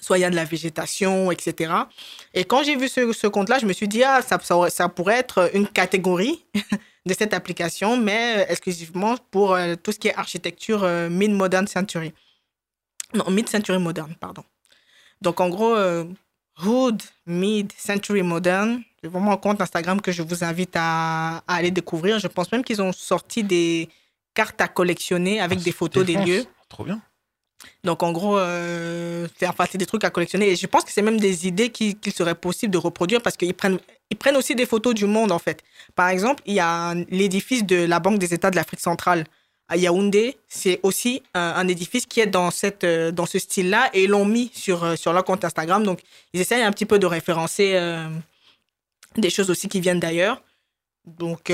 [0.00, 1.72] soit il y a de la végétation, etc.
[2.32, 4.70] Et quand j'ai vu ce, ce compte-là, je me suis dit, ah, ça, ça, aurait-
[4.70, 6.44] ça pourrait être une catégorie
[7.06, 11.66] de cette application, mais euh, exclusivement pour euh, tout ce qui est architecture euh, mid-modern
[11.66, 12.12] century.
[13.14, 14.44] Non, mid-century modern, pardon.
[15.22, 15.74] Donc, en gros,
[16.62, 21.70] Hood, mid-century modern, c'est vraiment un compte Instagram que je vous invite à, à aller
[21.70, 22.18] découvrir.
[22.18, 23.88] Je pense même qu'ils ont sorti des
[24.34, 26.44] cartes à collectionner avec des photos des lieux.
[26.68, 27.00] Trop bien.
[27.84, 30.50] Donc, en gros, euh, c'est enfin, des trucs à collectionner.
[30.50, 33.36] Et je pense que c'est même des idées qui- qu'il serait possible de reproduire parce
[33.36, 33.78] qu'ils prennent,
[34.10, 35.62] ils prennent aussi des photos du monde, en fait.
[35.94, 39.24] Par exemple, il y a l'édifice de la Banque des États de l'Afrique centrale
[39.68, 40.36] à Yaoundé.
[40.48, 44.24] C'est aussi un, édifice qui est dans, cette, euh, dans ce style-là et ils l'ont
[44.24, 45.82] mis sur, euh, sur leur compte Instagram.
[45.82, 46.00] Donc,
[46.32, 48.08] ils essayent un petit peu de référencer euh,
[49.16, 50.40] des choses aussi qui viennent d'ailleurs.
[51.04, 51.52] Donc,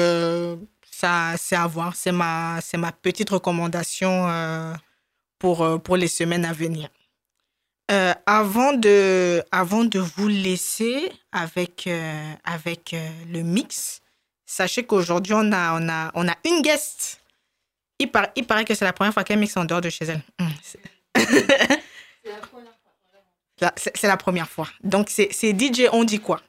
[0.90, 1.94] ça, c'est à voir.
[1.94, 4.26] C'est ma, ma petite recommandation.
[5.38, 6.88] pour, pour les semaines à venir.
[7.92, 14.00] Euh, avant, de, avant de vous laisser avec, euh, avec euh, le mix,
[14.46, 17.20] sachez qu'aujourd'hui, on a, on, a, on a une guest.
[17.98, 20.06] Il, par- il paraît que c'est la première fois qu'elle mixe en dehors de chez
[20.06, 20.22] elle.
[20.40, 20.80] Hum, c'est-
[23.94, 24.68] c'est la première fois.
[24.82, 26.40] Donc, c'est DJ On dit quoi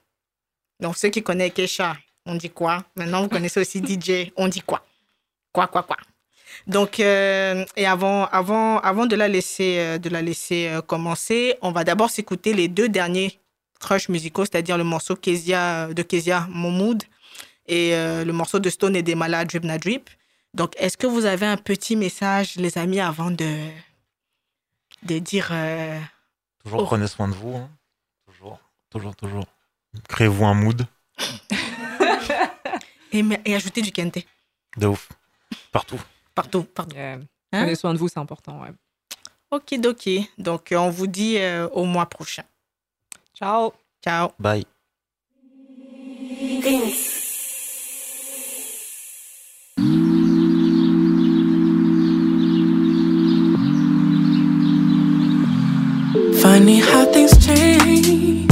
[0.79, 4.61] Donc, ceux qui connaissent Kesha, on dit quoi Maintenant, vous connaissez aussi DJ On dit
[4.61, 4.85] quoi
[5.51, 5.97] Quoi, quoi, quoi
[6.67, 11.55] donc, euh, et avant, avant, avant de la laisser, euh, de la laisser euh, commencer,
[11.61, 13.39] on va d'abord s'écouter les deux derniers
[13.79, 17.03] crushs musicaux, c'est-à-dire le morceau Kezia, de Kezia, Mon Mood,
[17.67, 20.09] et le morceau de Stone et des Malades, Drip Na Drip.
[20.53, 23.67] Donc, est-ce que vous avez un petit message, les amis, avant de,
[25.03, 25.47] de dire...
[26.63, 26.85] Toujours Oh.
[26.85, 27.55] prenez soin de vous.
[27.57, 27.69] hein.
[28.25, 28.59] Toujours,
[28.89, 29.45] toujours, toujours.
[30.07, 30.85] Créez-vous un mood
[33.11, 34.19] et, et ajouter du kente
[34.77, 35.09] de ouf.
[35.71, 35.99] Partout.
[36.35, 36.95] Partout, partout.
[36.95, 37.19] Yeah.
[37.51, 37.61] Hein?
[37.63, 38.61] Prenez soin de vous, c'est important.
[38.61, 38.71] Ouais.
[39.51, 40.29] Okidoki.
[40.37, 42.43] Donc, euh, on vous dit euh, au mois prochain.
[43.33, 43.73] Ciao.
[44.03, 44.31] Ciao.
[44.39, 44.65] Bye.
[56.41, 58.51] Funny how things change.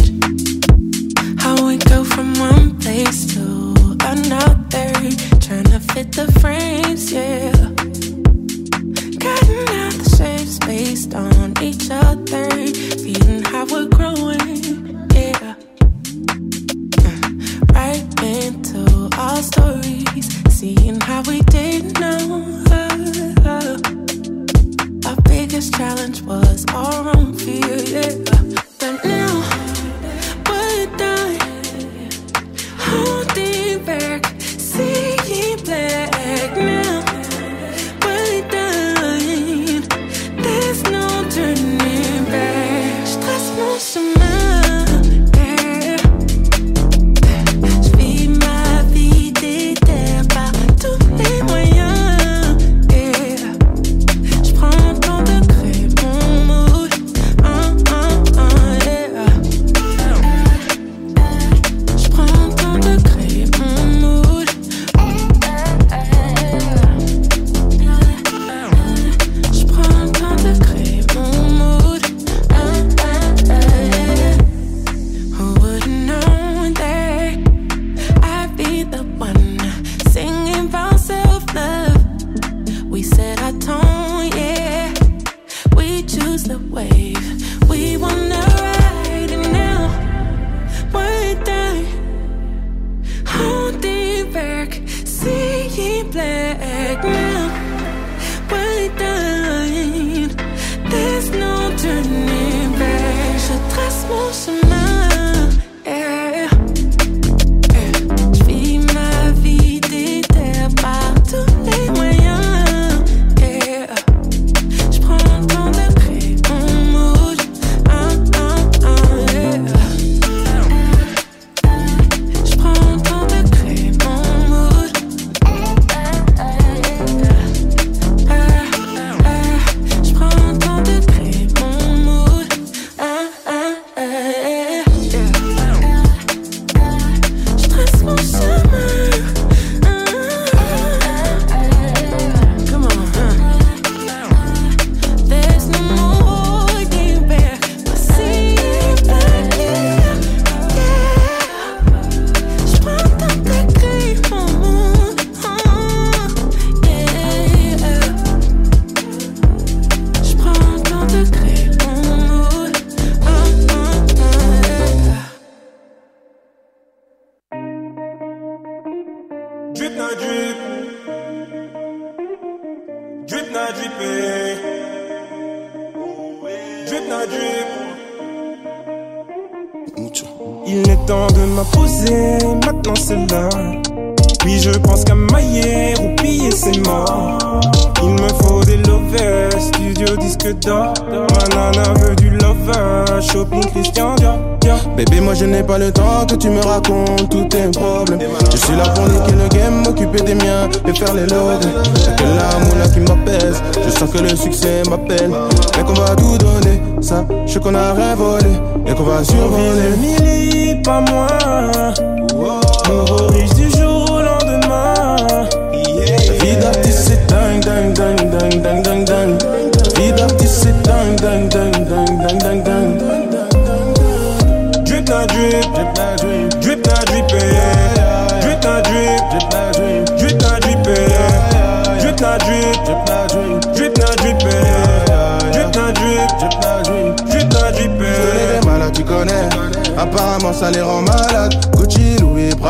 [1.41, 3.73] How we go from one place to
[4.05, 4.91] another.
[5.39, 7.70] Trying to fit the frames, yeah.
[10.71, 12.47] Based on each other.
[13.03, 15.37] Feeling how we're growing, yeah.
[15.41, 15.55] Uh,
[17.73, 18.83] Right into
[19.17, 20.27] our stories.
[20.57, 22.21] Seeing how we did know.
[25.07, 28.15] Our biggest challenge was our own fear, yeah.
[28.79, 29.50] But now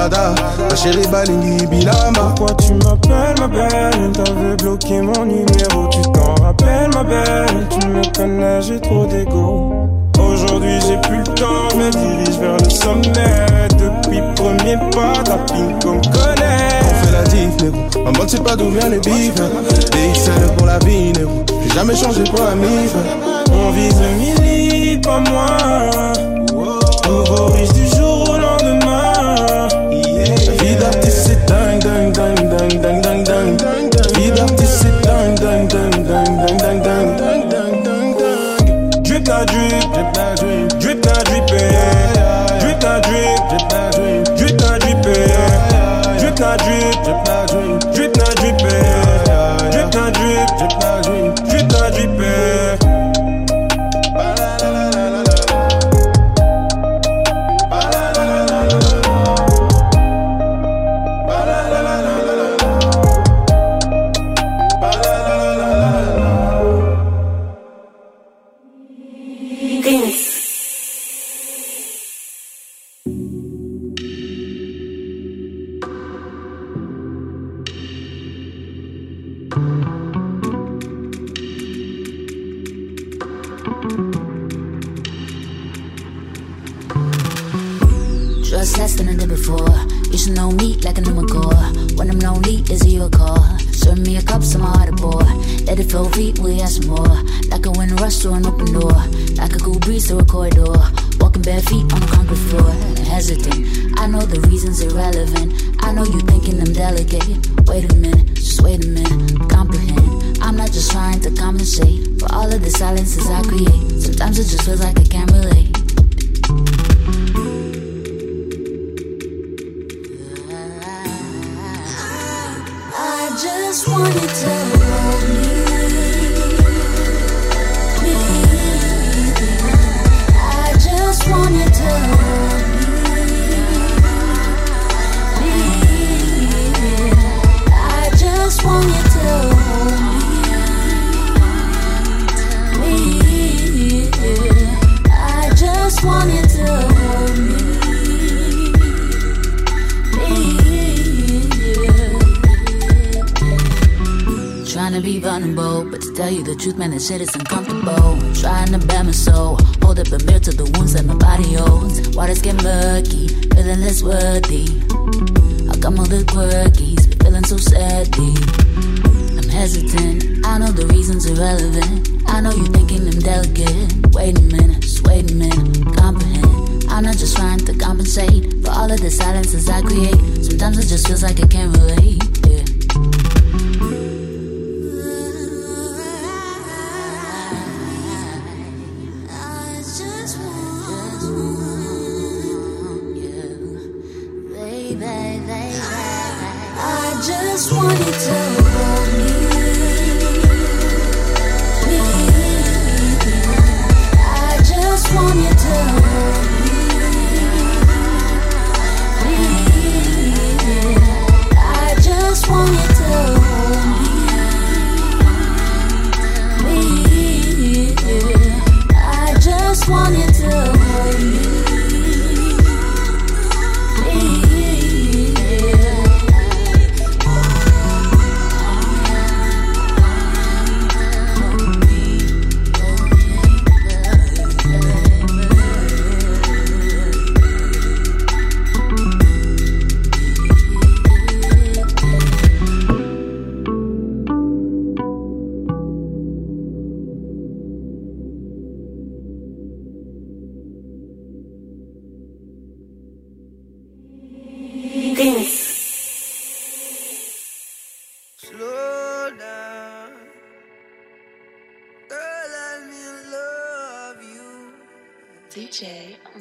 [0.01, 0.33] Prada.
[0.75, 2.33] Chérie Balingi Bilama.
[2.35, 4.11] Pourquoi tu m'appelles ma belle?
[4.13, 5.89] T'avais bloqué mon numéro.
[5.91, 7.67] Tu t'en rappelles ma belle?
[7.69, 9.71] Tu me connais j'ai trop d'ego.
[10.17, 11.67] Aujourd'hui j'ai plus le temps.
[11.77, 13.67] Mais me dirige vers le sommet.
[13.77, 16.81] Depuis premier pas Tapping comme connaît.
[16.81, 19.35] On fait la diff négro Maman tu sais pas d'où vient les bif.
[19.35, 22.95] Des XL pour la vie négro J'ai jamais changé pour la mif.
[23.53, 26.11] On vise le mille pas moins
[27.07, 27.90] Nouveau riche du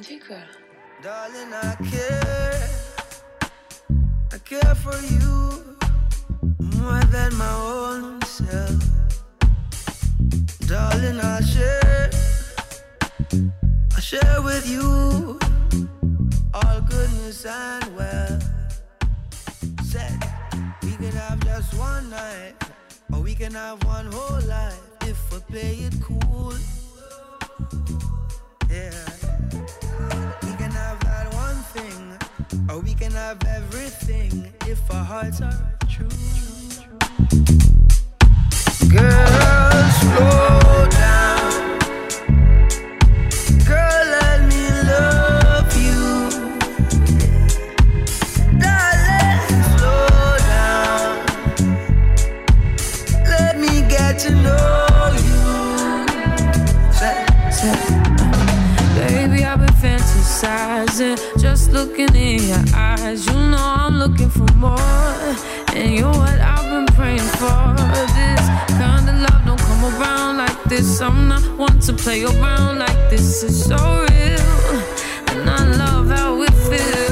[0.00, 0.42] Antigua.
[1.02, 2.68] Darling, I care.
[4.32, 5.76] I care for you
[6.78, 8.80] more than my own self.
[10.66, 12.10] Darling, I share.
[13.94, 15.38] I share with you
[16.54, 18.42] all goodness and wealth.
[19.84, 20.18] Said
[20.82, 22.54] we can have just one night,
[23.12, 26.54] or we can have one whole life if we play it cool.
[32.70, 36.08] Or we can have everything if our hearts are true.
[38.88, 41.78] Girl, slow down.
[43.66, 46.30] Girl, let me love you.
[48.60, 51.10] Darling, slow down.
[53.24, 55.40] Let me get to know you.
[58.94, 63.26] Baby, I've been fantasizing, just looking in your eyes.
[63.26, 64.76] You know I'm looking for more,
[65.74, 67.74] and you're what I've been praying for.
[68.14, 68.44] This
[68.76, 71.00] kind of love don't come around like this.
[71.00, 73.42] I'm not one to play around like this.
[73.42, 74.82] It's so real,
[75.30, 77.10] and I love how it feels.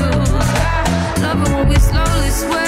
[1.23, 2.68] Love it when we slowly sway.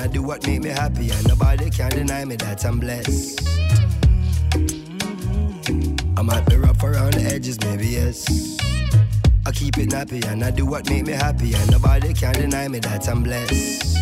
[0.00, 3.46] I do what make me happy, and nobody can deny me that I'm blessed.
[6.16, 8.58] I might be rough around the edges, maybe yes.
[9.44, 12.68] I keep it nappy and I do what make me happy, and nobody can deny
[12.68, 13.96] me that I'm blessed.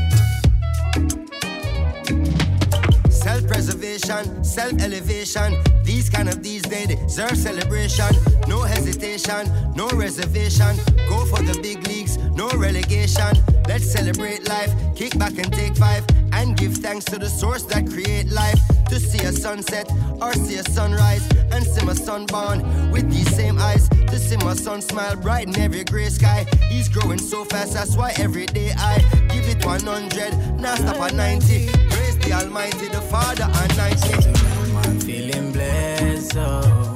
[3.11, 5.57] Self preservation, self elevation.
[5.83, 8.15] These kind of these days deserve celebration.
[8.47, 10.77] No hesitation, no reservation.
[11.09, 13.37] Go for the big leagues, no relegation.
[13.69, 17.87] Let's celebrate life, kick back and take five, and give thanks to the source that
[17.87, 18.59] create life.
[18.89, 19.87] To see a sunset
[20.23, 23.87] or see a sunrise, and see my son born with these same eyes.
[23.91, 26.47] To see my son smile bright in every gray sky.
[26.71, 31.15] He's growing so fast, that's why every day I give it 100, now stop at
[31.15, 31.67] 90.
[31.91, 34.89] Praise the Almighty, the Father, and 90.
[34.89, 36.95] I'm feeling blessed, oh.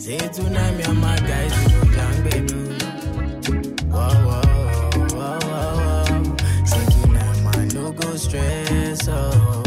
[0.00, 1.73] Say tonight, me and my guys,
[8.34, 9.62] stress, oh.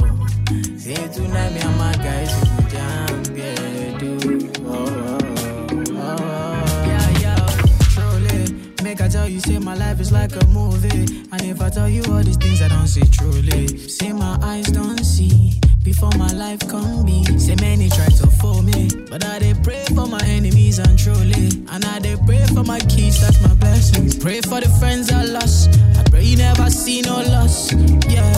[0.78, 4.18] Say tonight, me and my guys, go down, yeah, do.
[4.66, 6.84] Oh, oh, oh.
[6.86, 7.46] Yeah, yeah,
[7.94, 8.74] truly.
[8.84, 11.06] Make I tell you, say my life is like a movie.
[11.32, 13.68] And if I tell you all these things, I don't see truly.
[13.78, 15.60] Say my eyes don't see.
[15.88, 19.86] Before my life come be, say many try to fool me, but I they pray
[19.96, 24.18] for my enemies and truly, and I they pray for my kids, that's my blessings.
[24.18, 27.72] Pray for the friends I lost, I pray you never see no loss,
[28.12, 28.34] yeah.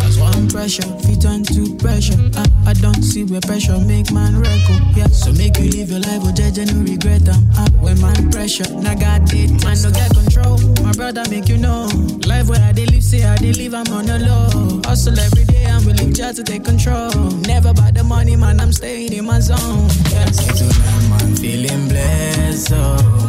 [0.00, 2.16] Cause one pressure, fit turn to pressure.
[2.36, 5.08] I, I don't see where pressure make man record, yeah.
[5.08, 7.44] So make you live your life, oh judge no regret them.
[7.58, 10.56] Up when man pressure, now got it, man no get control.
[10.82, 11.84] My brother make you know,
[12.26, 14.80] life where I they live, say I they live, I'm on the low.
[14.88, 16.93] Hustle every day, I'm willing just to take control.
[16.94, 19.88] Never about the money, man, I'm staying in my zone.
[20.12, 20.30] Yeah.
[20.30, 23.28] Say tonight, man, feeling blessed, oh.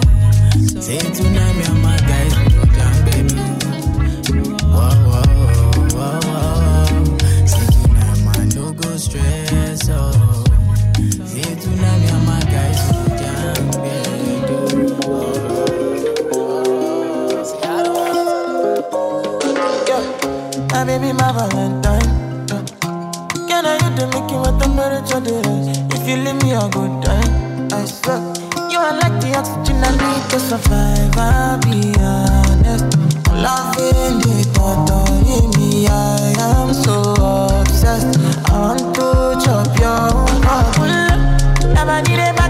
[0.79, 2.33] Say tonight, me and my guys,
[2.77, 3.33] down, baby.
[4.69, 5.25] Whoa, whoa,
[5.95, 7.17] whoa, whoa.
[7.47, 10.43] Say tonight, man, no go stress, oh.
[11.25, 15.55] Say tonight, me and my guys, we go down, baby.
[20.71, 22.14] My baby, my Valentine
[23.95, 25.21] they make you want to marriage or
[25.95, 27.29] If you leave me, I'll go die.
[27.71, 28.37] I suck.
[28.71, 31.17] You are like the oxygen I need to survive.
[31.17, 32.97] I'll be honest.
[33.31, 34.89] Loving the thought
[35.35, 36.95] in me, I am so
[37.59, 38.19] obsessed.
[38.49, 40.11] I want to chop your
[40.45, 40.75] heart.
[41.73, 42.44] Never need a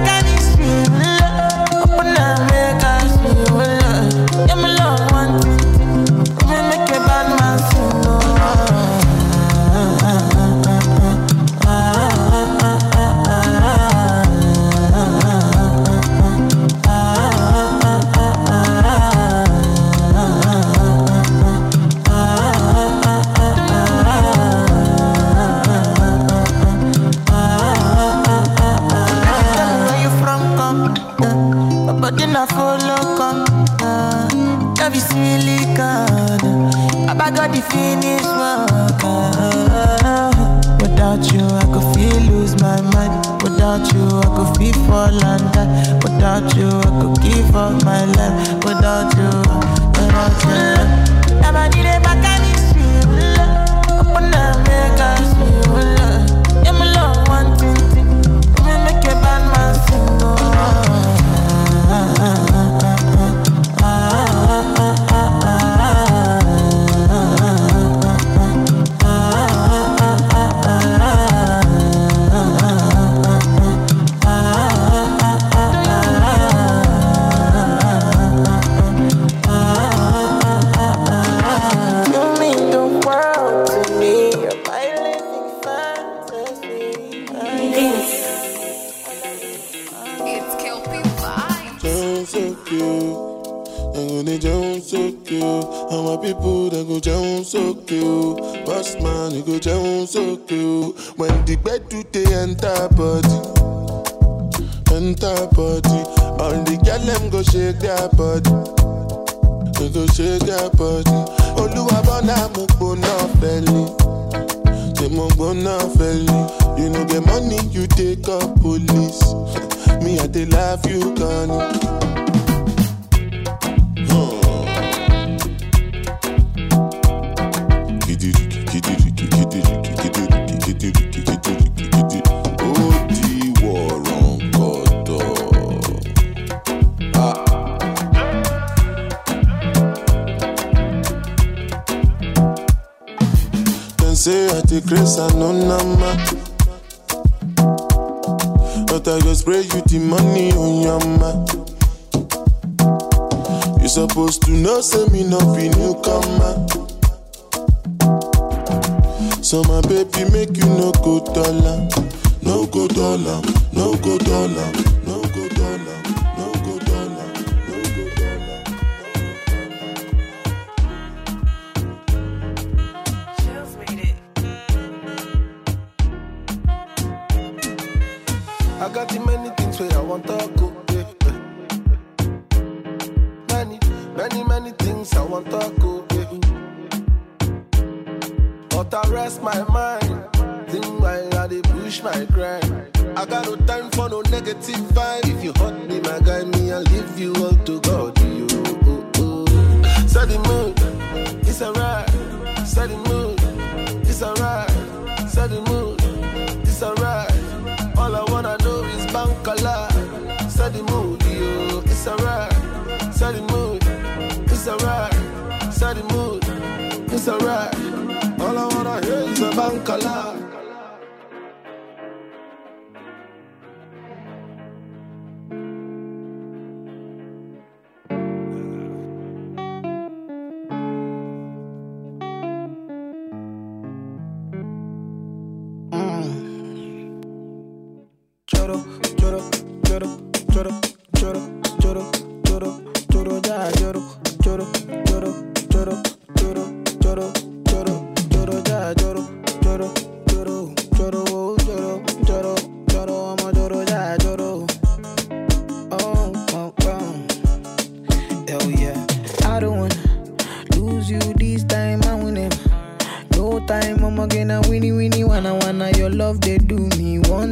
[37.72, 38.26] finish.
[40.82, 43.42] Without you, I could feel lose my mind.
[43.42, 46.00] Without you, I could feel fall and die.
[46.04, 48.64] Without you, I could give up my life.
[48.66, 49.30] Without you,
[49.98, 50.75] without you.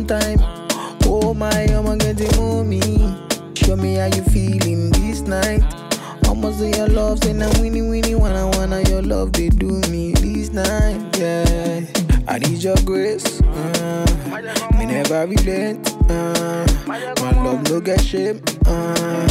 [0.08, 0.40] time.
[1.06, 2.82] Oh my, I'ma get the mommy.
[3.56, 5.64] Show me how you feeling this night.
[6.28, 10.14] I'ma say your love, say now winnie winnie wanna wanna your love they do me
[10.14, 11.86] this night, yeah.
[12.28, 14.06] I need your grace, uh,
[14.78, 15.94] me never relent.
[16.10, 17.00] Uh, my
[17.44, 19.28] love no get shame, uh,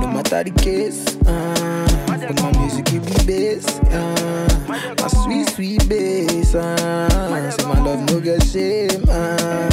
[0.00, 1.16] no matter the case.
[1.26, 1.91] Uh,
[2.26, 3.66] but my music give me bass.
[3.90, 6.54] Uh, my sweet sweet bass.
[6.54, 9.04] Uh, say my love no get shame.
[9.08, 9.70] Uh,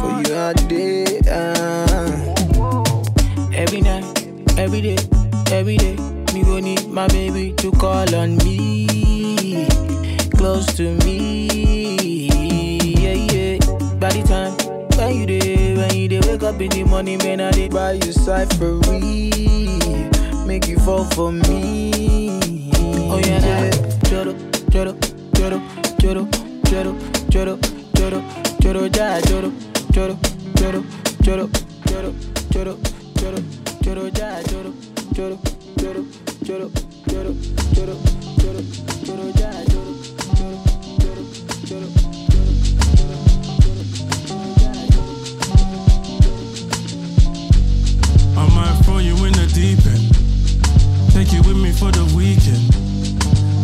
[0.00, 1.20] for you all day.
[1.28, 2.34] Uh,
[3.54, 4.04] every night,
[4.58, 4.96] every day,
[5.50, 5.96] every day.
[6.34, 9.66] Me go need my baby to call on me,
[10.36, 12.28] close to me.
[12.94, 13.58] Yeah, yeah.
[13.98, 14.52] By the time
[14.98, 17.92] when you day, when you day, wake up in the morning, man, I did buy
[17.92, 19.77] you cyphery,
[20.48, 22.70] make you fall for me.
[23.12, 23.70] Oh yeah, yeah.
[24.08, 24.32] Choro,
[24.72, 24.92] choro,
[25.36, 25.58] choro,
[26.00, 26.22] choro,
[26.70, 26.92] choro,
[27.30, 27.58] choro,
[27.94, 28.18] choro,
[28.62, 29.52] choro, ja, choro,
[29.92, 30.16] choro,
[30.56, 30.80] choro,
[31.22, 31.48] choro,
[31.84, 32.10] choro,
[32.50, 32.72] choro,
[33.18, 33.40] choro,
[33.82, 34.72] choro, ja, choro,
[35.14, 35.36] choro,
[35.76, 36.02] choro,
[36.46, 36.70] choro,
[37.06, 37.32] choro,
[37.74, 37.94] choro,
[38.40, 38.62] choro,
[39.04, 39.92] choro, ja, choro,
[40.38, 40.56] choro,
[40.98, 41.22] choro,
[41.68, 42.88] choro.
[48.36, 50.07] I might throw you in the deep end.
[51.18, 52.70] Take you with me for the weekend.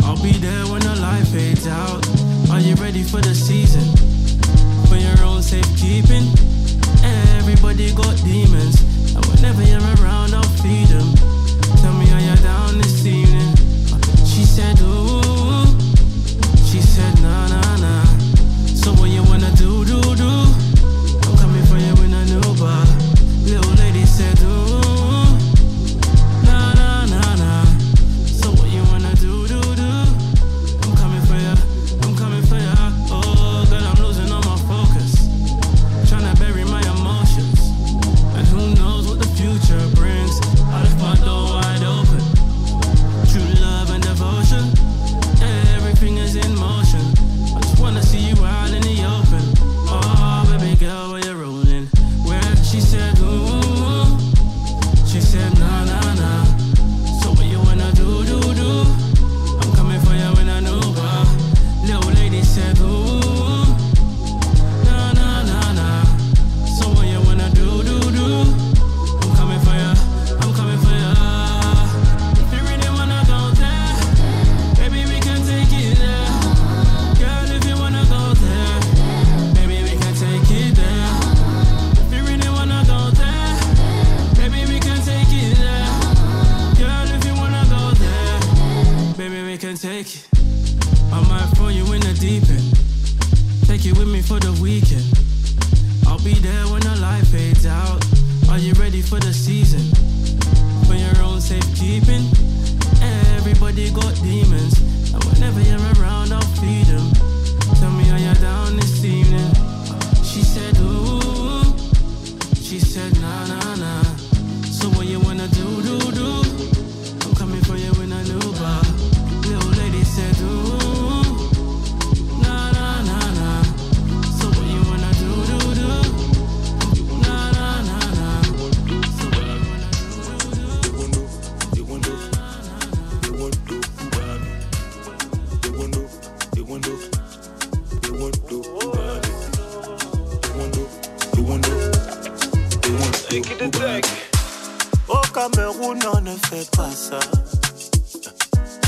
[0.03, 2.03] I'll be there when the light fades out.
[2.51, 3.87] Are you ready for the season?
[4.91, 6.35] For your own safekeeping.
[7.39, 8.83] Everybody got demons.
[9.15, 11.15] And whenever you're around, I'll feed them.
[11.79, 13.55] Tell me how you're down this evening.
[14.27, 15.63] She said, ooh.
[16.67, 18.05] She said, nah, nah, nah.
[18.67, 20.33] So what you wanna do, do, do?
[21.23, 22.83] I'm coming for you in a new bar.
[23.47, 24.74] Little lady said, ooh.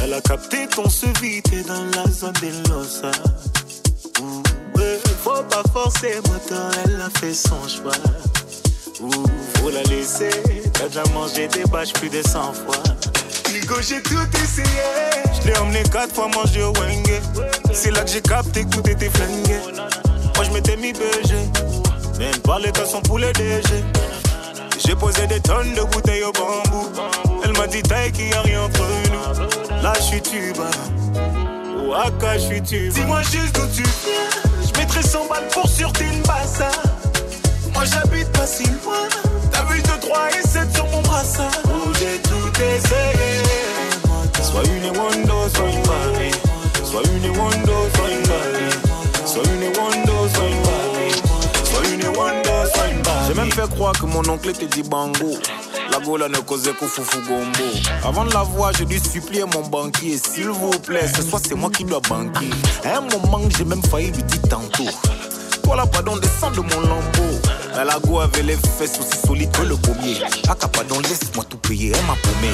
[0.03, 3.11] Elle a capté qu'on se t'es dans la zone des Losa.
[4.21, 4.43] Ouh,
[4.79, 7.93] ouais, faut pas forcer, moteur, elle a fait son choix.
[9.01, 9.11] Ouh,
[9.59, 10.31] faut la laisser,
[10.75, 12.83] t'as déjà mangé des bâches plus de 100 fois.
[13.53, 14.67] Nico, j'ai tout essayé.
[15.41, 17.21] Je l'ai emmené quatre fois manger au Wenge.
[17.73, 19.59] C'est là que j'ai capté que tout était flingué.
[20.37, 21.35] Moi, je m'étais mis BG.
[22.19, 23.83] Même cas sont pour les DG.
[24.79, 26.91] J'ai posé des tonnes de bouteilles au bambou.
[27.45, 29.83] Elle m'a dit, taille qu'il n'y a rien entre nous.
[29.83, 30.71] Là, je suis tuba.
[31.89, 32.95] Waka, je suis tuba.
[32.95, 34.31] Dis-moi juste d'où tu viens.
[34.63, 36.71] Je mettrai 100 balles pour sur une bassa.
[37.73, 39.09] Moi, j'habite pas si loin.
[39.53, 41.51] T'as vu de 3 et 7 sur mon brassard.
[41.67, 43.43] Oh, j'ai tout essayé.
[44.43, 46.37] Soit une Wando, soit une Barbie.
[46.85, 48.77] Soit une Wando, soit une Barbie.
[49.25, 51.23] Soit une Wando, soit une Barbie.
[51.65, 52.46] Soit une Wando,
[53.37, 55.37] même fait croire que mon oncle était dit bango.
[55.93, 57.65] La gola ne causait qu'au foufou gombo.
[58.05, 60.19] Avant de la voir, j'ai dû supplier mon banquier.
[60.19, 62.51] S'il vous plaît, ce soir c'est moi qui dois banquer.
[62.85, 64.91] À un moment, j'ai même failli lui dire tantôt.
[65.63, 67.41] Toi là, pardon, descends de mon lambeau.
[67.75, 70.17] La go avait les fesses aussi solides que le pommier.
[70.49, 71.93] Aka, pardon, laisse-moi tout payer.
[71.95, 72.53] Elle m'a paumé.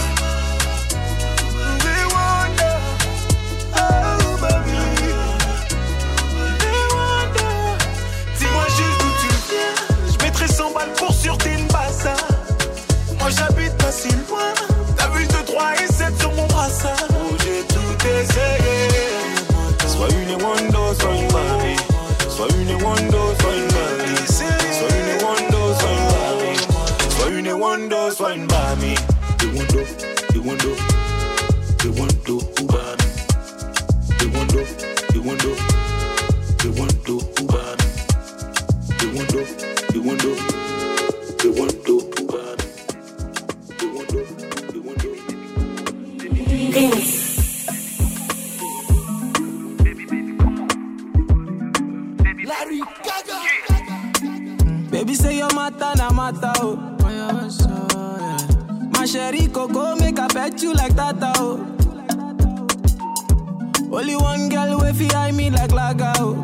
[10.32, 12.14] mettrais 100 balles pour sûreté une bassa.
[13.18, 14.52] Moi j'habite pas si loin.
[14.96, 16.96] T'as vu de 3 et 7 sur mon brassard.
[17.10, 18.88] Oh, j'ai tout essayé.
[19.86, 21.76] Soit une et Wando, soit une Marie.
[22.28, 24.26] Soit une et Wando, soit une Marie.
[24.26, 26.59] Soit une et Wando, soit une Marie.
[27.16, 28.94] Soit une et Wando, soit une Marie.
[29.38, 29.80] Des Wando,
[30.32, 30.91] des Wando.
[55.62, 56.74] Mata na matter, oh.
[58.93, 61.59] My sherry coco make a pet you like that, oh.
[63.93, 66.34] Only one girl way fi eye me like laga, oh.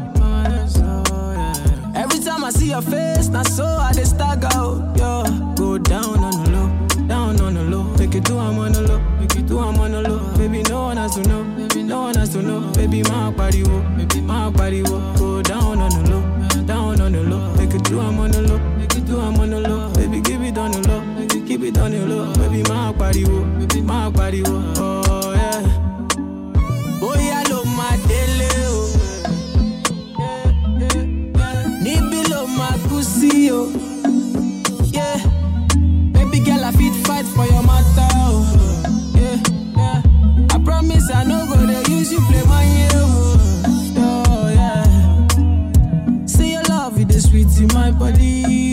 [1.96, 4.94] Every time I see your face, na so I dey stagger, oh.
[4.96, 7.82] Yo, go down on the low, down on the low.
[7.98, 10.20] Make it do I'm on the low, make it do I'm on the low.
[10.38, 11.42] Baby, no one has to know,
[11.74, 12.60] no one has to know.
[12.74, 15.14] Baby, my body, oh, baby, my body, oh.
[15.18, 17.52] Go down on the low, down on the low.
[17.56, 18.60] Make it do I'm on the low
[19.08, 19.88] do I'm on the low.
[19.94, 21.00] Baby, give it on the low.
[21.16, 22.32] Baby, keep it on the low.
[22.34, 23.40] Baby, máa pariwo.
[23.58, 24.56] Baby, máa pariwo.
[24.78, 25.62] Oh, yeah.
[27.00, 28.76] Bóyá ló máa délé o.
[31.84, 33.72] Yeah, ló máa my pussy o.
[34.92, 35.16] Yeah.
[36.12, 38.44] Baby girl, I fit fight for your matter o.
[39.16, 39.40] Yeah.
[39.76, 40.54] yeah.
[40.54, 42.90] I promise I no go to use you play my year.
[44.04, 46.26] Oh, yeah.
[46.26, 48.67] See your love, it dey sweet in my body.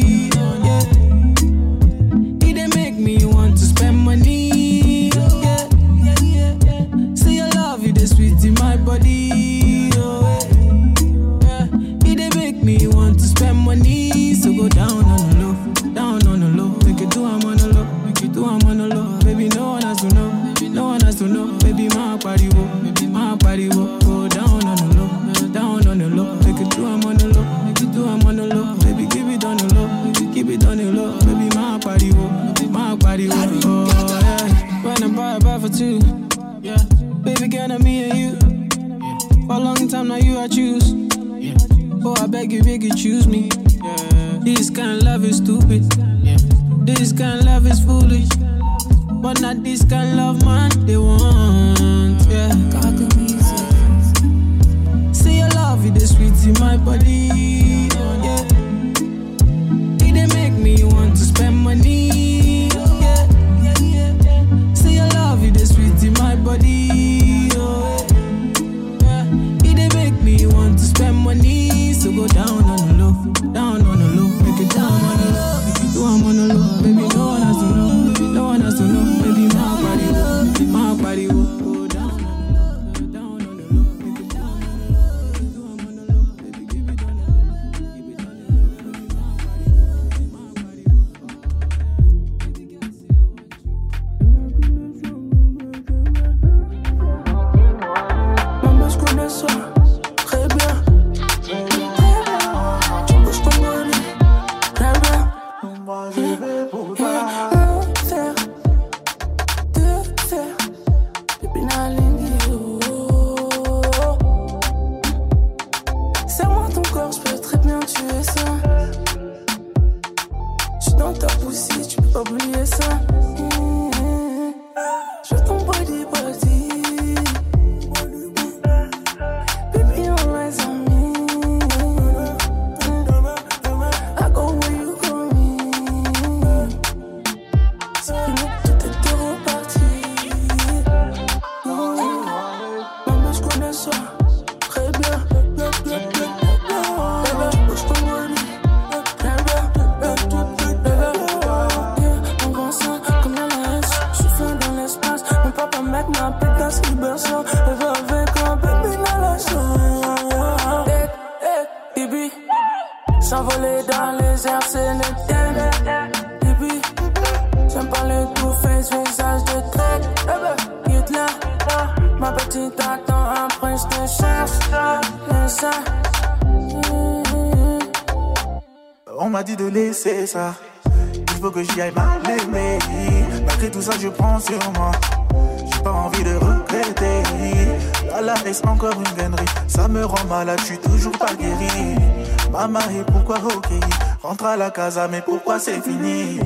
[195.09, 196.39] Mais pourquoi c'est fini?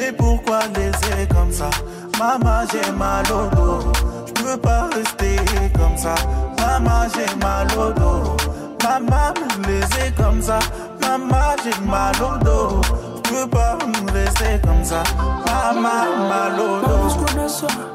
[0.00, 1.68] Mais pourquoi laisser comme ça?
[2.18, 3.92] Maman, j'ai mal au dos.
[4.26, 5.36] Je peux pas rester
[5.74, 6.14] comme ça.
[6.58, 8.36] Maman, j'ai mal au dos.
[8.82, 10.60] Maman me laisser comme ça.
[11.02, 12.80] Maman, j'ai mal au dos.
[13.26, 15.02] Je peux pas me laisser comme ça.
[15.44, 17.91] Maman, mal au dos.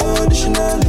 [0.00, 0.87] unconditionally.